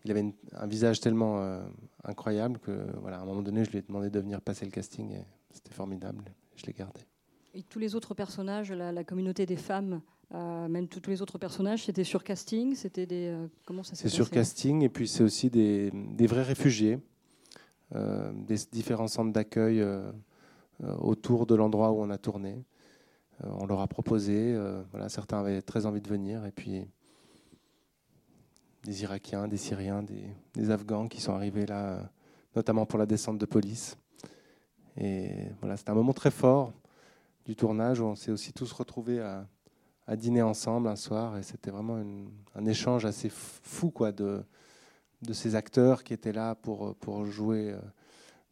il 0.04 0.10
avait 0.12 0.32
un 0.52 0.66
visage 0.68 1.00
tellement 1.00 1.40
euh, 1.40 1.60
incroyable 2.04 2.60
que, 2.60 2.86
voilà, 3.00 3.18
à 3.18 3.22
un 3.22 3.24
moment 3.24 3.42
donné, 3.42 3.64
je 3.64 3.70
lui 3.70 3.78
ai 3.78 3.82
demandé 3.82 4.08
de 4.08 4.20
venir 4.20 4.40
passer 4.40 4.64
le 4.64 4.70
casting 4.70 5.10
et 5.10 5.24
c'était 5.50 5.74
formidable. 5.74 6.24
Je 6.54 6.66
l'ai 6.66 6.72
gardé. 6.72 7.00
Et 7.54 7.64
tous 7.64 7.80
les 7.80 7.96
autres 7.96 8.14
personnages, 8.14 8.70
la, 8.70 9.02
communauté 9.02 9.46
des 9.46 9.56
femmes, 9.56 10.00
euh, 10.32 10.68
même 10.68 10.86
tous 10.86 11.10
les 11.10 11.20
autres 11.22 11.38
personnages, 11.38 11.86
c'était 11.86 12.04
sur 12.04 12.22
casting, 12.22 12.76
c'était 12.76 13.06
des 13.06 13.36
comment 13.64 13.82
ça 13.82 13.96
C'est 13.96 14.08
sur 14.08 14.30
casting 14.30 14.82
et 14.82 14.88
puis 14.88 15.08
c'est 15.08 15.24
aussi 15.24 15.50
des, 15.50 15.90
des, 15.90 16.26
vrais 16.28 16.44
réfugiés, 16.44 17.00
des 17.92 18.56
différents 18.70 19.08
centres 19.08 19.32
d'accueil 19.32 19.82
autour 20.82 21.46
de 21.46 21.54
l'endroit 21.54 21.90
où 21.92 22.00
on 22.00 22.10
a 22.10 22.18
tourné. 22.18 22.64
Euh, 23.44 23.48
on 23.58 23.66
leur 23.66 23.80
a 23.80 23.86
proposé, 23.86 24.54
euh, 24.54 24.82
voilà, 24.90 25.08
certains 25.08 25.40
avaient 25.40 25.62
très 25.62 25.86
envie 25.86 26.00
de 26.00 26.08
venir, 26.08 26.44
et 26.44 26.50
puis 26.50 26.84
des 28.84 29.02
Irakiens, 29.02 29.48
des 29.48 29.56
Syriens, 29.56 30.02
des, 30.02 30.70
Afghans 30.70 31.08
qui 31.08 31.20
sont 31.20 31.34
arrivés 31.34 31.66
là, 31.66 32.10
notamment 32.56 32.86
pour 32.86 32.98
la 32.98 33.06
descente 33.06 33.38
de 33.38 33.46
police. 33.46 33.96
Et 34.96 35.30
voilà, 35.60 35.76
c'était 35.76 35.90
un 35.90 35.94
moment 35.94 36.12
très 36.12 36.30
fort 36.30 36.72
du 37.44 37.54
tournage 37.54 38.00
où 38.00 38.04
on 38.04 38.16
s'est 38.16 38.32
aussi 38.32 38.52
tous 38.52 38.72
retrouvés 38.72 39.20
à, 39.20 39.46
dîner 40.16 40.40
ensemble 40.40 40.88
un 40.88 40.96
soir, 40.96 41.36
et 41.36 41.42
c'était 41.42 41.70
vraiment 41.70 42.02
un 42.54 42.64
échange 42.64 43.04
assez 43.04 43.28
fou 43.28 43.90
quoi, 43.90 44.10
de, 44.10 44.42
ces 45.32 45.54
acteurs 45.54 46.02
qui 46.02 46.14
étaient 46.14 46.32
là 46.32 46.54
pour 46.54 47.26
jouer 47.26 47.76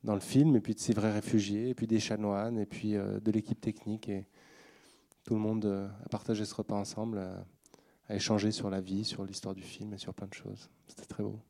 dans 0.06 0.14
le 0.14 0.20
film, 0.20 0.54
et 0.54 0.60
puis 0.60 0.74
de 0.74 0.78
ces 0.78 0.94
vrais 0.94 1.12
réfugiés, 1.12 1.70
et 1.70 1.74
puis 1.74 1.88
des 1.88 1.98
chanoines, 1.98 2.58
et 2.58 2.64
puis 2.64 2.94
euh, 2.94 3.18
de 3.18 3.30
l'équipe 3.32 3.60
technique. 3.60 4.08
Et 4.08 4.24
tout 5.24 5.34
le 5.34 5.40
monde 5.40 5.64
euh, 5.64 5.88
a 6.04 6.08
partagé 6.08 6.44
ce 6.44 6.54
repas 6.54 6.76
ensemble, 6.76 7.18
a, 7.18 8.14
échangé 8.14 8.52
sur 8.52 8.70
la 8.70 8.80
vie, 8.80 9.04
sur 9.04 9.24
l'histoire 9.24 9.52
du 9.52 9.62
film 9.62 9.92
et 9.92 9.98
sur 9.98 10.14
plein 10.14 10.28
de 10.28 10.34
choses. 10.34 10.70
C'était 10.86 11.06
très 11.06 11.24
beau. 11.24 11.40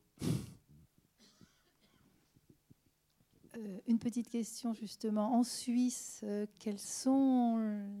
Euh, 3.55 3.79
une 3.85 3.99
petite 3.99 4.27
question 4.27 4.73
justement. 4.73 5.35
En 5.35 5.43
Suisse, 5.43 6.25
quels 6.59 6.79
sont 6.79 7.59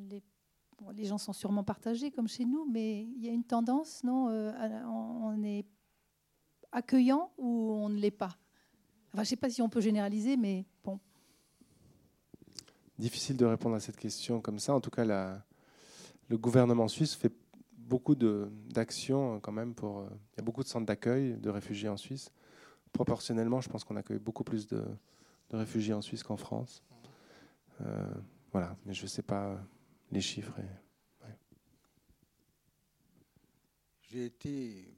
les 0.09 0.23
les 0.93 1.05
gens 1.05 1.17
sont 1.17 1.33
sûrement 1.33 1.63
partagés 1.63 2.11
comme 2.11 2.27
chez 2.27 2.45
nous, 2.45 2.63
mais 2.69 3.01
il 3.01 3.25
y 3.25 3.29
a 3.29 3.31
une 3.31 3.43
tendance, 3.43 4.03
non 4.03 4.27
On 4.27 5.43
est 5.43 5.65
accueillant 6.71 7.31
ou 7.39 7.71
on 7.71 7.89
ne 7.89 7.97
l'est 7.97 8.11
pas? 8.11 8.37
Je 9.13 9.19
ne 9.19 9.25
sais 9.25 9.35
pas 9.35 9.49
si 9.49 9.61
on 9.61 9.69
peut 9.69 9.81
généraliser, 9.81 10.37
mais 10.37 10.65
bon. 10.83 10.99
Difficile 12.97 13.37
de 13.37 13.45
répondre 13.45 13.75
à 13.75 13.79
cette 13.79 13.97
question 13.97 14.41
comme 14.41 14.59
ça. 14.59 14.73
En 14.73 14.81
tout 14.81 14.89
cas, 14.89 15.05
la, 15.05 15.43
le 16.29 16.37
gouvernement 16.37 16.87
suisse 16.87 17.15
fait 17.15 17.31
beaucoup 17.87 18.15
d'actions 18.15 19.35
euh, 19.35 19.39
quand 19.39 19.51
même 19.51 19.73
pour. 19.73 19.99
Euh, 19.99 20.09
il 20.33 20.37
y 20.37 20.39
a 20.39 20.43
beaucoup 20.43 20.63
de 20.63 20.67
centres 20.67 20.85
d'accueil 20.85 21.37
de 21.37 21.49
réfugiés 21.49 21.89
en 21.89 21.97
Suisse. 21.97 22.31
Proportionnellement, 22.91 23.61
je 23.61 23.69
pense 23.69 23.83
qu'on 23.83 23.95
accueille 23.95 24.19
beaucoup 24.19 24.43
plus 24.43 24.67
de, 24.67 24.83
réfugiés 25.51 25.93
en 25.93 26.01
Suisse 26.01 26.23
qu'en 26.23 26.37
France. 26.37 26.83
Euh, 27.81 28.13
voilà, 28.51 28.75
mais 28.85 28.93
je 28.93 29.03
ne 29.03 29.07
sais 29.07 29.21
pas 29.21 29.57
les 30.11 30.21
chiffres. 30.21 30.53
J'ai 34.09 34.25
été 34.25 34.95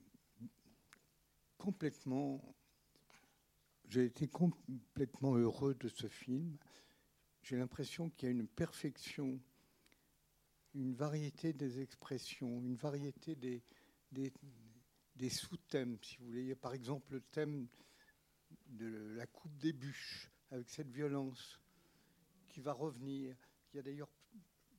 complètement 1.58 2.40
j'ai 3.90 4.06
été 4.06 4.28
complètement 4.28 5.36
heureux 5.36 5.74
de 5.74 5.88
ce 5.88 6.08
film. 6.08 6.58
J'ai 7.42 7.58
l'impression 7.58 8.10
qu'il 8.12 8.28
y 8.28 8.30
a 8.30 8.32
une 8.32 8.48
perfection, 8.48 9.40
une 10.76 10.94
variété 10.94 11.54
des 11.54 11.82
expressions, 11.82 12.62
une 12.62 12.76
variété 12.76 13.36
des, 13.36 13.64
sous-thèmes, 15.30 15.98
si 16.04 16.18
vous 16.18 16.26
voulez. 16.28 16.56
par 16.56 16.74
exemple 16.74 17.14
le 17.14 17.22
thème 17.22 17.68
de 18.68 19.16
la 19.16 19.26
coupe 19.26 19.58
des 19.58 19.74
bûches, 19.74 20.30
avec 20.52 20.70
cette 20.70 20.92
violence 20.92 21.60
qui 22.48 22.62
va 22.62 22.74
revenir. 22.74 23.36
Il 23.74 23.78
y 23.78 23.80
a 23.80 23.84
d'ailleurs 23.84 24.10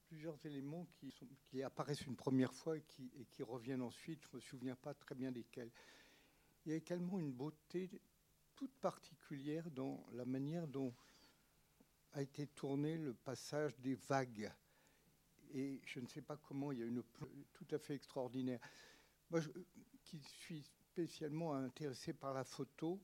plusieurs 0.06 0.38
éléments 0.46 0.86
qui, 0.92 1.12
qui, 1.48 1.62
apparaissent 1.62 2.06
une 2.06 2.16
première 2.16 2.52
fois 2.52 2.76
et 2.76 2.82
qui, 2.82 3.10
et 3.18 3.24
qui 3.24 3.42
reviennent 3.42 3.82
ensuite. 3.82 4.22
Je 4.22 4.28
ne 4.32 4.36
me 4.36 4.40
souviens 4.40 4.76
pas 4.76 4.94
très 4.94 5.16
bien 5.16 5.32
desquels. 5.32 5.70
Il 6.64 6.70
y 6.70 6.74
a 6.74 6.78
également 6.78 7.18
une 7.18 7.32
beauté 7.32 7.90
toute 8.60 8.78
particulière 8.82 9.70
dans 9.70 10.06
la 10.12 10.26
manière 10.26 10.68
dont 10.68 10.92
a 12.12 12.20
été 12.20 12.46
tourné 12.46 12.98
le 12.98 13.14
passage 13.14 13.74
des 13.78 13.94
vagues. 13.94 14.52
Et 15.54 15.80
je 15.86 15.98
ne 15.98 16.06
sais 16.06 16.20
pas 16.20 16.36
comment, 16.36 16.70
il 16.70 16.80
y 16.80 16.82
a 16.82 16.84
une 16.84 17.02
tout 17.54 17.66
à 17.70 17.78
fait 17.78 17.94
extraordinaire. 17.94 18.60
Moi, 19.30 19.40
qui 20.04 20.20
suis 20.20 20.62
spécialement 20.62 21.54
intéressé 21.54 22.12
par 22.12 22.34
la 22.34 22.44
photo, 22.44 23.00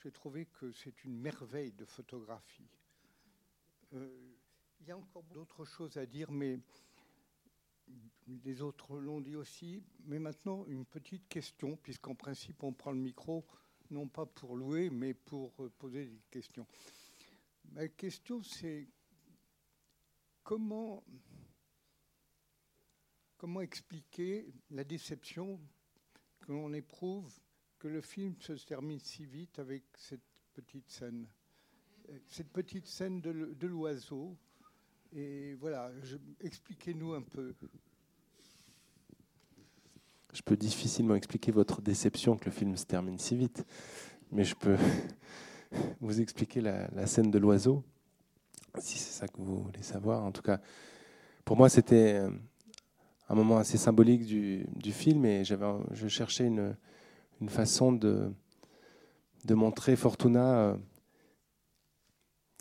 j'ai 0.00 0.12
trouvé 0.12 0.46
que 0.46 0.70
c'est 0.70 1.02
une 1.02 1.18
merveille 1.18 1.72
de 1.72 1.84
photographie. 1.84 2.70
Euh, 3.94 4.36
il 4.78 4.86
y 4.86 4.92
a 4.92 4.96
encore 4.96 5.24
d'autres 5.24 5.64
choses 5.64 5.96
à 5.96 6.06
dire, 6.06 6.30
mais 6.30 6.60
les 8.44 8.62
autres 8.62 8.96
l'ont 9.00 9.20
dit 9.20 9.34
aussi. 9.34 9.82
Mais 10.04 10.20
maintenant, 10.20 10.64
une 10.66 10.86
petite 10.86 11.26
question, 11.26 11.76
puisqu'en 11.78 12.14
principe, 12.14 12.62
on 12.62 12.72
prend 12.72 12.92
le 12.92 12.98
micro 12.98 13.44
non 13.90 14.08
pas 14.08 14.26
pour 14.26 14.56
louer, 14.56 14.90
mais 14.90 15.14
pour 15.14 15.52
euh, 15.60 15.70
poser 15.78 16.06
des 16.06 16.22
questions. 16.30 16.66
Ma 17.72 17.88
question, 17.88 18.42
c'est 18.42 18.88
comment, 20.42 21.02
comment 23.36 23.60
expliquer 23.60 24.46
la 24.70 24.84
déception 24.84 25.60
que 26.40 26.52
l'on 26.52 26.72
éprouve 26.72 27.32
que 27.78 27.88
le 27.88 28.00
film 28.00 28.34
se 28.40 28.52
termine 28.64 29.00
si 29.00 29.24
vite 29.24 29.58
avec 29.58 29.84
cette 29.96 30.20
petite 30.52 30.90
scène? 30.90 31.26
Cette 32.26 32.50
petite 32.50 32.86
scène 32.86 33.20
de 33.20 33.66
l'oiseau. 33.66 34.36
Et 35.12 35.54
voilà, 35.54 35.90
expliquez-nous 36.40 37.14
un 37.14 37.22
peu 37.22 37.54
je 40.34 40.42
peux 40.42 40.56
difficilement 40.56 41.14
expliquer 41.14 41.52
votre 41.52 41.80
déception 41.80 42.36
que 42.36 42.44
le 42.44 42.50
film 42.50 42.76
se 42.76 42.84
termine 42.84 43.18
si 43.18 43.36
vite, 43.36 43.64
mais 44.32 44.44
je 44.44 44.54
peux 44.54 44.76
vous 46.00 46.20
expliquer 46.20 46.60
la, 46.60 47.06
scène 47.06 47.30
de 47.30 47.38
l'oiseau, 47.38 47.82
si 48.78 48.98
c'est 48.98 49.12
ça 49.12 49.28
que 49.28 49.38
vous 49.38 49.62
voulez 49.62 49.82
savoir. 49.82 50.24
En 50.24 50.32
tout 50.32 50.42
cas, 50.42 50.60
pour 51.44 51.56
moi, 51.56 51.68
c'était 51.68 52.14
euh, 52.14 52.30
un 53.28 53.34
moment 53.34 53.58
assez 53.58 53.78
symbolique 53.78 54.26
du, 54.26 54.92
film 54.92 55.24
et 55.24 55.44
je 55.44 56.08
cherchais 56.08 56.46
une, 56.46 56.76
une 57.40 57.48
façon 57.48 57.92
de, 57.92 58.32
de 59.44 59.54
montrer 59.54 59.94
Fortuna 59.94 60.58
euh, 60.58 60.76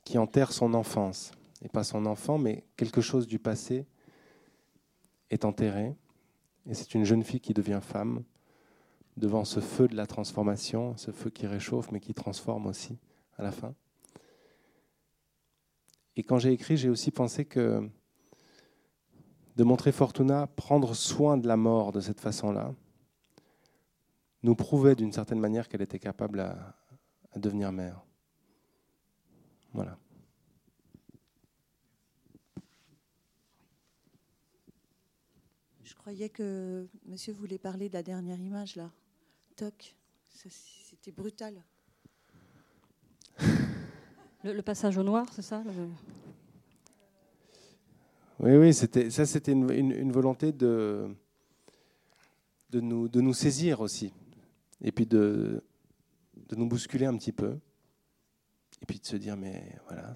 qui 0.06 0.18
enterre 0.20 0.52
son 0.52 0.76
enfance, 0.76 1.32
et 1.64 1.70
pas 1.70 1.84
son 1.84 2.06
enfant, 2.06 2.38
mais 2.38 2.66
quelque 2.76 3.02
chose 3.02 3.26
du 3.26 3.40
passé 3.40 3.88
est 5.32 5.46
enterré 5.46 5.96
et 6.68 6.74
c'est 6.74 6.94
une 6.94 7.06
jeune 7.06 7.24
fille 7.24 7.42
qui 7.42 7.54
devient 7.54 7.80
femme 7.82 8.24
devant 9.18 9.46
ce 9.46 9.60
feu 9.60 9.88
de 9.88 9.96
la 9.96 10.08
transformation, 10.08 10.96
ce 10.98 11.12
feu 11.12 11.30
qui 11.30 11.46
réchauffe 11.46 11.92
mais 11.92 12.00
qui 12.00 12.14
transforme 12.14 12.66
aussi 12.68 12.98
à 13.38 13.44
la 13.44 13.52
fin. 13.52 13.74
Et 16.16 16.24
quand 16.24 16.38
j'ai 16.38 16.52
écrit, 16.52 16.78
j'ai 16.78 16.90
aussi 16.90 17.12
pensé 17.12 17.46
que 17.46 17.90
de 19.56 19.64
montrer 19.64 19.92
Fortuna 19.92 20.48
prendre 20.48 20.96
soin 20.96 21.38
de 21.38 21.48
la 21.48 21.58
mort 21.58 21.92
de 21.92 22.00
cette 22.00 22.20
façon-là 22.20 22.74
nous 24.42 24.56
prouvait 24.56 24.96
d'une 24.96 25.12
certaine 25.12 25.40
manière 25.40 25.68
qu'elle 25.68 25.82
était 25.82 26.00
capable 26.00 26.40
à, 26.42 26.76
devenir 27.36 27.72
mère. 27.72 28.04
Voilà. 29.74 29.98
Croyais 36.04 36.28
que 36.28 36.86
monsieur 37.06 37.32
voulait 37.32 37.58
parler 37.58 37.88
de 37.88 37.94
la 37.94 38.04
dernière 38.04 38.38
image 38.38 38.76
là. 38.76 38.92
Toc, 39.56 39.96
c'était 40.28 41.14
brutal. 41.14 41.64
Le, 44.44 44.52
le 44.52 44.62
passage 44.62 44.98
au 44.98 45.04
noir, 45.04 45.26
c'est 45.32 45.42
ça 45.42 45.64
le- 45.64 45.88
Oui, 48.42 48.52
oui, 48.58 48.74
c'était, 48.74 49.10
ça 49.10 49.26
c'était 49.26 49.54
une, 49.54 49.72
une- 49.72 49.92
une 49.94 50.12
volonté 50.12 50.52
de, 50.52 51.08
de, 52.72 52.82
nous, 52.82 53.08
de 53.08 53.22
nous 53.22 53.34
saisir 53.34 53.80
aussi. 53.80 54.12
Et 54.82 54.92
puis 54.92 55.06
de, 55.06 55.64
de 56.50 56.56
nous 56.58 56.68
bousculer 56.68 57.06
un 57.06 57.16
petit 57.16 57.32
peu. 57.32 57.58
Et 58.82 58.86
puis 58.86 59.00
de 59.00 59.06
se 59.06 59.16
dire, 59.16 59.38
mais 59.38 59.78
voilà, 59.88 60.14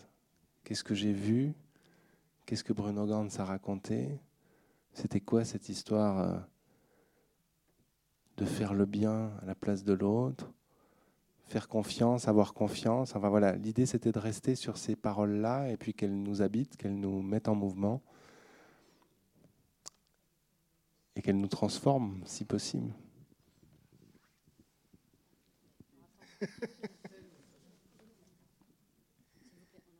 qu'est-ce 0.65 0.83
que 0.83 0.93
j'ai 0.95 1.13
vu? 1.13 1.53
Qu'est-ce 2.45 2.65
que 2.65 2.73
Bruno 2.73 3.05
Gantz 3.07 3.39
a 3.39 3.45
raconté? 3.45 4.19
C'était 4.97 5.21
quoi 5.21 5.45
cette 5.45 5.69
histoire 5.69 6.19
euh, 6.19 6.39
de 8.37 8.45
faire 8.45 8.73
le 8.73 8.87
bien 8.87 9.31
à 9.43 9.45
la 9.45 9.53
place 9.53 9.83
de 9.83 9.93
l'autre 9.93 10.51
Faire 11.45 11.67
confiance, 11.67 12.27
avoir 12.27 12.55
confiance? 12.55 13.15
Enfin 13.15 13.29
voilà, 13.29 13.51
l'idée 13.57 13.85
c'était 13.85 14.11
de 14.11 14.17
rester 14.17 14.55
sur 14.55 14.75
ces 14.75 14.95
paroles-là 14.95 15.69
et 15.69 15.77
puis 15.77 15.93
qu'elles 15.93 16.19
nous 16.19 16.41
habitent, 16.41 16.77
qu'elles 16.77 16.99
nous 16.99 17.21
mettent 17.21 17.47
en 17.47 17.53
mouvement 17.53 18.01
et 21.15 21.21
qu'elles 21.21 21.39
nous 21.39 21.47
transforment 21.47 22.23
si 22.25 22.43
possible. 22.43 22.91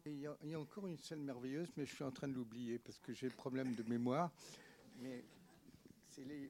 Il 0.08 0.50
y 0.50 0.56
a 0.56 0.60
encore 0.60 0.88
une 0.88 0.98
scène 0.98 1.24
merveilleuse, 1.24 1.70
mais 1.78 1.86
je 1.86 1.94
suis 1.94 2.04
en 2.04 2.12
train 2.12 2.28
de 2.28 2.34
l'oublier 2.34 2.80
parce 2.80 2.98
que 2.98 3.14
j'ai 3.14 3.28
le 3.28 3.36
problème 3.36 3.76
de 3.76 3.84
mémoire. 3.84 4.32
Mais 4.98 5.24
c'est 6.10 6.24
les, 6.26 6.50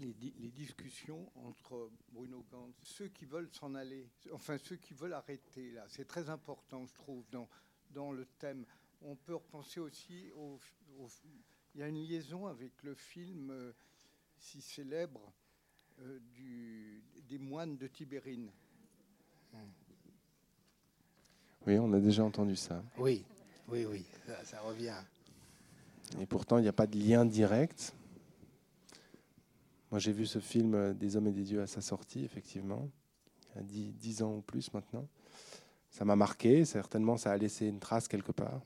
les, 0.00 0.12
di- 0.14 0.34
les 0.40 0.50
discussions 0.50 1.30
entre 1.36 1.90
Bruno 2.12 2.44
Gantz, 2.50 2.74
ceux 2.82 3.08
qui 3.08 3.24
veulent 3.24 3.48
s'en 3.52 3.74
aller, 3.74 4.06
enfin 4.32 4.58
ceux 4.58 4.76
qui 4.76 4.94
veulent 4.94 5.14
arrêter, 5.14 5.70
là, 5.72 5.84
c'est 5.88 6.06
très 6.06 6.28
important, 6.30 6.86
je 6.86 6.94
trouve, 6.94 7.24
dans, 7.30 7.48
dans 7.90 8.12
le 8.12 8.26
thème. 8.38 8.64
On 9.02 9.16
peut 9.16 9.34
repenser 9.36 9.80
aussi 9.80 10.30
au, 10.34 10.58
au- 10.98 11.08
Il 11.74 11.80
y 11.80 11.82
a 11.82 11.88
une 11.88 12.02
liaison 12.04 12.46
avec 12.46 12.82
le 12.82 12.94
film 12.94 13.50
euh, 13.50 13.72
si 14.38 14.60
célèbre 14.60 15.32
euh, 16.00 16.18
du, 16.34 17.02
des 17.28 17.38
moines 17.38 17.76
de 17.76 17.86
Tibérine. 17.86 18.50
Oui, 21.66 21.78
on 21.78 21.92
a 21.92 22.00
déjà 22.00 22.24
entendu 22.24 22.56
ça. 22.56 22.82
Oui, 22.96 23.24
oui, 23.68 23.84
oui, 23.84 24.04
ça, 24.26 24.44
ça 24.44 24.60
revient. 24.60 24.96
Et 26.20 26.26
pourtant, 26.26 26.58
il 26.58 26.62
n'y 26.62 26.68
a 26.68 26.72
pas 26.72 26.86
de 26.86 26.98
lien 26.98 27.24
direct. 27.24 27.94
Moi, 29.90 30.00
j'ai 30.00 30.12
vu 30.12 30.26
ce 30.26 30.38
film 30.38 30.74
euh, 30.74 30.94
Des 30.94 31.16
hommes 31.16 31.26
et 31.26 31.32
des 31.32 31.44
dieux 31.44 31.62
à 31.62 31.66
sa 31.66 31.80
sortie, 31.80 32.24
effectivement, 32.24 32.88
il 33.54 33.56
y 33.56 33.58
a 33.58 33.62
dix, 33.62 33.92
dix 33.92 34.22
ans 34.22 34.36
ou 34.36 34.40
plus 34.40 34.72
maintenant. 34.72 35.06
Ça 35.90 36.04
m'a 36.04 36.16
marqué, 36.16 36.64
certainement, 36.64 37.16
ça 37.16 37.32
a 37.32 37.36
laissé 37.36 37.66
une 37.66 37.80
trace 37.80 38.08
quelque 38.08 38.32
part. 38.32 38.60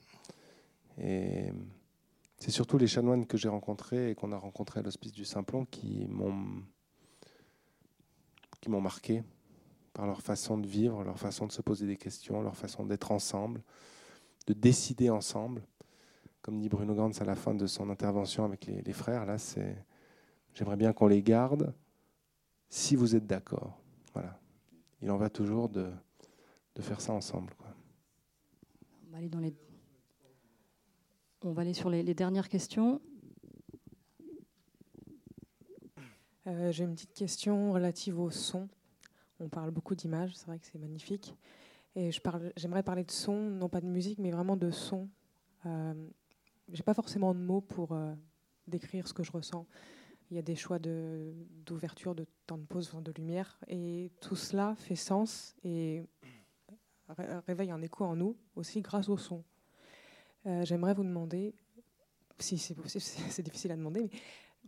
Et 0.99 1.53
c'est 2.39 2.51
surtout 2.51 2.77
les 2.77 2.89
chanoines 2.89 3.27
que 3.27 3.37
j'ai 3.37 3.49
rencontrés 3.49 4.11
et 4.11 4.15
qu'on 4.15 4.33
a 4.33 4.37
rencontrés 4.37 4.81
à 4.81 4.83
l'Hospice 4.83 5.13
du 5.13 5.25
Simplon 5.25 5.65
qui 5.65 6.07
m'ont 6.09 6.63
qui 8.61 8.71
m'ont 8.71 8.81
marqué 8.81 9.25
par 9.93 10.07
leur 10.07 10.23
façon 10.23 10.57
de 10.57 10.67
vivre, 10.67 11.03
leur 11.05 11.19
façon 11.19 11.47
de 11.47 11.53
se 11.53 11.63
poser 11.63 11.87
des 11.87 11.97
questions, 11.97 12.43
leur 12.43 12.57
façon 12.57 12.85
d'être 12.87 13.11
ensemble, 13.11 13.61
de 14.47 14.53
décider 14.53 15.11
ensemble. 15.11 15.63
Comme 16.43 16.59
dit 16.59 16.69
Bruno 16.69 16.95
Gantz 16.95 17.21
à 17.21 17.25
la 17.25 17.37
fin 17.37 17.55
de 17.55 17.67
son 17.67 17.89
intervention 17.89 18.45
avec 18.45 18.67
les, 18.67 18.83
les 18.83 18.93
frères, 18.93 19.25
là, 19.25 19.39
c'est 19.39 19.77
j'aimerais 20.55 20.77
bien 20.77 20.93
qu'on 20.93 21.07
les 21.07 21.23
garde 21.23 21.73
si 22.69 22.97
vous 22.97 23.15
êtes 23.15 23.27
d'accord. 23.27 23.79
Voilà. 24.13 24.41
Il 25.01 25.11
en 25.11 25.17
va 25.17 25.31
toujours 25.31 25.69
de, 25.69 25.91
de 26.75 26.83
faire 26.83 27.01
ça 27.01 27.13
ensemble. 27.13 27.55
quoi. 27.55 27.69
On 29.07 29.13
va 29.13 29.19
aller 29.19 29.29
dans 29.29 29.39
les. 29.39 29.55
On 31.45 31.53
va 31.53 31.63
aller 31.63 31.75
sur 31.75 31.91
les, 31.91 32.03
les 32.03 32.15
dernières 32.15 32.49
questions. 32.49 33.01
Euh, 36.47 36.73
J'ai 36.73 36.85
une 36.85 36.95
petite 36.95 37.15
question 37.15 37.73
relative 37.73 38.19
au 38.19 38.31
son. 38.31 38.69
On 39.39 39.49
parle 39.49 39.71
beaucoup 39.71 39.95
d'images, 39.95 40.35
c'est 40.35 40.47
vrai 40.47 40.59
que 40.59 40.67
c'est 40.67 40.79
magnifique. 40.79 41.37
Et 41.95 42.11
j'aimerais 42.57 42.83
parler 42.83 43.05
de 43.05 43.11
son, 43.11 43.37
non 43.51 43.69
pas 43.69 43.81
de 43.81 43.87
musique, 43.87 44.19
mais 44.19 44.31
vraiment 44.31 44.57
de 44.57 44.71
son. 44.71 45.09
Euh, 45.67 45.95
J'ai 46.73 46.83
pas 46.83 46.95
forcément 46.95 47.35
de 47.35 47.39
mots 47.41 47.61
pour 47.61 47.93
euh, 47.93 48.15
décrire 48.67 49.07
ce 49.07 49.13
que 49.13 49.23
je 49.23 49.31
ressens. 49.33 49.67
Il 50.31 50.37
y 50.37 50.39
a 50.39 50.43
des 50.43 50.57
choix 50.57 50.79
d'ouverture, 50.79 52.15
de, 52.15 52.27
temps 52.47 52.57
de 52.57 52.65
pause, 52.65 52.91
de 53.03 53.13
lumière, 53.13 53.59
et 53.69 54.11
tout 54.21 54.37
cela 54.37 54.75
fait 54.77 54.97
sens 54.97 55.55
et 55.63 56.03
ré- 57.11 57.39
réveille 57.47 57.71
un 57.71 57.83
écho 57.83 58.05
en 58.05 58.17
nous 58.17 58.37
aussi 58.57 58.81
grâce 58.81 59.11
au 59.11 59.19
son. 59.19 59.45
Euh, 60.47 60.65
J'aimerais 60.65 60.95
vous 60.95 61.05
demander, 61.05 61.55
si 62.39 62.57
c'est 62.57 62.75
possible, 62.75 63.03
c'est 63.05 63.31
c'est 63.31 63.43
difficile 63.43 63.73
à 63.73 63.77
demander, 63.77 64.01
mais 64.01 64.11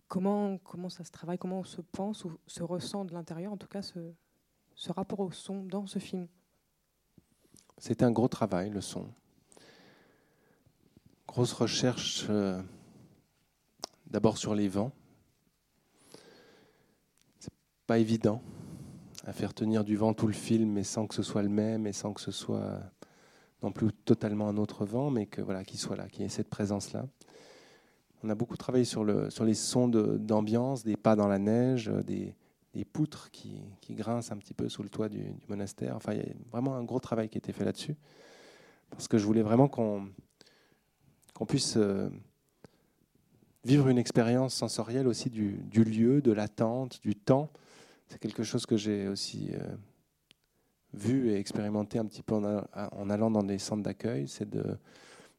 comment, 0.06 0.58
comment 0.58 0.90
ça 0.90 1.02
se 1.04 1.10
travaille, 1.10 1.38
comment 1.38 1.60
on 1.60 1.64
se 1.64 1.80
pense 1.80 2.26
ou 2.26 2.38
se 2.46 2.62
ressent 2.62 3.06
de 3.06 3.14
l'intérieur, 3.14 3.50
en 3.52 3.56
tout 3.56 3.68
cas 3.68 3.80
ce, 3.80 4.12
ce 4.74 4.92
rapport 4.92 5.20
au 5.20 5.30
son 5.30 5.64
dans 5.64 5.86
ce 5.86 5.98
film? 5.98 6.28
C'était 7.78 8.04
un 8.04 8.12
gros 8.12 8.28
travail, 8.28 8.68
le 8.68 8.82
son. 8.82 9.08
Grosse 11.26 11.52
recherche 11.52 12.26
euh, 12.30 12.60
d'abord 14.06 14.38
sur 14.38 14.54
les 14.54 14.68
vents. 14.68 14.92
C'est 17.38 17.52
pas 17.86 17.98
évident 17.98 18.42
à 19.26 19.32
faire 19.32 19.54
tenir 19.54 19.84
du 19.84 19.96
vent 19.96 20.14
tout 20.14 20.26
le 20.26 20.32
film, 20.32 20.70
mais 20.70 20.84
sans 20.84 21.06
que 21.06 21.14
ce 21.14 21.22
soit 21.22 21.42
le 21.42 21.48
même 21.48 21.86
et 21.86 21.92
sans 21.92 22.12
que 22.12 22.20
ce 22.20 22.30
soit 22.30 22.80
non 23.62 23.72
plus 23.72 23.92
totalement 23.92 24.48
un 24.48 24.58
autre 24.58 24.84
vent, 24.84 25.10
mais 25.10 25.26
que 25.26 25.40
voilà, 25.40 25.64
qu'il 25.64 25.78
soit 25.78 25.96
là, 25.96 26.08
qu'il 26.08 26.22
y 26.22 26.24
ait 26.24 26.28
cette 26.28 26.50
présence-là. 26.50 27.06
On 28.22 28.28
a 28.28 28.34
beaucoup 28.34 28.56
travaillé 28.56 28.84
sur, 28.84 29.04
le, 29.04 29.30
sur 29.30 29.44
les 29.44 29.54
sons 29.54 29.88
d'ambiance, 29.88 30.84
des 30.84 30.96
pas 30.96 31.16
dans 31.16 31.28
la 31.28 31.38
neige, 31.38 31.88
euh, 31.88 32.02
des, 32.02 32.34
poutres 32.92 33.30
qui, 33.30 33.62
qui 33.80 33.94
grincent 33.94 34.32
un 34.32 34.36
petit 34.36 34.54
peu 34.54 34.68
sous 34.68 34.82
le 34.82 34.88
toit 34.88 35.08
du, 35.08 35.22
du 35.22 35.46
monastère. 35.48 35.96
Enfin, 35.96 36.12
il 36.12 36.18
y 36.18 36.22
a 36.22 36.34
vraiment 36.50 36.74
un 36.74 36.84
gros 36.84 37.00
travail 37.00 37.28
qui 37.28 37.38
a 37.38 37.40
été 37.40 37.52
fait 37.52 37.64
là-dessus. 37.64 37.96
Parce 38.90 39.08
que 39.08 39.18
je 39.18 39.24
voulais 39.24 39.42
vraiment 39.42 39.68
qu'on 39.68 40.08
qu'on 41.34 41.46
puisse 41.46 41.76
euh, 41.76 42.08
vivre 43.64 43.88
une 43.88 43.98
expérience 43.98 44.54
sensorielle 44.54 45.06
aussi 45.08 45.30
du, 45.30 45.84
lieu, 45.84 46.22
de 46.22 46.32
l'attente, 46.32 47.00
du 47.02 47.14
temps. 47.14 47.50
C'est 48.08 48.18
quelque 48.18 48.42
chose 48.42 48.66
que 48.66 48.76
j'ai 48.76 49.08
aussi 49.08 49.50
euh, 49.52 49.76
vu 50.92 51.30
et 51.30 51.36
expérimenté 51.36 51.98
un 51.98 52.06
petit 52.06 52.22
peu 52.22 52.34
en, 52.34 53.10
allant 53.10 53.30
dans 53.30 53.42
des 53.42 53.58
centres 53.58 53.82
d'accueil, 53.82 54.28
c'est 54.28 54.48
de, 54.48 54.78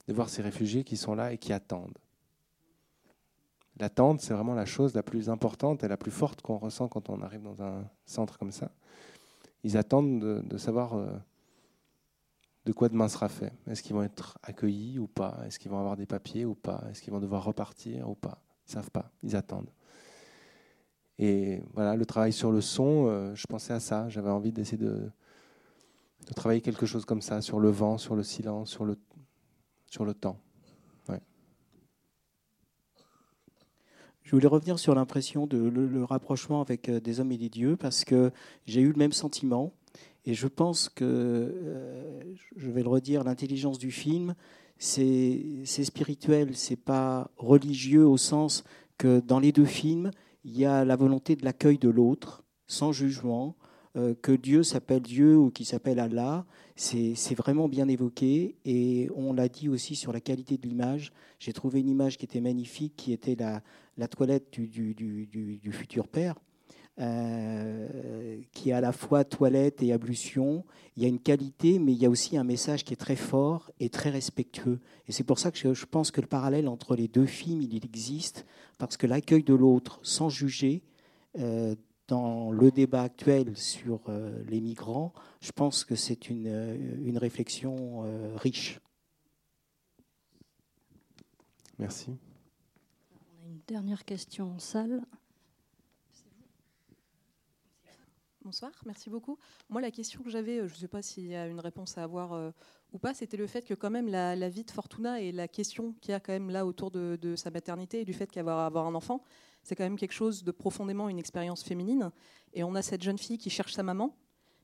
voir 0.07 0.29
ces 0.29 0.41
réfugiés 0.41 0.83
qui 0.83 0.97
sont 0.97 1.15
là 1.15 1.31
et 1.31 1.37
qui 1.37 1.53
attendent. 1.53 1.97
L'attente, 3.77 4.21
c'est 4.21 4.33
vraiment 4.33 4.53
la 4.53 4.65
chose 4.65 4.93
la 4.93 5.03
plus 5.03 5.29
importante 5.29 5.83
et 5.83 5.87
la 5.87 5.97
plus 5.97 6.11
forte 6.11 6.41
qu'on 6.41 6.57
ressent 6.57 6.87
quand 6.87 7.09
on 7.09 7.21
arrive 7.21 7.41
dans 7.41 7.61
un 7.61 7.83
centre 8.05 8.37
comme 8.37 8.51
ça. 8.51 8.71
Ils 9.63 9.77
attendent 9.77 10.19
de, 10.19 10.41
de 10.45 10.57
savoir 10.57 10.93
euh, 10.93 11.07
de 12.65 12.73
quoi 12.73 12.89
demain 12.89 13.07
sera 13.07 13.29
fait. 13.29 13.53
Est-ce 13.67 13.83
qu'ils 13.83 13.95
vont 13.95 14.03
être 14.03 14.37
accueillis 14.41 14.97
ou 14.97 15.07
pas? 15.07 15.39
Est-ce 15.45 15.59
qu'ils 15.59 15.71
vont 15.71 15.79
avoir 15.79 15.95
des 15.95 16.05
papiers 16.05 16.45
ou 16.45 16.55
pas? 16.55 16.83
Est-ce 16.89 17.01
qu'ils 17.01 17.13
vont 17.13 17.19
devoir 17.19 17.43
repartir 17.43 18.09
ou 18.09 18.15
pas? 18.15 18.41
Ils 18.67 18.71
savent 18.71 18.91
pas, 18.91 19.11
ils 19.21 19.35
attendent. 19.35 19.69
Et 21.19 21.61
voilà, 21.73 21.95
le 21.95 22.05
travail 22.05 22.33
sur 22.33 22.51
le 22.51 22.61
son, 22.61 23.05
euh, 23.07 23.35
je 23.35 23.45
pensais 23.47 23.73
à 23.73 23.79
ça. 23.79 24.09
J'avais 24.09 24.31
envie 24.31 24.51
d'essayer 24.51 24.77
de, 24.77 25.09
travailler 26.35 26.61
quelque 26.61 26.85
chose 26.85 27.05
comme 27.05 27.21
ça, 27.21 27.41
sur 27.41 27.59
le 27.59 27.69
vent, 27.69 27.97
sur 27.97 28.15
le 28.15 28.23
silence, 28.23 28.71
sur 28.71 28.83
le, 28.83 28.97
sur 29.85 30.03
le 30.03 30.13
temps. 30.13 30.39
Je 34.25 34.31
voulais 34.31 34.47
revenir 34.47 34.79
sur 34.79 34.95
l'impression 34.95 35.45
de 35.45 35.59
le, 35.59 35.85
le 35.85 36.03
rapprochement 36.03 36.59
avec 36.59 36.89
euh, 36.89 36.99
des 36.99 37.19
hommes 37.19 37.31
et 37.31 37.37
des 37.37 37.49
dieux 37.49 37.77
parce 37.77 38.03
que 38.03 38.31
j'ai 38.65 38.81
eu 38.81 38.91
le 38.91 38.97
même 38.97 39.11
sentiment 39.11 39.71
et 40.25 40.33
je 40.33 40.47
pense 40.47 40.89
que 40.89 41.03
euh, 41.05 42.21
je 42.55 42.71
vais 42.71 42.81
le 42.81 42.89
redire, 42.89 43.23
l'intelligence 43.23 43.77
du 43.77 43.91
film, 43.91 44.35
c'est 44.77 45.63
spirituel, 45.65 46.55
c'est 46.55 46.75
pas 46.75 47.31
religieux 47.37 48.05
au 48.05 48.17
sens 48.17 48.63
que 48.97 49.19
dans 49.19 49.39
les 49.39 49.51
deux 49.51 49.65
films, 49.65 50.11
il 50.43 50.57
y 50.57 50.65
a 50.65 50.83
la 50.83 50.95
volonté 50.95 51.35
de 51.35 51.45
l'accueil 51.45 51.77
de 51.77 51.89
l'autre, 51.89 52.43
sans 52.67 52.91
jugement, 52.91 53.55
euh, 53.95 54.13
que 54.21 54.31
Dieu 54.31 54.63
s'appelle 54.63 55.01
Dieu 55.01 55.37
ou 55.37 55.51
qu'il 55.51 55.65
s'appelle 55.65 55.99
Allah, 55.99 56.45
c'est 56.75 57.35
vraiment 57.35 57.69
bien 57.69 57.87
évoqué. 57.87 58.55
Et 58.65 59.09
on 59.15 59.31
l'a 59.31 59.47
dit 59.47 59.69
aussi 59.69 59.95
sur 59.95 60.11
la 60.11 60.19
qualité 60.19 60.57
de 60.57 60.67
l'image. 60.67 61.13
J'ai 61.39 61.53
trouvé 61.53 61.79
une 61.79 61.87
image 61.87 62.17
qui 62.17 62.25
était 62.25 62.41
magnifique, 62.41 62.95
qui 62.97 63.13
était 63.13 63.35
la, 63.35 64.07
toilette 64.07 64.59
du 64.59 65.71
futur 65.71 66.09
père. 66.09 66.35
Euh, 66.97 68.39
qui 68.53 68.69
est 68.69 68.73
à 68.73 68.79
la 68.79 68.93
fois 68.93 69.25
toilette 69.25 69.83
et 69.83 69.91
ablution. 69.91 70.63
Il 70.95 71.03
y 71.03 71.05
a 71.05 71.09
une 71.09 71.19
qualité, 71.19 71.77
mais 71.77 71.91
il 71.91 71.97
y 71.97 72.05
a 72.05 72.09
aussi 72.09 72.37
un 72.37 72.45
message 72.45 72.85
qui 72.85 72.93
est 72.93 72.97
très 72.97 73.17
fort 73.17 73.69
et 73.81 73.89
très 73.89 74.09
respectueux. 74.09 74.79
Et 75.09 75.11
c'est 75.11 75.25
pour 75.25 75.37
ça 75.37 75.51
que 75.51 75.73
je, 75.73 75.85
pense 75.85 76.09
que 76.11 76.21
le 76.21 76.27
parallèle 76.27 76.69
entre 76.69 76.95
les 76.95 77.09
deux 77.09 77.25
films, 77.25 77.61
il 77.61 77.75
existe, 77.83 78.45
parce 78.77 78.95
que 78.95 79.07
l'accueil 79.07 79.43
de 79.43 79.53
l'autre 79.53 79.99
sans 80.03 80.29
juger, 80.29 80.83
euh, 81.37 81.75
dans 82.07 82.51
le 82.51 82.71
débat 82.71 83.01
actuel 83.01 83.57
sur 83.57 83.99
euh, 84.07 84.41
les 84.47 84.61
migrants, 84.61 85.11
je 85.41 85.51
pense 85.51 85.83
que 85.83 85.95
c'est 85.95 86.29
une, 86.29 86.47
une 87.03 87.17
réflexion 87.17 88.05
riche. 88.37 88.79
Merci. 91.77 92.15
On 93.11 93.47
a 93.47 93.49
une 93.49 93.59
dernière 93.67 94.05
question 94.05 94.53
en 94.53 94.59
salle. 94.59 95.03
Bonsoir, 98.45 98.71
merci 98.85 99.09
beaucoup. 99.09 99.39
Moi, 99.69 99.81
la 99.81 99.89
question 99.89 100.21
que 100.21 100.29
j'avais, 100.29 100.59
euh, 100.59 100.67
je 100.67 100.75
ne 100.75 100.77
sais 100.77 100.87
pas 100.87 101.01
s'il 101.01 101.25
y 101.25 101.35
a 101.35 101.47
une 101.47 101.59
réponse 101.59 101.97
à 101.97 102.03
avoir 102.03 102.33
euh, 102.33 102.51
ou 102.93 102.99
pas, 102.99 103.15
c'était 103.15 103.37
le 103.37 103.47
fait 103.47 103.63
que 103.63 103.73
quand 103.73 103.89
même 103.89 104.07
la, 104.07 104.49
vie 104.49 104.63
de 104.63 104.69
Fortuna 104.69 105.19
et 105.19 105.31
la 105.31 105.47
question 105.47 105.93
qu'il 105.93 106.11
y 106.11 106.13
a 106.13 106.19
quand 106.19 106.31
même 106.31 106.51
là 106.51 106.63
autour 106.67 106.91
de, 106.91 107.35
sa 107.35 107.49
maternité 107.49 108.01
et 108.01 108.05
du 108.05 108.13
fait 108.13 108.37
va 108.37 108.67
avoir 108.67 108.85
un 108.85 108.93
enfant, 108.93 109.23
c'est 109.63 109.75
quand 109.75 109.83
même 109.83 109.97
quelque 109.97 110.11
chose 110.11 110.43
de 110.43 110.51
profondément 110.51 111.09
une 111.09 111.17
expérience 111.17 111.63
féminine. 111.63 112.11
Et 112.53 112.63
on 112.63 112.75
a 112.75 112.83
cette 112.83 113.01
jeune 113.01 113.17
fille 113.17 113.39
qui 113.39 113.49
cherche 113.49 113.73
sa 113.73 113.81
maman, 113.81 114.15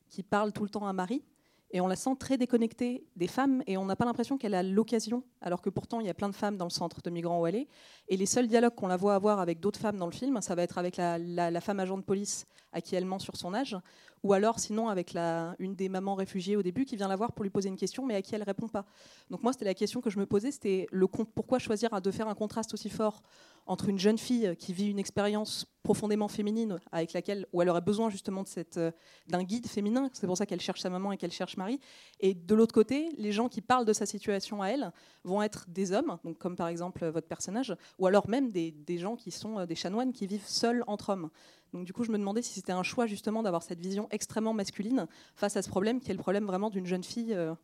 qui 0.08 0.22
parle 0.22 0.52
tout 0.52 0.62
le 0.62 0.70
temps 0.70 0.86
à 0.86 0.92
Marie, 0.92 1.24
et 1.72 1.80
on 1.80 1.86
la 1.86 1.96
sent 1.96 2.16
très 2.18 2.36
déconnectée 2.36 3.06
des 3.16 3.26
femmes 3.26 3.62
et 3.66 3.76
on 3.76 3.84
n'a 3.86 3.96
pas 3.96 4.04
l'impression 4.04 4.36
qu'elle 4.36 4.54
a 4.54 4.62
l'occasion, 4.62 5.24
alors 5.40 5.62
que 5.62 5.70
pourtant 5.70 6.00
il 6.00 6.06
y 6.06 6.10
a 6.10 6.14
plein 6.14 6.28
de 6.28 6.34
femmes 6.34 6.56
dans 6.56 6.66
le 6.66 6.70
centre 6.70 7.00
de 7.00 7.10
migrants 7.10 7.40
où 7.40 7.46
elle 7.46 7.56
est. 7.56 7.68
Et 8.08 8.16
les 8.16 8.26
seuls 8.26 8.46
dialogues 8.46 8.74
qu'on 8.74 8.88
la 8.88 8.96
voit 8.96 9.14
avoir 9.14 9.40
avec 9.40 9.58
d'autres 9.58 9.80
femmes 9.80 9.96
dans 9.96 10.06
le 10.06 10.12
film, 10.12 10.40
ça 10.42 10.54
va 10.54 10.62
être 10.62 10.76
avec 10.78 10.96
la, 10.96 11.18
la, 11.18 11.60
femme 11.60 11.80
agent 11.80 11.96
de 11.96 12.02
police 12.02 12.46
à 12.72 12.80
qui 12.80 12.94
elle 12.94 13.06
ment 13.06 13.18
sur 13.18 13.36
son 13.36 13.54
âge, 13.54 13.76
ou 14.22 14.32
alors 14.32 14.58
sinon 14.58 14.88
avec 14.88 15.14
une 15.58 15.74
des 15.74 15.88
mamans 15.88 16.14
réfugiées 16.14 16.56
au 16.56 16.62
début 16.62 16.84
qui 16.84 16.96
vient 16.96 17.08
la 17.08 17.16
voir 17.16 17.32
pour 17.32 17.42
lui 17.42 17.50
poser 17.50 17.68
une 17.68 17.76
question 17.76 18.06
mais 18.06 18.14
à 18.14 18.22
qui 18.22 18.34
elle 18.34 18.42
répond 18.42 18.68
pas. 18.68 18.84
Donc 19.30 19.42
moi 19.42 19.52
c'était 19.52 19.64
la 19.64 19.74
question 19.74 20.00
que 20.00 20.10
je 20.10 20.18
me 20.18 20.26
posais, 20.26 20.50
c'était 20.50 20.86
le 20.90 21.06
pourquoi 21.06 21.58
choisir 21.58 22.00
de 22.00 22.10
faire 22.10 22.28
un 22.28 22.34
contraste 22.34 22.74
aussi 22.74 22.88
fort 22.88 23.22
entre 23.66 23.88
une 23.88 23.98
jeune 23.98 24.18
fille 24.18 24.54
qui 24.56 24.72
vit 24.72 24.90
une 24.90 24.98
expérience 24.98 25.66
profondément 25.82 26.28
féminine 26.28 26.78
avec 26.90 27.12
laquelle 27.12 27.46
où 27.52 27.62
elle 27.62 27.68
aurait 27.68 27.80
besoin 27.80 28.10
justement 28.10 28.42
de 28.42 28.48
euh, 28.76 28.90
d'un 29.28 29.42
guide 29.42 29.66
féminin, 29.66 30.10
c'est 30.12 30.26
pour 30.26 30.36
ça 30.36 30.46
qu'elle 30.46 30.60
cherche 30.60 30.80
sa 30.80 30.90
maman 30.90 31.12
et 31.12 31.16
qu'elle 31.16 31.32
cherche 31.32 31.56
Marie, 31.56 31.80
et 32.20 32.34
de 32.34 32.54
l'autre 32.54 32.74
côté 32.74 33.10
les 33.18 33.32
gens 33.32 33.48
qui 33.48 33.60
parlent 33.60 33.84
de 33.84 33.92
sa 33.92 34.06
situation 34.06 34.62
à 34.62 34.68
elle 34.68 34.92
vont 35.24 35.42
être 35.42 35.66
des 35.68 35.92
hommes, 35.92 36.18
donc 36.24 36.38
comme 36.38 36.56
par 36.56 36.68
exemple 36.68 37.06
votre 37.06 37.26
personnage, 37.26 37.76
ou 37.98 38.06
alors 38.06 38.28
même 38.28 38.50
des, 38.50 38.72
des 38.72 38.98
gens 38.98 39.16
qui 39.16 39.30
sont 39.30 39.60
euh, 39.60 39.66
des 39.66 39.74
chanoines 39.74 40.12
qui 40.12 40.26
vivent 40.26 40.46
seuls 40.46 40.84
entre 40.86 41.10
hommes. 41.10 41.30
Donc 41.72 41.84
du 41.84 41.92
coup, 41.92 42.04
je 42.04 42.10
me 42.10 42.18
demandais 42.18 42.42
si 42.42 42.52
c'était 42.52 42.72
un 42.72 42.82
choix 42.82 43.06
justement 43.06 43.42
d'avoir 43.42 43.62
cette 43.62 43.80
vision 43.80 44.06
extrêmement 44.10 44.52
masculine 44.52 45.06
face 45.34 45.56
à 45.56 45.62
ce 45.62 45.68
problème 45.68 46.00
qui 46.00 46.10
est 46.10 46.14
le 46.14 46.20
problème 46.20 46.44
vraiment 46.44 46.68
d'une 46.68 46.86
jeune 46.86 47.04
fille 47.04 47.32
euh, 47.34 47.54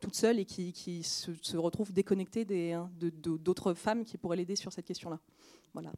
toute 0.00 0.14
seule 0.14 0.38
et 0.38 0.44
qui, 0.44 1.02
se, 1.02 1.56
retrouve 1.56 1.92
déconnectée 1.92 2.72
hein, 2.72 2.90
d'autres 2.98 3.74
femmes 3.74 4.04
qui 4.04 4.18
pourraient 4.18 4.36
l'aider 4.36 4.56
sur 4.56 4.72
cette 4.72 4.86
question-là. 4.86 5.18
Voilà. 5.72 5.92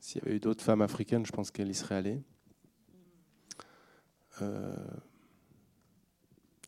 S'il 0.00 0.22
y 0.22 0.26
avait 0.26 0.36
eu 0.36 0.40
d'autres 0.40 0.64
femmes 0.64 0.82
africaines, 0.82 1.26
je 1.26 1.32
pense 1.32 1.50
qu'elle 1.50 1.68
y 1.68 1.74
serait 1.74 1.96
allée. 1.96 2.22
Euh, 4.40 4.74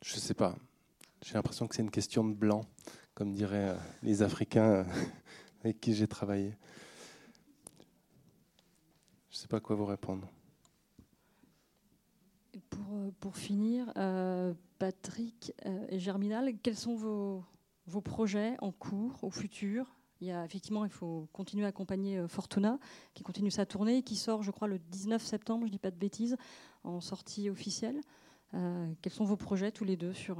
je 0.02 0.14
ne 0.14 0.20
sais 0.20 0.34
pas. 0.34 0.56
J'ai 1.22 1.34
l'impression 1.34 1.66
que 1.68 1.74
c'est 1.74 1.82
une 1.82 1.90
question 1.90 2.24
de 2.24 2.34
blanc, 2.34 2.66
comme 3.14 3.32
diraient 3.32 3.70
euh, 3.70 3.76
les 4.02 4.22
Africains 4.22 4.86
avec 5.64 5.80
qui 5.80 5.94
j'ai 5.94 6.08
travaillé. 6.08 6.54
Je 9.40 9.44
ne 9.44 9.48
sais 9.48 9.56
pas 9.56 9.60
quoi 9.60 9.74
vous 9.74 9.86
répondre. 9.86 10.28
Pour, 12.68 12.84
euh, 12.92 13.10
pour 13.20 13.38
finir, 13.38 13.90
euh, 13.96 14.52
Patrick 14.78 15.54
euh, 15.64 15.86
et 15.88 15.98
Germinal, 15.98 16.52
quels 16.62 16.76
sont 16.76 16.94
vos, 16.94 17.42
vos 17.86 18.02
projets 18.02 18.56
en 18.60 18.70
cours, 18.70 19.24
au 19.24 19.30
futur? 19.30 19.96
Il 20.20 20.26
y 20.26 20.30
a, 20.30 20.44
effectivement, 20.44 20.84
il 20.84 20.90
faut 20.90 21.26
continuer 21.32 21.64
à 21.64 21.68
accompagner 21.68 22.22
Fortuna, 22.28 22.78
qui 23.14 23.22
continue 23.22 23.50
sa 23.50 23.64
tournée, 23.64 24.02
qui 24.02 24.16
sort, 24.16 24.42
je 24.42 24.50
crois, 24.50 24.68
le 24.68 24.78
19 24.78 25.24
septembre, 25.24 25.62
je 25.62 25.68
ne 25.68 25.72
dis 25.72 25.78
pas 25.78 25.90
de 25.90 25.96
bêtises, 25.96 26.36
en 26.84 27.00
sortie 27.00 27.48
officielle. 27.48 28.02
quels 28.52 29.12
sont 29.12 29.24
vos 29.24 29.38
projets 29.38 29.72
tous 29.72 29.84
les 29.84 29.96
deux 29.96 30.12
sur 30.12 30.38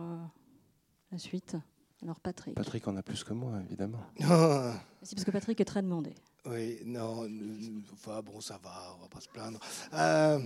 la 1.11 1.17
suite? 1.17 1.57
Alors 2.03 2.21
Patrick. 2.21 2.55
Patrick 2.55 2.87
en 2.87 2.97
a 2.97 3.03
plus 3.03 3.25
que 3.25 3.33
moi, 3.33 3.63
évidemment. 3.63 4.01
C'est 5.03 5.15
parce 5.15 5.25
que 5.25 5.31
Patrick 5.31 5.59
est 5.59 5.65
très 5.65 5.81
demandé. 5.81 6.15
Oui, 6.47 6.81
non, 6.85 7.29
enfin 7.93 8.23
bon, 8.23 8.41
ça 8.41 8.59
va, 8.63 8.97
on 8.97 9.03
va 9.03 9.09
pas 9.09 9.21
se 9.21 9.29
plaindre. 9.29 9.61
Euh, 9.93 10.39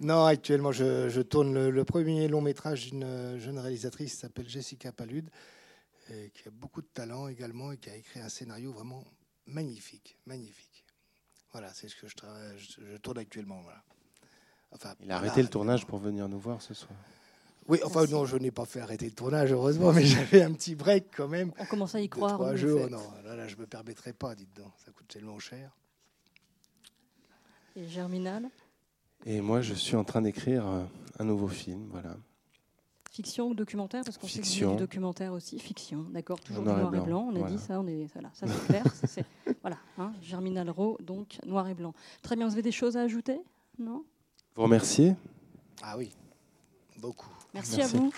non, 0.00 0.24
actuellement, 0.24 0.72
je, 0.72 1.20
tourne 1.20 1.68
le, 1.68 1.84
premier 1.84 2.26
long 2.26 2.40
métrage 2.40 2.90
d'une 2.90 3.38
jeune 3.38 3.58
réalisatrice 3.58 4.12
qui 4.12 4.18
s'appelle 4.18 4.48
Jessica 4.48 4.92
Palude, 4.92 5.30
et 6.10 6.30
qui 6.30 6.48
a 6.48 6.50
beaucoup 6.50 6.82
de 6.82 6.88
talent 6.88 7.28
également 7.28 7.70
et 7.70 7.76
qui 7.76 7.90
a 7.90 7.96
écrit 7.96 8.20
un 8.20 8.28
scénario 8.28 8.72
vraiment 8.72 9.04
magnifique, 9.46 10.16
magnifique. 10.26 10.84
Voilà, 11.52 11.72
c'est 11.74 11.88
ce 11.88 11.96
que 11.96 12.08
je, 12.08 12.14
travaille, 12.14 12.58
je, 12.58 12.96
tourne 12.96 13.18
actuellement. 13.18 13.60
Voilà. 13.62 13.82
Enfin, 14.72 14.94
Il 15.00 15.10
a 15.10 15.16
arrêté 15.16 15.42
le 15.42 15.48
tournage 15.48 15.86
pour 15.86 15.98
venir 15.98 16.28
nous 16.28 16.38
voir 16.38 16.62
ce 16.62 16.74
soir. 16.74 16.96
Oui, 17.68 17.78
enfin 17.84 18.06
non, 18.06 18.24
je 18.24 18.36
n'ai 18.36 18.50
pas 18.50 18.64
fait 18.64 18.80
arrêter 18.80 19.06
le 19.06 19.12
tournage, 19.12 19.52
heureusement, 19.52 19.92
mais 19.92 20.04
j'avais 20.06 20.42
un 20.42 20.52
petit 20.52 20.74
break 20.74 21.06
quand 21.16 21.28
même. 21.28 21.52
On 21.58 21.64
commence 21.66 21.94
à 21.94 22.00
y 22.00 22.08
croire. 22.08 22.34
Trois 22.34 22.56
jours, 22.56 22.90
non, 22.90 23.02
là, 23.24 23.36
là 23.36 23.46
je 23.46 23.56
ne 23.56 23.60
me 23.60 23.66
permettrai 23.66 24.12
pas, 24.12 24.34
dites 24.34 24.54
donc, 24.56 24.72
ça 24.84 24.90
coûte 24.92 25.08
tellement 25.08 25.38
cher. 25.38 25.70
Et 27.76 27.86
Germinal? 27.86 28.50
Et 29.26 29.40
moi, 29.40 29.60
je 29.60 29.74
suis 29.74 29.96
en 29.96 30.04
train 30.04 30.22
d'écrire 30.22 30.66
euh, 30.66 30.84
un 31.18 31.24
nouveau 31.24 31.48
film, 31.48 31.88
voilà. 31.90 32.16
Fiction 33.10 33.48
ou 33.48 33.54
documentaire? 33.54 34.02
Parce 34.04 34.18
qu'on 34.18 34.28
sait 34.28 34.40
que 34.40 34.70
du 34.70 34.76
documentaire 34.76 35.32
aussi. 35.32 35.58
Fiction, 35.58 36.06
d'accord, 36.10 36.40
toujours 36.40 36.62
noir, 36.62 36.94
et 36.94 37.00
blanc. 37.00 37.28
On 37.32 37.44
a 37.44 37.48
dit 37.48 37.58
ça, 37.58 37.80
on 37.80 37.86
est, 37.86 38.06
voilà, 38.12 38.30
ça 38.34 38.46
c'est 38.46 38.66
clair. 38.66 38.84
voilà, 39.62 39.78
hein, 39.98 40.12
Germinal 40.22 40.70
Rowe, 40.70 40.96
donc 41.00 41.38
noir 41.44 41.68
et 41.68 41.74
blanc. 41.74 41.92
Très 42.22 42.36
bien, 42.36 42.46
vous 42.46 42.52
avez 42.52 42.62
des 42.62 42.72
choses 42.72 42.96
à 42.96 43.02
ajouter? 43.02 43.40
Non? 43.78 44.04
Vous 44.54 44.62
remercier 44.62 45.16
Ah 45.82 45.98
oui, 45.98 46.12
beaucoup. 46.98 47.30
Merci, 47.54 47.82
à 47.82 47.86
vous. 47.86 48.12